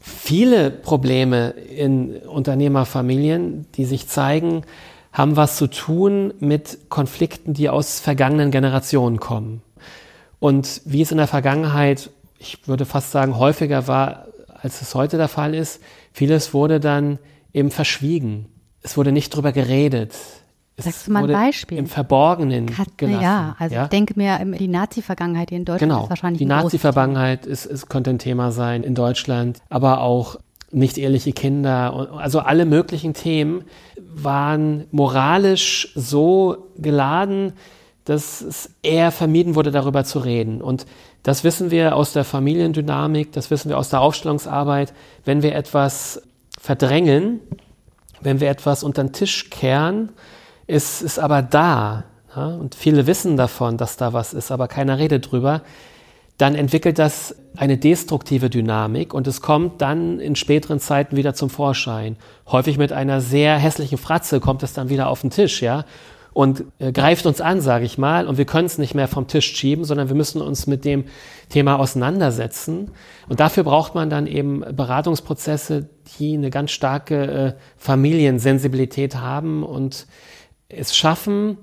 Viele 0.00 0.70
Probleme 0.70 1.50
in 1.50 2.16
Unternehmerfamilien, 2.16 3.66
die 3.74 3.84
sich 3.84 4.08
zeigen, 4.08 4.62
haben 5.12 5.36
was 5.36 5.56
zu 5.56 5.66
tun 5.66 6.34
mit 6.40 6.88
Konflikten, 6.88 7.54
die 7.54 7.68
aus 7.68 8.00
vergangenen 8.00 8.50
Generationen 8.50 9.20
kommen. 9.20 9.62
Und 10.40 10.80
wie 10.84 11.02
es 11.02 11.12
in 11.12 11.18
der 11.18 11.28
Vergangenheit, 11.28 12.10
ich 12.38 12.66
würde 12.66 12.84
fast 12.84 13.12
sagen, 13.12 13.38
häufiger 13.38 13.86
war, 13.86 14.26
als 14.60 14.82
es 14.82 14.94
heute 14.94 15.16
der 15.18 15.28
Fall 15.28 15.54
ist, 15.54 15.80
vieles 16.12 16.52
wurde 16.54 16.80
dann 16.80 17.18
eben 17.52 17.70
verschwiegen. 17.70 18.46
Es 18.82 18.96
wurde 18.96 19.12
nicht 19.12 19.30
drüber 19.30 19.52
geredet. 19.52 20.14
Sagst 20.78 21.06
du 21.06 21.12
mal 21.12 21.24
ein 21.24 21.32
Beispiel? 21.32 21.78
Im 21.78 21.86
Verborgenen 21.86 22.76
Hat, 22.78 22.96
gelassen. 22.96 23.22
Ja, 23.22 23.56
also 23.58 23.74
ja? 23.74 23.84
ich 23.84 23.90
denke 23.90 24.14
mir, 24.16 24.38
die 24.58 24.68
Nazi-Vergangenheit 24.68 25.52
in 25.52 25.64
Deutschland 25.64 25.92
genau. 25.92 26.04
ist 26.04 26.10
wahrscheinlich 26.10 26.38
Die 26.38 26.46
Nazi-Vergangenheit 26.46 27.46
ist, 27.46 27.66
ist, 27.66 27.88
könnte 27.88 28.10
ein 28.10 28.18
Thema 28.18 28.52
sein 28.52 28.82
in 28.82 28.94
Deutschland, 28.94 29.60
aber 29.68 30.00
auch 30.00 30.38
nicht 30.70 30.96
ehrliche 30.96 31.32
Kinder, 31.32 32.10
also 32.16 32.40
alle 32.40 32.64
möglichen 32.64 33.12
Themen 33.12 33.64
waren 33.98 34.86
moralisch 34.90 35.92
so 35.94 36.70
geladen, 36.78 37.52
dass 38.04 38.40
es 38.40 38.70
eher 38.82 39.12
vermieden 39.12 39.54
wurde, 39.54 39.70
darüber 39.70 40.04
zu 40.04 40.18
reden. 40.18 40.60
Und 40.62 40.86
das 41.22 41.44
wissen 41.44 41.70
wir 41.70 41.94
aus 41.94 42.12
der 42.12 42.24
Familiendynamik, 42.24 43.32
das 43.32 43.50
wissen 43.50 43.68
wir 43.68 43.78
aus 43.78 43.90
der 43.90 44.00
Aufstellungsarbeit. 44.00 44.92
Wenn 45.24 45.42
wir 45.42 45.54
etwas 45.54 46.22
verdrängen, 46.58 47.40
wenn 48.20 48.40
wir 48.40 48.48
etwas 48.48 48.82
unter 48.82 49.04
den 49.04 49.12
Tisch 49.12 49.50
kehren, 49.50 50.10
ist, 50.72 51.02
ist 51.02 51.18
aber 51.18 51.42
da. 51.42 52.04
Ja? 52.34 52.46
Und 52.46 52.74
viele 52.74 53.06
wissen 53.06 53.36
davon, 53.36 53.76
dass 53.76 53.96
da 53.96 54.12
was 54.12 54.32
ist, 54.34 54.50
aber 54.50 54.66
keiner 54.66 54.98
redet 54.98 55.30
drüber. 55.30 55.62
dann 56.38 56.54
entwickelt 56.56 56.98
das 56.98 57.36
eine 57.56 57.76
destruktive 57.76 58.50
Dynamik 58.50 59.14
und 59.14 59.26
es 59.28 59.40
kommt 59.42 59.80
dann 59.80 60.18
in 60.18 60.34
späteren 60.34 60.80
Zeiten 60.80 61.16
wieder 61.16 61.34
zum 61.34 61.50
Vorschein. 61.50 62.16
Häufig 62.48 62.78
mit 62.78 62.92
einer 62.92 63.20
sehr 63.20 63.56
hässlichen 63.58 63.98
Fratze 63.98 64.40
kommt 64.40 64.62
es 64.62 64.72
dann 64.72 64.88
wieder 64.88 65.08
auf 65.08 65.20
den 65.20 65.30
Tisch, 65.30 65.62
ja, 65.62 65.84
und 66.32 66.64
äh, 66.78 66.92
greift 66.92 67.26
uns 67.26 67.40
an, 67.40 67.60
sage 67.60 67.84
ich 67.84 67.98
mal, 67.98 68.26
und 68.26 68.38
wir 68.38 68.46
können 68.46 68.66
es 68.66 68.78
nicht 68.78 68.94
mehr 68.94 69.06
vom 69.06 69.26
Tisch 69.28 69.54
schieben, 69.54 69.84
sondern 69.84 70.08
wir 70.08 70.16
müssen 70.16 70.40
uns 70.40 70.66
mit 70.66 70.84
dem 70.84 71.04
Thema 71.50 71.78
auseinandersetzen. 71.78 72.90
Und 73.28 73.38
dafür 73.38 73.64
braucht 73.64 73.94
man 73.94 74.08
dann 74.08 74.26
eben 74.26 74.60
Beratungsprozesse, 74.60 75.90
die 76.18 76.34
eine 76.34 76.50
ganz 76.50 76.70
starke 76.70 77.16
äh, 77.26 77.52
Familiensensibilität 77.76 79.16
haben 79.16 79.62
und 79.62 80.06
es 80.72 80.96
schaffen, 80.96 81.58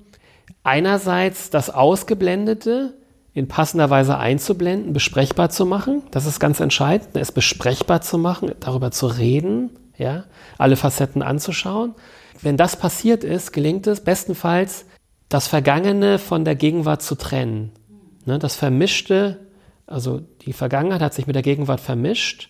einerseits 0.64 1.50
das 1.50 1.70
Ausgeblendete 1.70 2.96
in 3.34 3.48
passender 3.48 3.90
Weise 3.90 4.18
einzublenden, 4.18 4.94
besprechbar 4.94 5.50
zu 5.50 5.66
machen. 5.66 6.04
Das 6.12 6.26
ist 6.26 6.40
ganz 6.40 6.60
entscheidend, 6.60 7.10
es 7.14 7.32
besprechbar 7.32 8.02
zu 8.02 8.18
machen, 8.18 8.52
darüber 8.60 8.92
zu 8.92 9.08
reden, 9.08 9.72
ja, 9.98 10.26
alle 10.58 10.76
Facetten 10.76 11.22
anzuschauen. 11.22 11.96
Wenn 12.42 12.58
das 12.58 12.76
passiert 12.76 13.24
ist, 13.24 13.52
gelingt 13.52 13.88
es 13.88 14.02
bestenfalls, 14.04 14.86
das 15.28 15.48
Vergangene 15.48 16.18
von 16.18 16.46
der 16.46 16.56
Gegenwart 16.56 17.02
zu 17.02 17.16
trennen. 17.16 17.72
Ne, 18.26 18.40
das 18.40 18.56
Vermischte, 18.56 19.40
also 19.86 20.22
die 20.42 20.54
Vergangenheit 20.54 21.02
hat 21.02 21.14
sich 21.14 21.28
mit 21.28 21.36
der 21.36 21.44
Gegenwart 21.44 21.80
vermischt, 21.80 22.50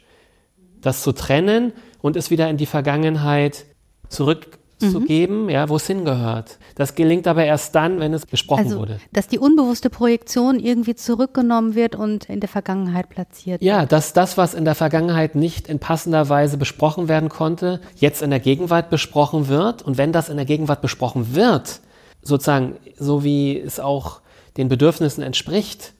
das 0.82 1.02
zu 1.04 1.12
trennen 1.12 1.74
und 2.02 2.16
es 2.16 2.32
wieder 2.32 2.50
in 2.50 2.58
die 2.58 2.66
Vergangenheit 2.66 3.66
zurück 4.08 4.59
zu 4.80 5.02
mhm. 5.02 5.06
geben, 5.06 5.50
ja, 5.50 5.68
wo 5.70 5.76
es 5.76 5.88
hingehört. 5.88 6.58
Das 6.76 6.96
gelingt 6.96 7.28
aber 7.28 7.44
erst 7.44 7.76
dann, 7.76 8.00
wenn 8.00 8.14
es 8.14 8.26
besprochen 8.26 8.66
also, 8.66 8.80
wurde. 8.80 9.00
Dass 9.12 9.28
die 9.28 9.38
unbewusste 9.38 9.90
Projektion 9.90 10.60
irgendwie 10.60 10.96
zurückgenommen 10.96 11.76
wird 11.76 11.96
und 11.96 12.26
in 12.26 12.40
der 12.40 12.50
Vergangenheit 12.50 13.10
platziert 13.10 13.62
ja, 13.62 13.80
wird. 13.80 13.82
Ja, 13.82 13.86
dass 13.86 14.14
das, 14.14 14.38
was 14.38 14.54
in 14.54 14.66
der 14.66 14.76
Vergangenheit 14.76 15.36
nicht 15.36 15.68
in 15.68 15.80
passender 15.80 16.30
Weise 16.30 16.58
besprochen 16.58 17.08
werden 17.08 17.30
konnte, 17.30 17.82
jetzt 17.96 18.22
in 18.22 18.30
der 18.30 18.40
Gegenwart 18.40 18.90
besprochen 18.90 19.50
wird. 19.50 19.82
Und 19.82 19.98
wenn 19.98 20.12
das 20.14 20.30
in 20.30 20.38
der 20.38 20.46
Gegenwart 20.46 20.82
besprochen 20.82 21.36
wird, 21.36 21.82
sozusagen 22.22 22.78
so 22.98 23.24
wie 23.24 23.60
es 23.60 23.80
auch 23.80 24.22
den 24.58 24.70
Bedürfnissen 24.70 25.24
entspricht, 25.24 25.94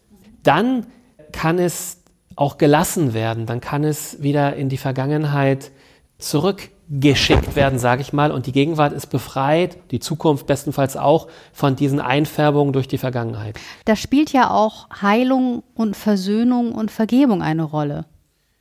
dann 0.44 0.88
kann 1.32 1.60
es 1.60 1.98
auch 2.36 2.58
gelassen 2.58 3.14
werden, 3.14 3.46
dann 3.46 3.60
kann 3.60 3.84
es 3.84 4.24
wieder 4.24 4.56
in 4.56 4.70
die 4.70 4.78
Vergangenheit 4.78 5.72
zurück 6.18 6.70
geschickt 6.90 7.56
werden, 7.56 7.78
sage 7.78 8.02
ich 8.02 8.14
mal, 8.14 8.32
und 8.32 8.48
die 8.48 8.52
Gegenwart 8.52 8.94
ist 8.94 9.08
befreit, 9.08 9.78
die 9.92 10.00
Zukunft 10.00 10.48
bestenfalls 10.48 10.98
auch 10.98 11.28
von 11.54 11.76
diesen 11.76 12.00
Einfärbungen 12.00 12.74
durch 12.74 12.88
die 12.88 12.98
Vergangenheit. 12.98 13.60
Da 13.86 13.96
spielt 13.96 14.34
ja 14.34 14.50
auch 14.50 14.90
Heilung 15.02 15.64
und 15.76 15.96
Versöhnung 15.96 16.74
und 16.74 16.90
Vergebung 16.90 17.44
eine 17.44 17.64
Rolle. 17.64 18.06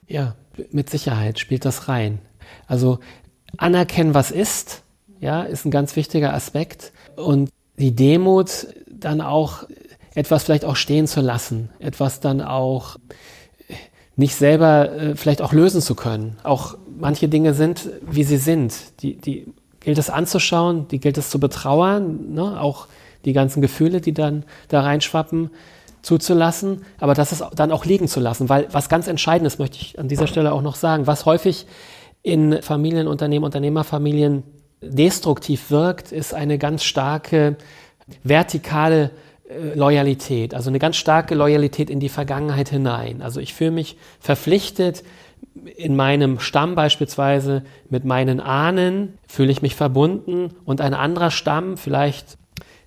Ja, 0.06 0.34
mit 0.70 0.90
Sicherheit 0.90 1.38
spielt 1.38 1.64
das 1.64 1.88
rein. 1.88 2.18
Also 2.66 2.98
anerkennen, 3.56 4.12
was 4.12 4.30
ist, 4.30 4.82
ja, 5.20 5.42
ist 5.42 5.64
ein 5.64 5.70
ganz 5.70 5.96
wichtiger 5.96 6.34
Aspekt 6.34 6.92
und 7.16 7.48
die 7.78 7.94
Demut 7.94 8.66
dann 8.90 9.22
auch 9.22 9.64
etwas 10.14 10.44
vielleicht 10.44 10.64
auch 10.64 10.76
stehen 10.76 11.06
zu 11.06 11.20
lassen, 11.20 11.70
etwas 11.78 12.20
dann 12.20 12.42
auch 12.42 12.96
nicht 14.16 14.34
selber 14.34 14.92
äh, 14.92 15.16
vielleicht 15.16 15.40
auch 15.40 15.52
lösen 15.52 15.80
zu 15.80 15.94
können, 15.94 16.36
auch 16.42 16.76
manche 17.00 17.28
Dinge 17.28 17.54
sind, 17.54 17.88
wie 18.02 18.24
sie 18.24 18.36
sind. 18.36 18.74
Die, 19.02 19.16
die 19.16 19.46
gilt 19.80 19.98
es 19.98 20.10
anzuschauen, 20.10 20.88
die 20.88 21.00
gilt 21.00 21.18
es 21.18 21.30
zu 21.30 21.40
betrauern, 21.40 22.34
ne? 22.34 22.60
auch 22.60 22.88
die 23.24 23.32
ganzen 23.32 23.60
Gefühle, 23.60 24.00
die 24.00 24.14
dann 24.14 24.44
da 24.68 24.80
reinschwappen, 24.80 25.50
zuzulassen, 26.02 26.84
aber 27.00 27.14
das 27.14 27.32
ist 27.32 27.44
dann 27.56 27.72
auch 27.72 27.84
liegen 27.84 28.08
zu 28.08 28.20
lassen, 28.20 28.48
weil 28.48 28.68
was 28.70 28.88
ganz 28.88 29.08
Entscheidendes 29.08 29.58
möchte 29.58 29.78
ich 29.80 29.98
an 29.98 30.08
dieser 30.08 30.26
Stelle 30.26 30.52
auch 30.52 30.62
noch 30.62 30.76
sagen, 30.76 31.06
was 31.06 31.26
häufig 31.26 31.66
in 32.22 32.62
Familienunternehmen, 32.62 33.44
Unternehmerfamilien 33.44 34.42
destruktiv 34.80 35.70
wirkt, 35.70 36.12
ist 36.12 36.34
eine 36.34 36.58
ganz 36.58 36.84
starke 36.84 37.56
vertikale 38.22 39.10
äh, 39.48 39.74
Loyalität, 39.74 40.54
also 40.54 40.70
eine 40.70 40.78
ganz 40.78 40.96
starke 40.96 41.34
Loyalität 41.34 41.90
in 41.90 42.00
die 42.00 42.08
Vergangenheit 42.08 42.68
hinein. 42.68 43.22
Also 43.22 43.40
ich 43.40 43.54
fühle 43.54 43.72
mich 43.72 43.96
verpflichtet, 44.20 45.02
in 45.76 45.96
meinem 45.96 46.40
Stamm 46.40 46.74
beispielsweise 46.74 47.62
mit 47.88 48.04
meinen 48.04 48.40
Ahnen 48.40 49.18
fühle 49.26 49.52
ich 49.52 49.62
mich 49.62 49.74
verbunden 49.74 50.54
und 50.64 50.80
ein 50.80 50.94
anderer 50.94 51.30
Stamm, 51.30 51.76
vielleicht 51.76 52.38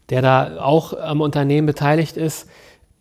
der 0.10 0.22
da 0.22 0.62
auch 0.62 0.94
am 0.94 1.22
Unternehmen 1.22 1.66
beteiligt 1.66 2.18
ist, 2.18 2.50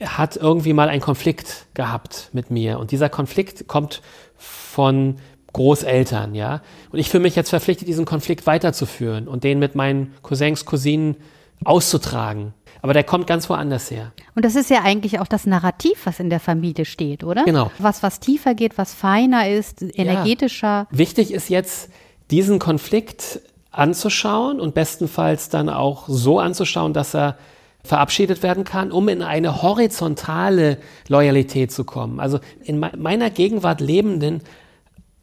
hat 0.03 0.37
irgendwie 0.37 0.73
mal 0.73 0.89
einen 0.89 1.01
Konflikt 1.01 1.67
gehabt 1.75 2.31
mit 2.33 2.51
mir. 2.51 2.79
Und 2.79 2.93
dieser 2.93 3.09
Konflikt 3.09 3.67
kommt 3.67 4.01
von 4.37 5.17
Großeltern, 5.53 6.37
ja. 6.37 6.63
Und 6.93 7.01
ich 7.01 7.11
fühle 7.11 7.25
mich 7.25 7.35
jetzt 7.35 7.51
verpflichtet, 7.51 7.89
diesen 7.89 8.05
Konflikt 8.05 8.47
weiterzuführen 8.47 9.27
und 9.27 9.43
den 9.43 9.59
mit 9.59 9.75
meinen 9.75 10.15
Cousins, 10.23 10.65
Cousinen 10.65 11.17
auszutragen. 11.65 12.55
Aber 12.83 12.95
der 12.95 13.05
kommt 13.05 13.27
ganz 13.27 13.49
woanders 13.51 13.91
her. 13.91 14.13
Und 14.35 14.45
das 14.45 14.55
ist 14.55 14.71
ja 14.71 14.83
eigentlich 14.83 15.19
auch 15.21 15.27
das 15.27 15.47
Narrativ, 15.47 16.07
was 16.07 16.21
in 16.21 16.31
der 16.31 16.41
Familie 16.41 16.85
steht, 16.85 17.25
oder? 17.25 17.45
Genau. 17.45 17.71
Was, 17.79 18.03
was 18.03 18.21
tiefer 18.21 18.55
geht, 18.55 18.79
was 18.79 18.95
feiner 18.95 19.49
ist, 19.49 19.83
energetischer. 19.83 20.67
Ja. 20.67 20.87
Wichtig 20.91 21.33
ist 21.33 21.49
jetzt, 21.49 21.91
diesen 22.31 22.59
Konflikt 22.59 23.41
anzuschauen 23.71 24.61
und 24.61 24.75
bestenfalls 24.75 25.49
dann 25.49 25.69
auch 25.69 26.09
so 26.09 26.39
anzuschauen, 26.39 26.93
dass 26.93 27.15
er 27.15 27.37
verabschiedet 27.83 28.43
werden 28.43 28.65
kann, 28.65 28.93
um 28.93 29.09
in 29.09 29.23
eine 29.23 29.63
horizontale 29.63 30.79
Loyalität 31.09 31.73
zu 31.73 31.85
kommen. 31.85 32.21
Also 32.21 32.41
in 32.63 32.79
meiner 32.79 33.31
Gegenwart 33.31 33.81
lebenden 33.81 34.43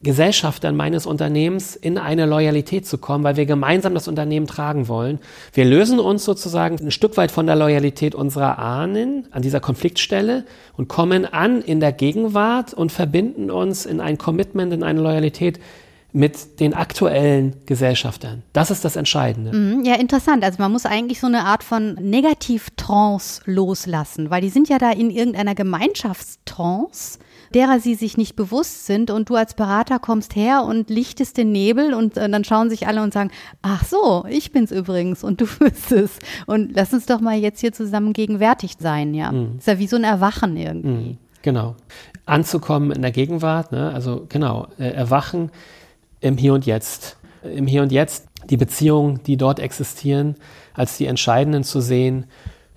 Gesellschaftern 0.02 0.76
meines 0.76 1.08
Unternehmens 1.08 1.76
in 1.76 1.98
eine 1.98 2.28
Loyalität 2.28 2.86
zu 2.86 3.00
kommen, 3.00 3.24
weil 3.24 3.36
wir 3.36 3.48
gemeinsam 3.48 3.96
das 3.96 4.08
Unternehmen 4.08 4.46
tragen 4.46 4.88
wollen. 4.88 5.20
Wir 5.54 5.66
lösen 5.66 6.00
uns 6.00 6.24
sozusagen 6.24 6.78
ein 6.80 6.92
Stück 6.92 7.18
weit 7.18 7.32
von 7.32 7.48
der 7.48 7.56
Loyalität 7.56 8.14
unserer 8.14 8.60
Ahnen 8.60 9.28
an 9.32 9.42
dieser 9.42 9.60
Konfliktstelle 9.60 10.46
und 10.76 10.88
kommen 10.88 11.26
an 11.26 11.62
in 11.64 11.80
der 11.80 11.94
Gegenwart 11.94 12.76
und 12.76 12.92
verbinden 12.92 13.50
uns 13.50 13.88
in 13.88 14.00
ein 14.00 14.20
Commitment, 14.20 14.72
in 14.72 14.84
eine 14.84 15.02
Loyalität 15.02 15.60
mit 16.14 16.60
den 16.60 16.74
aktuellen 16.74 17.56
Gesellschaftern. 17.66 18.44
Das 18.54 18.72
ist 18.72 18.86
das 18.86 18.96
Entscheidende. 18.96 19.56
Mhm, 19.56 19.84
ja, 19.84 19.96
interessant. 19.96 20.44
Also 20.44 20.58
man 20.60 20.72
muss 20.72 20.86
eigentlich 20.86 21.20
so 21.20 21.28
eine 21.28 21.44
Art 21.44 21.64
von 21.64 21.96
Negativtrance 21.96 23.42
loslassen, 23.46 24.30
weil 24.30 24.42
die 24.42 24.50
sind 24.50 24.70
ja 24.70 24.78
da 24.78 24.92
in 24.92 25.10
irgendeiner 25.10 25.54
Gemeinschaftstrance 25.54 27.20
derer 27.54 27.80
sie 27.80 27.96
sich 27.96 28.18
nicht 28.18 28.36
bewusst 28.36 28.86
sind 28.86 29.12
und 29.12 29.30
du 29.30 29.36
als 29.36 29.54
Berater 29.54 30.00
kommst 30.00 30.36
her 30.36 30.64
und 30.64 30.90
lichtest 30.90 31.38
den 31.38 31.52
Nebel 31.52 31.94
und 31.94 32.18
äh, 32.18 32.30
dann 32.30 32.44
schauen 32.44 32.70
sich 32.70 32.88
alle 32.88 33.02
und 33.02 33.14
sagen, 33.14 33.32
ach 33.62 33.84
so, 33.86 34.26
ich 34.30 34.52
bin's 34.52 34.72
übrigens 34.72 35.24
und 35.24 35.42
du 35.42 35.46
bist 35.60 35.92
es 35.92 36.20
und 36.46 36.76
lass 36.76 36.94
uns 36.94 37.06
doch 37.06 37.20
mal 37.20 37.38
jetzt 37.38 37.60
hier 37.60 37.74
zusammen 37.74 38.14
gegenwärtig 38.14 38.74
sein, 38.80 39.14
ja. 39.14 39.32
Mhm. 39.32 39.58
Ist 39.58 39.68
ja 39.68 39.80
wie 39.80 39.88
so 39.88 39.96
ein 39.96 40.04
Erwachen 40.04 40.58
irgendwie. 40.58 40.88
Mhm, 40.88 41.18
genau. 41.42 41.76
Anzukommen 42.26 42.92
in 42.92 43.02
der 43.02 43.12
Gegenwart, 43.12 43.72
ne? 43.72 43.92
also 43.94 44.26
genau, 44.28 44.68
äh, 44.78 44.90
erwachen 44.90 45.52
im 46.20 46.38
Hier 46.38 46.54
und 46.54 46.66
Jetzt. 46.66 47.18
Im 47.44 47.68
Hier 47.68 47.84
und 47.84 47.92
Jetzt 47.92 48.28
die 48.50 48.58
Beziehungen, 48.58 49.22
die 49.26 49.38
dort 49.38 49.60
existieren, 49.60 50.36
als 50.74 50.98
die 50.98 51.06
entscheidenden 51.06 51.64
zu 51.64 51.82
sehen 51.82 52.26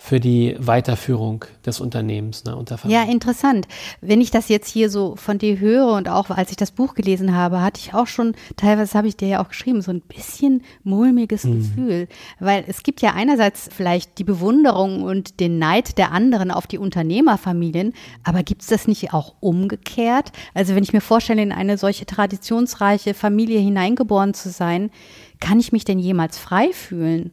für 0.02 0.18
die 0.18 0.56
Weiterführung 0.58 1.44
des 1.66 1.78
Unternehmens 1.78 2.44
ne, 2.44 2.56
unter 2.56 2.78
Ja, 2.86 3.02
interessant. 3.02 3.68
Wenn 4.00 4.22
ich 4.22 4.30
das 4.30 4.48
jetzt 4.48 4.66
hier 4.66 4.88
so 4.88 5.14
von 5.14 5.36
dir 5.36 5.60
höre 5.60 5.92
und 5.92 6.08
auch 6.08 6.30
als 6.30 6.50
ich 6.50 6.56
das 6.56 6.70
Buch 6.70 6.94
gelesen 6.94 7.36
habe, 7.36 7.60
hatte 7.60 7.80
ich 7.84 7.92
auch 7.92 8.06
schon, 8.06 8.34
teilweise 8.56 8.96
habe 8.96 9.08
ich 9.08 9.18
dir 9.18 9.28
ja 9.28 9.44
auch 9.44 9.50
geschrieben, 9.50 9.82
so 9.82 9.92
ein 9.92 10.00
bisschen 10.00 10.62
mulmiges 10.84 11.44
mhm. 11.44 11.58
Gefühl. 11.58 12.08
Weil 12.38 12.64
es 12.66 12.82
gibt 12.82 13.02
ja 13.02 13.12
einerseits 13.12 13.68
vielleicht 13.70 14.16
die 14.16 14.24
Bewunderung 14.24 15.02
und 15.02 15.38
den 15.38 15.58
Neid 15.58 15.98
der 15.98 16.12
anderen 16.12 16.50
auf 16.50 16.66
die 16.66 16.78
Unternehmerfamilien, 16.78 17.92
aber 18.24 18.42
gibt 18.42 18.62
es 18.62 18.68
das 18.68 18.88
nicht 18.88 19.12
auch 19.12 19.34
umgekehrt? 19.40 20.32
Also 20.54 20.74
wenn 20.74 20.82
ich 20.82 20.94
mir 20.94 21.02
vorstelle, 21.02 21.42
in 21.42 21.52
eine 21.52 21.76
solche 21.76 22.06
traditionsreiche 22.06 23.12
Familie 23.12 23.60
hineingeboren 23.60 24.32
zu 24.32 24.48
sein, 24.48 24.90
kann 25.40 25.60
ich 25.60 25.72
mich 25.72 25.84
denn 25.84 25.98
jemals 25.98 26.38
frei 26.38 26.70
fühlen? 26.72 27.32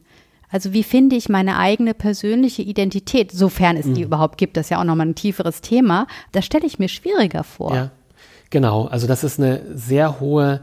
Also 0.50 0.72
wie 0.72 0.82
finde 0.82 1.16
ich 1.16 1.28
meine 1.28 1.58
eigene 1.58 1.94
persönliche 1.94 2.62
Identität, 2.62 3.32
sofern 3.32 3.76
es 3.76 3.84
die 3.84 4.00
mhm. 4.00 4.06
überhaupt 4.06 4.38
gibt, 4.38 4.56
das 4.56 4.66
ist 4.66 4.70
ja 4.70 4.80
auch 4.80 4.84
nochmal 4.84 5.08
ein 5.08 5.14
tieferes 5.14 5.60
Thema, 5.60 6.06
das 6.32 6.46
stelle 6.46 6.66
ich 6.66 6.78
mir 6.78 6.88
schwieriger 6.88 7.44
vor. 7.44 7.74
Ja, 7.74 7.90
genau. 8.50 8.86
Also 8.86 9.06
das 9.06 9.24
ist 9.24 9.38
eine 9.38 9.60
sehr 9.74 10.20
hohe 10.20 10.60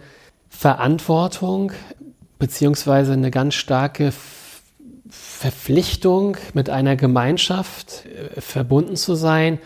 Verantwortung, 0.49 1.71
beziehungsweise 2.39 3.13
eine 3.13 3.29
ganz 3.29 3.53
starke 3.53 4.11
Verpflichtung, 5.09 6.37
mit 6.53 6.69
einer 6.69 6.95
Gemeinschaft 6.95 8.05
äh, 8.05 8.41
verbunden 8.41 8.95
zu 8.95 9.15
sein 9.15 9.59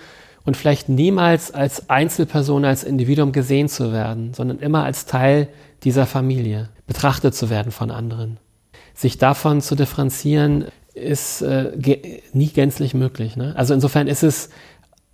und 0.43 0.57
vielleicht 0.57 0.89
niemals 0.89 1.51
als 1.53 1.89
Einzelperson, 1.89 2.65
als 2.65 2.83
Individuum 2.83 3.31
gesehen 3.31 3.69
zu 3.69 3.93
werden, 3.93 4.33
sondern 4.33 4.59
immer 4.59 4.83
als 4.83 5.05
Teil 5.05 5.47
dieser 5.83 6.05
Familie 6.05 6.69
betrachtet 6.87 7.35
zu 7.35 7.49
werden 7.49 7.71
von 7.71 7.89
anderen 7.89 8.37
sich 8.99 9.17
davon 9.17 9.61
zu 9.61 9.75
differenzieren, 9.75 10.65
ist 10.93 11.41
äh, 11.41 11.71
nie 12.33 12.47
gänzlich 12.47 12.93
möglich. 12.93 13.37
Ne? 13.37 13.53
Also 13.55 13.73
insofern 13.73 14.07
ist 14.07 14.23
es 14.23 14.49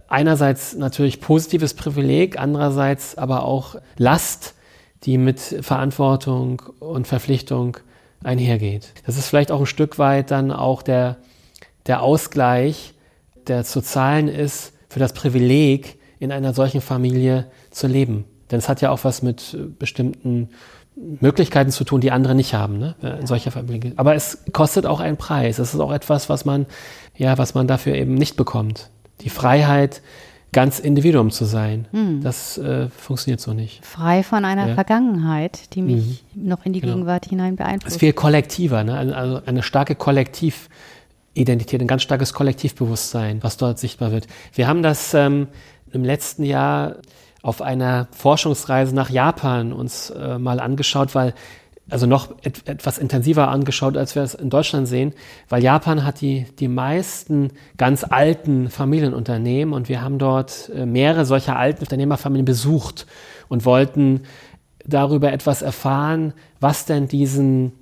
einerseits 0.08 0.76
natürlich 0.76 1.22
positives 1.22 1.76
Privileg, 1.76 2.40
andererseits 2.40 3.16
aber 3.16 3.44
auch 3.44 3.76
Last, 3.98 4.56
die 5.04 5.20
mit 5.20 5.40
Verantwortung 5.40 6.64
und 6.80 7.06
Verpflichtung 7.06 7.78
einhergeht. 8.24 8.92
Das 9.06 9.18
ist 9.18 9.28
vielleicht 9.28 9.52
auch 9.52 9.60
ein 9.60 9.66
Stück 9.68 10.00
weit 10.00 10.32
dann 10.32 10.52
auch 10.52 10.82
der, 10.82 11.18
der 11.86 12.02
Ausgleich, 12.02 12.96
der 13.46 13.64
zu 13.66 13.82
zahlen 13.82 14.30
ist 14.30 14.74
für 14.90 15.00
das 15.00 15.14
Privileg, 15.14 16.00
in 16.18 16.32
einer 16.32 16.56
solchen 16.56 16.82
Familie 16.82 17.46
zu 17.70 17.86
leben. 17.86 18.26
Denn 18.50 18.58
es 18.58 18.68
hat 18.68 18.82
ja 18.82 18.90
auch 18.90 19.04
was 19.04 19.22
mit 19.22 19.56
bestimmten 19.78 20.50
Möglichkeiten 20.96 21.72
zu 21.72 21.84
tun, 21.84 22.02
die 22.02 22.12
andere 22.12 22.36
nicht 22.36 22.54
haben, 22.54 22.78
ne? 22.78 22.96
in 23.20 23.28
solcher 23.28 23.52
Familie. 23.52 23.94
Aber 23.98 24.16
es 24.16 24.44
kostet 24.54 24.86
auch 24.86 25.00
einen 25.00 25.18
Preis. 25.18 25.60
Es 25.60 25.74
ist 25.74 25.80
auch 25.80 25.92
etwas, 25.92 26.30
was 26.30 26.46
man, 26.46 26.66
ja, 27.16 27.38
was 27.38 27.54
man 27.54 27.68
dafür 27.68 27.96
eben 27.96 28.14
nicht 28.14 28.38
bekommt. 28.38 28.90
Die 29.22 29.30
Freiheit, 29.30 30.02
ganz 30.56 30.80
Individuum 30.80 31.32
zu 31.32 31.44
sein. 31.44 31.86
Hm. 31.92 32.22
Das 32.24 32.58
äh, 32.58 32.88
funktioniert 32.88 33.42
so 33.42 33.54
nicht. 33.54 33.86
Frei 33.86 34.24
von 34.24 34.46
einer 34.46 34.70
ja. 34.70 34.74
Vergangenheit, 34.74 35.76
die 35.76 35.82
mich 35.82 36.24
mhm. 36.34 36.48
noch 36.48 36.66
in 36.66 36.72
die 36.72 36.80
genau. 36.80 36.94
Gegenwart 36.94 37.26
hinein 37.26 37.58
beeinflusst. 37.58 37.88
Es 37.88 37.94
ist 37.96 38.00
viel 38.00 38.14
kollektiver, 38.14 38.86
ne? 38.86 38.98
also 38.98 39.42
eine 39.46 39.64
starke 39.64 39.96
Kollektividentität, 39.96 41.82
ein 41.82 41.88
ganz 41.88 42.04
starkes 42.04 42.32
Kollektivbewusstsein, 42.32 43.44
was 43.44 43.58
dort 43.58 43.80
sichtbar 43.80 44.14
wird. 44.14 44.28
Wir 44.54 44.70
haben 44.70 44.82
das 44.82 45.14
ähm, 45.14 45.48
im 45.92 46.06
letzten 46.06 46.44
Jahr 46.44 46.96
auf 47.46 47.62
einer 47.62 48.08
Forschungsreise 48.10 48.96
nach 48.96 49.12
Japan 49.12 49.72
uns 49.72 50.10
äh, 50.10 50.40
mal 50.40 50.60
angeschaut, 50.60 51.14
weil 51.14 51.36
also 51.88 52.08
noch 52.08 52.32
et 52.42 52.68
etwas 52.68 52.98
intensiver 52.98 53.50
angeschaut, 53.50 53.98
als 53.98 54.16
wir 54.16 54.24
es 54.24 54.34
in 54.34 54.50
Deutschland 54.50 54.88
sehen, 54.88 55.14
weil 55.48 55.62
Japan 55.62 56.04
hat 56.04 56.22
die, 56.22 56.48
die 56.58 56.68
meisten 56.68 57.52
ganz 57.78 58.04
alten 58.04 58.72
Familienunternehmen 58.72 59.76
und 59.76 59.90
wir 59.90 60.02
haben 60.02 60.18
dort 60.18 60.72
äh, 60.74 60.88
mehrere 60.88 61.24
solcher 61.26 61.56
alten 61.56 61.82
Unternehmerfamilien 61.82 62.46
besucht 62.46 63.06
und 63.48 63.64
wollten 63.64 64.24
darüber 64.84 65.32
etwas 65.32 65.62
erfahren, 65.62 66.34
was 66.60 66.86
denn 66.86 67.08
diesen 67.08 67.74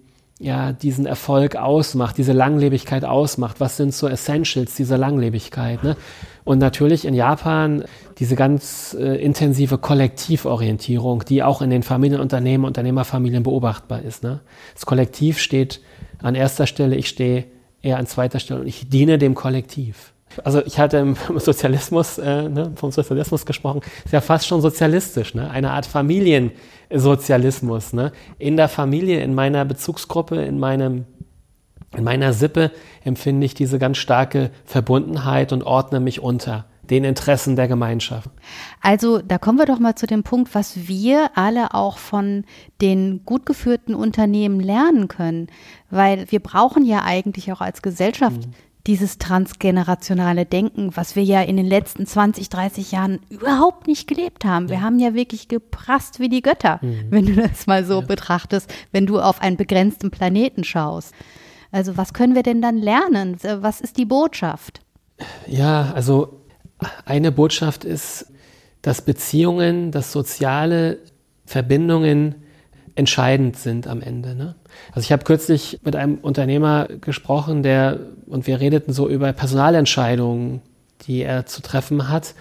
ja, 0.43 0.73
diesen 0.73 1.05
Erfolg 1.05 1.55
ausmacht, 1.55 2.17
diese 2.17 2.33
Langlebigkeit 2.33 3.05
ausmacht. 3.05 3.61
Was 3.61 3.77
sind 3.77 3.93
so 3.93 4.07
Essentials 4.09 4.75
dieser 4.75 4.97
Langlebigkeit? 4.97 5.83
Ne? 5.83 5.95
Und 6.43 6.59
natürlich 6.59 7.05
in 7.05 7.13
Japan 7.13 7.85
diese 8.19 8.35
ganz 8.35 8.93
äh, 8.99 9.23
intensive 9.23 9.77
Kollektivorientierung, 9.77 11.23
die 11.23 11.43
auch 11.43 11.61
in 11.61 11.69
den 11.69 11.81
Familienunternehmen, 11.81 12.67
Unternehmerfamilien 12.67 13.43
beobachtbar 13.43 14.01
ist. 14.01 14.23
Ne? 14.23 14.41
Das 14.73 14.85
Kollektiv 14.85 15.39
steht 15.39 15.79
an 16.21 16.35
erster 16.35 16.67
Stelle, 16.67 16.97
ich 16.97 17.07
stehe 17.07 17.45
eher 17.81 17.97
an 17.97 18.05
zweiter 18.05 18.39
Stelle 18.39 18.59
und 18.59 18.67
ich 18.67 18.89
diene 18.89 19.17
dem 19.17 19.35
Kollektiv. 19.35 20.11
Also 20.43 20.61
ich 20.65 20.77
hatte 20.77 20.97
im 20.97 21.15
Sozialismus, 21.37 22.17
äh, 22.17 22.49
ne, 22.49 22.73
vom 22.75 22.91
Sozialismus 22.91 23.45
gesprochen, 23.45 23.81
ist 24.03 24.11
ja 24.11 24.19
fast 24.19 24.45
schon 24.45 24.61
sozialistisch, 24.61 25.35
ne? 25.35 25.49
eine 25.49 25.71
Art 25.71 25.85
Familiensozialismus. 26.93 27.93
Ne? 27.93 28.11
In 28.37 28.57
der 28.57 28.69
Familie, 28.69 29.21
in 29.23 29.33
meiner 29.33 29.65
Bezugsgruppe, 29.65 30.37
in 30.37 30.59
meinem 30.59 31.05
in 31.95 32.03
meiner 32.03 32.33
Sippe 32.33 32.71
empfinde 33.03 33.45
ich 33.45 33.53
diese 33.53 33.77
ganz 33.77 33.97
starke 33.97 34.49
Verbundenheit 34.65 35.53
und 35.53 35.63
ordne 35.63 35.99
mich 35.99 36.21
unter 36.21 36.65
den 36.89 37.03
Interessen 37.03 37.55
der 37.55 37.67
Gemeinschaft. 37.67 38.31
Also 38.81 39.19
da 39.19 39.37
kommen 39.37 39.59
wir 39.59 39.67
doch 39.67 39.77
mal 39.77 39.93
zu 39.93 40.07
dem 40.07 40.23
Punkt, 40.23 40.55
was 40.55 40.87
wir 40.87 41.29
alle 41.35 41.75
auch 41.75 41.99
von 41.99 42.45
den 42.81 43.23
gut 43.25 43.45
geführten 43.45 43.93
Unternehmen 43.93 44.59
lernen 44.59 45.07
können, 45.07 45.49
weil 45.91 46.25
wir 46.31 46.39
brauchen 46.39 46.83
ja 46.83 47.03
eigentlich 47.03 47.51
auch 47.53 47.61
als 47.61 47.83
Gesellschaft 47.83 48.47
mhm 48.47 48.53
dieses 48.85 49.17
transgenerationale 49.17 50.45
Denken, 50.45 50.91
was 50.95 51.15
wir 51.15 51.23
ja 51.23 51.41
in 51.41 51.55
den 51.55 51.65
letzten 51.65 52.05
20, 52.05 52.49
30 52.49 52.91
Jahren 52.91 53.19
überhaupt 53.29 53.87
nicht 53.87 54.07
gelebt 54.07 54.43
haben. 54.43 54.69
Wir 54.69 54.81
haben 54.81 54.99
ja 54.99 55.13
wirklich 55.13 55.47
geprasst 55.47 56.19
wie 56.19 56.27
die 56.27 56.41
Götter, 56.41 56.79
mhm. 56.81 57.05
wenn 57.09 57.25
du 57.25 57.33
das 57.33 57.65
mal 57.65 57.85
so 57.85 58.01
ja. 58.01 58.05
betrachtest, 58.05 58.73
wenn 58.91 59.05
du 59.05 59.19
auf 59.19 59.41
einen 59.41 59.55
begrenzten 59.55 60.11
Planeten 60.11 60.65
schaust. 60.65 61.13
Also 61.71 61.95
was 61.95 62.13
können 62.13 62.35
wir 62.35 62.43
denn 62.43 62.61
dann 62.61 62.77
lernen? 62.77 63.37
Was 63.41 63.79
ist 63.79 63.97
die 63.97 64.05
Botschaft? 64.05 64.81
Ja, 65.47 65.91
also 65.93 66.41
eine 67.05 67.31
Botschaft 67.31 67.85
ist, 67.85 68.31
dass 68.81 69.03
Beziehungen, 69.03 69.91
dass 69.91 70.11
soziale 70.11 70.99
Verbindungen 71.45 72.35
entscheidend 72.95 73.55
sind 73.55 73.87
am 73.87 74.01
Ende. 74.01 74.35
Ne? 74.35 74.55
Also 74.89 75.05
ich 75.05 75.11
habe 75.11 75.23
kürzlich 75.23 75.79
mit 75.83 75.95
einem 75.95 76.15
Unternehmer 76.15 76.87
gesprochen, 77.01 77.63
der 77.63 77.99
und 78.27 78.47
wir 78.47 78.59
redeten 78.59 78.93
so 78.93 79.09
über 79.09 79.31
Personalentscheidungen, 79.33 80.61
die 81.07 81.21
er 81.21 81.45
zu 81.45 81.61
treffen 81.61 82.09
hat. 82.09 82.35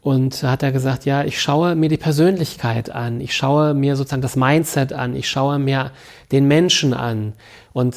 Und 0.00 0.42
hat 0.42 0.64
er 0.64 0.72
gesagt, 0.72 1.04
ja, 1.04 1.22
ich 1.22 1.40
schaue 1.40 1.76
mir 1.76 1.88
die 1.88 1.96
Persönlichkeit 1.96 2.90
an, 2.90 3.20
ich 3.20 3.36
schaue 3.36 3.72
mir 3.72 3.94
sozusagen 3.94 4.20
das 4.20 4.34
Mindset 4.34 4.92
an, 4.92 5.14
ich 5.14 5.28
schaue 5.28 5.60
mir 5.60 5.92
den 6.32 6.48
Menschen 6.48 6.92
an. 6.92 7.34
Und 7.72 7.94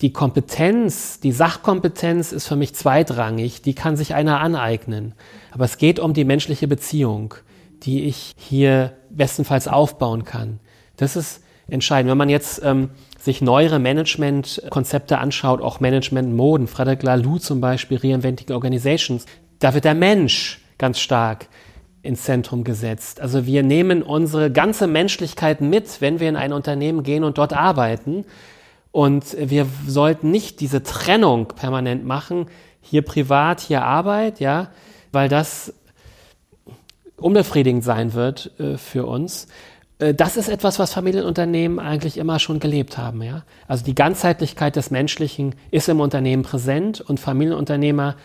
die 0.00 0.14
Kompetenz, 0.14 1.20
die 1.20 1.30
Sachkompetenz 1.30 2.32
ist 2.32 2.48
für 2.48 2.56
mich 2.56 2.74
zweitrangig, 2.74 3.60
die 3.60 3.74
kann 3.74 3.98
sich 3.98 4.14
einer 4.14 4.40
aneignen. 4.40 5.14
Aber 5.50 5.66
es 5.66 5.76
geht 5.76 6.00
um 6.00 6.14
die 6.14 6.24
menschliche 6.24 6.66
Beziehung, 6.66 7.34
die 7.82 8.04
ich 8.04 8.32
hier 8.36 8.94
bestenfalls 9.10 9.68
aufbauen 9.68 10.24
kann. 10.24 10.58
Das 10.96 11.16
ist 11.16 11.42
entscheidend. 11.68 12.10
Wenn 12.10 12.18
man 12.18 12.30
jetzt 12.30 12.62
ähm, 12.64 12.90
sich 13.22 13.40
neuere 13.40 13.78
Management-Konzepte 13.78 15.18
anschaut, 15.18 15.62
auch 15.62 15.78
Management-Moden, 15.78 16.66
Frederic 16.66 17.04
Laloux 17.04 17.38
zum 17.38 17.60
Beispiel, 17.60 17.98
Reinventing 17.98 18.50
Organizations, 18.52 19.26
da 19.60 19.74
wird 19.74 19.84
der 19.84 19.94
Mensch 19.94 20.60
ganz 20.76 20.98
stark 20.98 21.46
ins 22.02 22.24
Zentrum 22.24 22.64
gesetzt. 22.64 23.20
Also 23.20 23.46
wir 23.46 23.62
nehmen 23.62 24.02
unsere 24.02 24.50
ganze 24.50 24.88
Menschlichkeit 24.88 25.60
mit, 25.60 26.00
wenn 26.00 26.18
wir 26.18 26.28
in 26.28 26.34
ein 26.34 26.52
Unternehmen 26.52 27.04
gehen 27.04 27.22
und 27.22 27.38
dort 27.38 27.52
arbeiten. 27.52 28.24
Und 28.90 29.36
wir 29.38 29.68
sollten 29.86 30.32
nicht 30.32 30.58
diese 30.58 30.82
Trennung 30.82 31.46
permanent 31.46 32.04
machen, 32.04 32.46
hier 32.80 33.02
privat, 33.02 33.60
hier 33.60 33.84
Arbeit, 33.84 34.40
ja, 34.40 34.72
weil 35.12 35.28
das 35.28 35.72
unbefriedigend 37.16 37.84
sein 37.84 38.14
wird 38.14 38.50
äh, 38.58 38.76
für 38.76 39.06
uns. 39.06 39.46
Äh, 40.02 40.14
das 40.14 40.36
ist 40.36 40.48
etwas, 40.48 40.78
was 40.78 40.92
Familienunternehmen 40.92 41.78
eigentlich 41.78 42.18
immer 42.18 42.38
schon 42.38 42.58
gelebt 42.58 42.98
haben. 42.98 43.22
Ja? 43.22 43.44
Also 43.68 43.84
die 43.84 43.94
Ganzheitlichkeit 43.94 44.76
des 44.76 44.90
Menschlichen 44.90 45.54
ist 45.70 45.88
im 45.88 46.00
Unternehmen 46.00 46.42
präsent 46.42 47.00
und 47.00 47.20
Familienunternehmer 47.20 48.16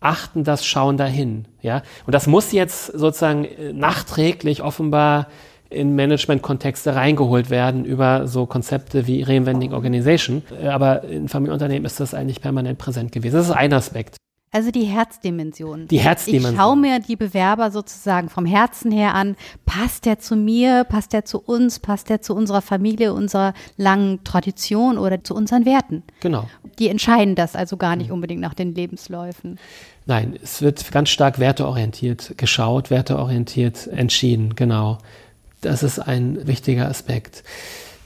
achten 0.00 0.44
das, 0.44 0.64
schauen 0.64 0.96
dahin. 0.96 1.46
Ja? 1.60 1.82
Und 2.06 2.14
das 2.14 2.26
muss 2.26 2.52
jetzt 2.52 2.86
sozusagen 2.86 3.44
äh, 3.44 3.72
nachträglich 3.72 4.62
offenbar 4.62 5.28
in 5.70 5.94
Management-Kontexte 5.94 6.94
reingeholt 6.94 7.48
werden 7.48 7.86
über 7.86 8.26
so 8.26 8.44
Konzepte 8.44 9.06
wie 9.06 9.22
Reinventing 9.22 9.72
Organization. 9.72 10.42
Äh, 10.62 10.68
aber 10.68 11.04
in 11.04 11.28
Familienunternehmen 11.28 11.86
ist 11.86 11.98
das 11.98 12.14
eigentlich 12.14 12.40
permanent 12.42 12.78
präsent 12.78 13.12
gewesen. 13.12 13.36
Das 13.36 13.46
ist 13.46 13.52
ein 13.52 13.72
Aspekt. 13.72 14.16
Also 14.54 14.70
die 14.70 14.84
Herzdimension. 14.84 15.88
Die 15.88 15.98
Herzdimension. 15.98 16.52
Ich 16.52 16.60
schaue 16.60 16.76
mir 16.76 17.00
die 17.00 17.16
Bewerber 17.16 17.70
sozusagen 17.70 18.28
vom 18.28 18.44
Herzen 18.44 18.92
her 18.92 19.14
an. 19.14 19.34
Passt 19.64 20.04
der 20.04 20.18
zu 20.18 20.36
mir? 20.36 20.84
Passt 20.84 21.14
der 21.14 21.24
zu 21.24 21.38
uns? 21.38 21.78
Passt 21.78 22.10
der 22.10 22.20
zu 22.20 22.36
unserer 22.36 22.60
Familie, 22.60 23.14
unserer 23.14 23.54
langen 23.78 24.22
Tradition 24.24 24.98
oder 24.98 25.24
zu 25.24 25.34
unseren 25.34 25.64
Werten? 25.64 26.02
Genau. 26.20 26.50
Die 26.78 26.88
entscheiden 26.88 27.34
das 27.34 27.56
also 27.56 27.78
gar 27.78 27.96
nicht 27.96 28.10
unbedingt 28.10 28.42
nach 28.42 28.52
den 28.52 28.74
Lebensläufen. 28.74 29.58
Nein, 30.04 30.38
es 30.42 30.60
wird 30.60 30.92
ganz 30.92 31.08
stark 31.08 31.38
werteorientiert 31.38 32.34
geschaut, 32.36 32.90
werteorientiert 32.90 33.86
entschieden, 33.86 34.54
genau. 34.54 34.98
Das 35.62 35.82
ist 35.82 35.98
ein 35.98 36.46
wichtiger 36.46 36.88
Aspekt. 36.88 37.42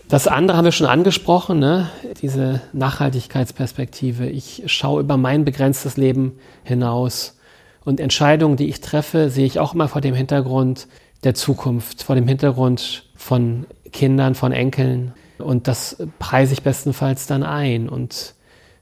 Das 0.08 0.28
andere 0.28 0.56
haben 0.56 0.64
wir 0.64 0.72
schon 0.72 0.86
angesprochen, 0.86 1.58
ne? 1.58 1.90
diese 2.22 2.60
Nachhaltigkeitsperspektive. 2.72 4.28
Ich 4.28 4.62
schaue 4.66 5.00
über 5.00 5.16
mein 5.16 5.44
begrenztes 5.44 5.96
Leben 5.96 6.38
hinaus. 6.62 7.38
Und 7.84 7.98
Entscheidungen, 7.98 8.56
die 8.56 8.68
ich 8.68 8.80
treffe, 8.80 9.30
sehe 9.30 9.46
ich 9.46 9.58
auch 9.58 9.74
immer 9.74 9.88
vor 9.88 10.00
dem 10.00 10.14
Hintergrund 10.14 10.86
der 11.24 11.34
Zukunft, 11.34 12.04
vor 12.04 12.14
dem 12.14 12.28
Hintergrund 12.28 13.04
von 13.16 13.66
Kindern, 13.92 14.36
von 14.36 14.52
Enkeln. 14.52 15.12
Und 15.38 15.66
das 15.66 15.96
preise 16.20 16.52
ich 16.52 16.62
bestenfalls 16.62 17.26
dann 17.26 17.42
ein 17.42 17.88
und 17.88 18.34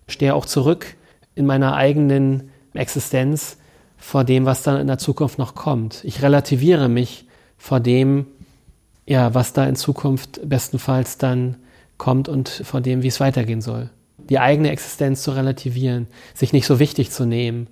stehe 0.08 0.34
auch 0.34 0.44
zurück 0.44 0.94
in 1.34 1.46
meiner 1.46 1.74
eigenen 1.74 2.50
Existenz 2.74 3.56
vor 3.96 4.24
dem, 4.24 4.44
was 4.44 4.62
dann 4.62 4.78
in 4.78 4.86
der 4.88 4.98
Zukunft 4.98 5.38
noch 5.38 5.54
kommt. 5.54 6.04
Ich 6.04 6.20
relativiere 6.20 6.90
mich 6.90 7.24
vor 7.56 7.80
dem, 7.80 8.26
ja, 9.06 9.34
was 9.34 9.52
da 9.52 9.66
in 9.66 9.76
Zukunft 9.76 10.48
bestenfalls 10.48 11.18
dann 11.18 11.56
kommt 11.98 12.28
und 12.28 12.48
von 12.48 12.82
dem, 12.82 13.02
wie 13.02 13.08
es 13.08 13.20
weitergehen 13.20 13.60
soll. 13.60 13.90
Die 14.18 14.38
eigene 14.38 14.70
Existenz 14.70 15.22
zu 15.22 15.32
relativieren, 15.32 16.06
sich 16.34 16.52
nicht 16.52 16.66
so 16.66 16.78
wichtig 16.78 17.10
zu 17.10 17.26
nehmen. 17.26 17.68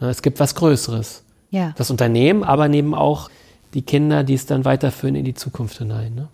Es 0.00 0.22
gibt 0.22 0.40
was 0.40 0.54
Größeres. 0.54 1.22
Ja. 1.50 1.72
Das 1.76 1.90
Unternehmen, 1.90 2.42
aber 2.42 2.68
neben 2.68 2.94
auch 2.94 3.30
die 3.74 3.82
Kinder, 3.82 4.24
die 4.24 4.34
es 4.34 4.46
dann 4.46 4.64
weiterführen 4.64 5.14
in 5.14 5.24
die 5.24 5.34
Zukunft 5.34 5.78
hinein. 5.78 6.14
Ne? 6.14 6.28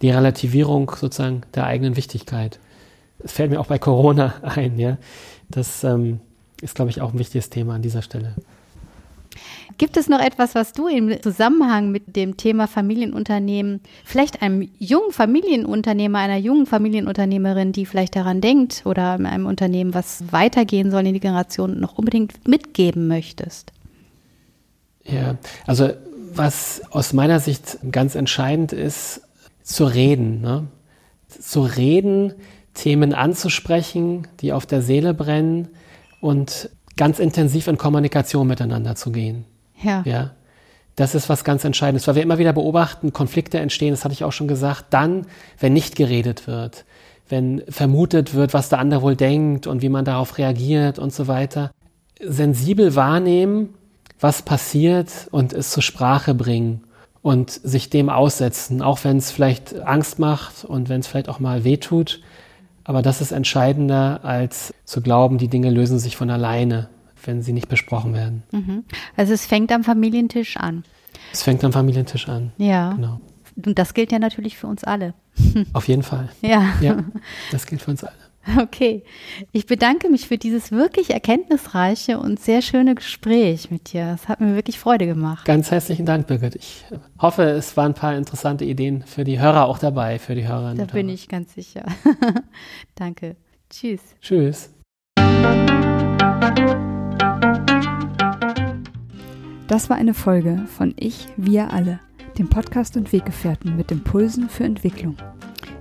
Die 0.00 0.10
Relativierung 0.10 0.90
sozusagen 0.98 1.42
der 1.54 1.66
eigenen 1.66 1.96
Wichtigkeit. 1.96 2.58
Das 3.18 3.32
fällt 3.32 3.50
mir 3.50 3.60
auch 3.60 3.66
bei 3.66 3.78
Corona 3.78 4.34
ein. 4.42 4.78
Ja? 4.78 4.96
Das 5.48 5.84
ähm, 5.84 6.20
ist, 6.60 6.74
glaube 6.74 6.90
ich, 6.90 7.00
auch 7.00 7.12
ein 7.12 7.18
wichtiges 7.18 7.50
Thema 7.50 7.74
an 7.74 7.82
dieser 7.82 8.02
Stelle. 8.02 8.34
Gibt 9.78 9.96
es 9.96 10.08
noch 10.08 10.20
etwas, 10.20 10.54
was 10.54 10.72
du 10.72 10.86
im 10.88 11.20
Zusammenhang 11.20 11.90
mit 11.90 12.16
dem 12.16 12.36
Thema 12.36 12.66
Familienunternehmen, 12.66 13.80
vielleicht 14.04 14.42
einem 14.42 14.68
jungen 14.78 15.12
Familienunternehmer, 15.12 16.18
einer 16.18 16.36
jungen 16.36 16.66
Familienunternehmerin, 16.66 17.72
die 17.72 17.86
vielleicht 17.86 18.16
daran 18.16 18.40
denkt 18.40 18.82
oder 18.84 19.14
einem 19.14 19.46
Unternehmen, 19.46 19.94
was 19.94 20.32
weitergehen 20.32 20.90
soll 20.90 21.06
in 21.06 21.14
die 21.14 21.20
Generation, 21.20 21.80
noch 21.80 21.98
unbedingt 21.98 22.46
mitgeben 22.46 23.08
möchtest? 23.08 23.72
Ja, 25.04 25.36
also 25.66 25.90
was 26.32 26.82
aus 26.90 27.12
meiner 27.12 27.40
Sicht 27.40 27.78
ganz 27.90 28.14
entscheidend 28.14 28.72
ist, 28.72 29.22
zu 29.62 29.84
reden. 29.84 30.40
Ne? 30.40 30.66
Zu 31.28 31.62
reden, 31.62 32.34
Themen 32.74 33.14
anzusprechen, 33.14 34.26
die 34.40 34.52
auf 34.52 34.66
der 34.66 34.82
Seele 34.82 35.14
brennen 35.14 35.68
und 36.20 36.70
ganz 36.96 37.18
intensiv 37.18 37.66
in 37.66 37.78
Kommunikation 37.78 38.46
miteinander 38.46 38.94
zu 38.94 39.12
gehen. 39.12 39.44
Ja. 39.82 40.02
ja. 40.04 40.30
Das 40.96 41.14
ist 41.14 41.28
was 41.28 41.42
ganz 41.42 41.64
Entscheidendes, 41.64 42.06
weil 42.06 42.14
wir 42.14 42.22
immer 42.22 42.38
wieder 42.38 42.52
beobachten, 42.52 43.12
Konflikte 43.12 43.58
entstehen, 43.58 43.90
das 43.90 44.04
hatte 44.04 44.12
ich 44.12 44.22
auch 44.22 44.32
schon 44.32 44.46
gesagt, 44.46 44.86
dann, 44.90 45.26
wenn 45.58 45.72
nicht 45.72 45.96
geredet 45.96 46.46
wird, 46.46 46.84
wenn 47.28 47.62
vermutet 47.68 48.34
wird, 48.34 48.54
was 48.54 48.68
der 48.68 48.78
andere 48.78 49.02
wohl 49.02 49.16
denkt 49.16 49.66
und 49.66 49.82
wie 49.82 49.88
man 49.88 50.04
darauf 50.04 50.38
reagiert 50.38 51.00
und 51.00 51.12
so 51.12 51.26
weiter. 51.26 51.72
Sensibel 52.20 52.94
wahrnehmen, 52.94 53.70
was 54.20 54.42
passiert 54.42 55.10
und 55.32 55.52
es 55.52 55.70
zur 55.70 55.82
Sprache 55.82 56.32
bringen 56.32 56.84
und 57.22 57.50
sich 57.50 57.90
dem 57.90 58.08
aussetzen, 58.08 58.80
auch 58.80 59.02
wenn 59.02 59.16
es 59.16 59.32
vielleicht 59.32 59.80
Angst 59.80 60.18
macht 60.18 60.64
und 60.64 60.88
wenn 60.88 61.00
es 61.00 61.08
vielleicht 61.08 61.28
auch 61.28 61.40
mal 61.40 61.64
wehtut. 61.64 62.20
Aber 62.84 63.02
das 63.02 63.20
ist 63.20 63.32
entscheidender, 63.32 64.20
als 64.24 64.74
zu 64.84 65.00
glauben, 65.00 65.38
die 65.38 65.48
Dinge 65.48 65.70
lösen 65.70 65.98
sich 65.98 66.16
von 66.16 66.30
alleine, 66.30 66.88
wenn 67.24 67.42
sie 67.42 67.52
nicht 67.52 67.68
besprochen 67.68 68.12
werden. 68.14 68.42
Mhm. 68.52 68.84
Also 69.16 69.32
es 69.32 69.46
fängt 69.46 69.72
am 69.72 69.84
Familientisch 69.84 70.56
an. 70.58 70.84
Es 71.32 71.42
fängt 71.42 71.64
am 71.64 71.72
Familientisch 71.72 72.28
an. 72.28 72.52
Ja. 72.58 72.92
Genau. 72.92 73.20
Und 73.64 73.78
das 73.78 73.94
gilt 73.94 74.12
ja 74.12 74.18
natürlich 74.18 74.56
für 74.56 74.66
uns 74.66 74.84
alle. 74.84 75.14
Auf 75.72 75.88
jeden 75.88 76.02
Fall. 76.02 76.28
Ja. 76.42 76.74
Ja, 76.80 77.04
das 77.50 77.66
gilt 77.66 77.82
für 77.82 77.90
uns 77.90 78.04
alle. 78.04 78.12
Okay. 78.60 79.02
Ich 79.52 79.66
bedanke 79.66 80.08
mich 80.08 80.28
für 80.28 80.38
dieses 80.38 80.70
wirklich 80.70 81.10
erkenntnisreiche 81.10 82.18
und 82.18 82.40
sehr 82.40 82.62
schöne 82.62 82.94
Gespräch 82.94 83.70
mit 83.70 83.92
dir. 83.92 84.12
Es 84.14 84.28
hat 84.28 84.40
mir 84.40 84.54
wirklich 84.54 84.78
Freude 84.78 85.06
gemacht. 85.06 85.44
Ganz 85.44 85.70
herzlichen 85.70 86.06
Dank, 86.06 86.26
Birgit. 86.26 86.56
Ich 86.56 86.84
hoffe, 87.18 87.42
es 87.44 87.76
waren 87.76 87.92
ein 87.92 87.94
paar 87.94 88.16
interessante 88.16 88.64
Ideen 88.64 89.02
für 89.06 89.24
die 89.24 89.40
Hörer 89.40 89.66
auch 89.66 89.78
dabei, 89.78 90.18
für 90.18 90.34
die 90.34 90.46
Hörerinnen. 90.46 90.78
Da 90.78 90.84
bin 90.84 91.06
Hörer. 91.06 91.14
ich 91.14 91.28
ganz 91.28 91.54
sicher. 91.54 91.84
Danke. 92.94 93.36
Tschüss. 93.70 94.00
Tschüss. 94.20 94.70
Das 99.66 99.88
war 99.88 99.96
eine 99.96 100.14
Folge 100.14 100.66
von 100.76 100.94
Ich, 100.98 101.26
wir 101.36 101.72
alle, 101.72 101.98
dem 102.38 102.48
Podcast 102.48 102.96
und 102.96 103.12
Weggefährten 103.12 103.76
mit 103.76 103.90
Impulsen 103.90 104.48
für 104.48 104.64
Entwicklung. 104.64 105.16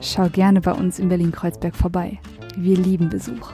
schau 0.00 0.28
gerne 0.28 0.60
bei 0.60 0.72
uns 0.72 0.98
in 0.98 1.08
Berlin-Kreuzberg 1.08 1.74
vorbei. 1.74 2.18
Wir 2.56 2.76
lieben 2.76 3.08
Besuch. 3.08 3.52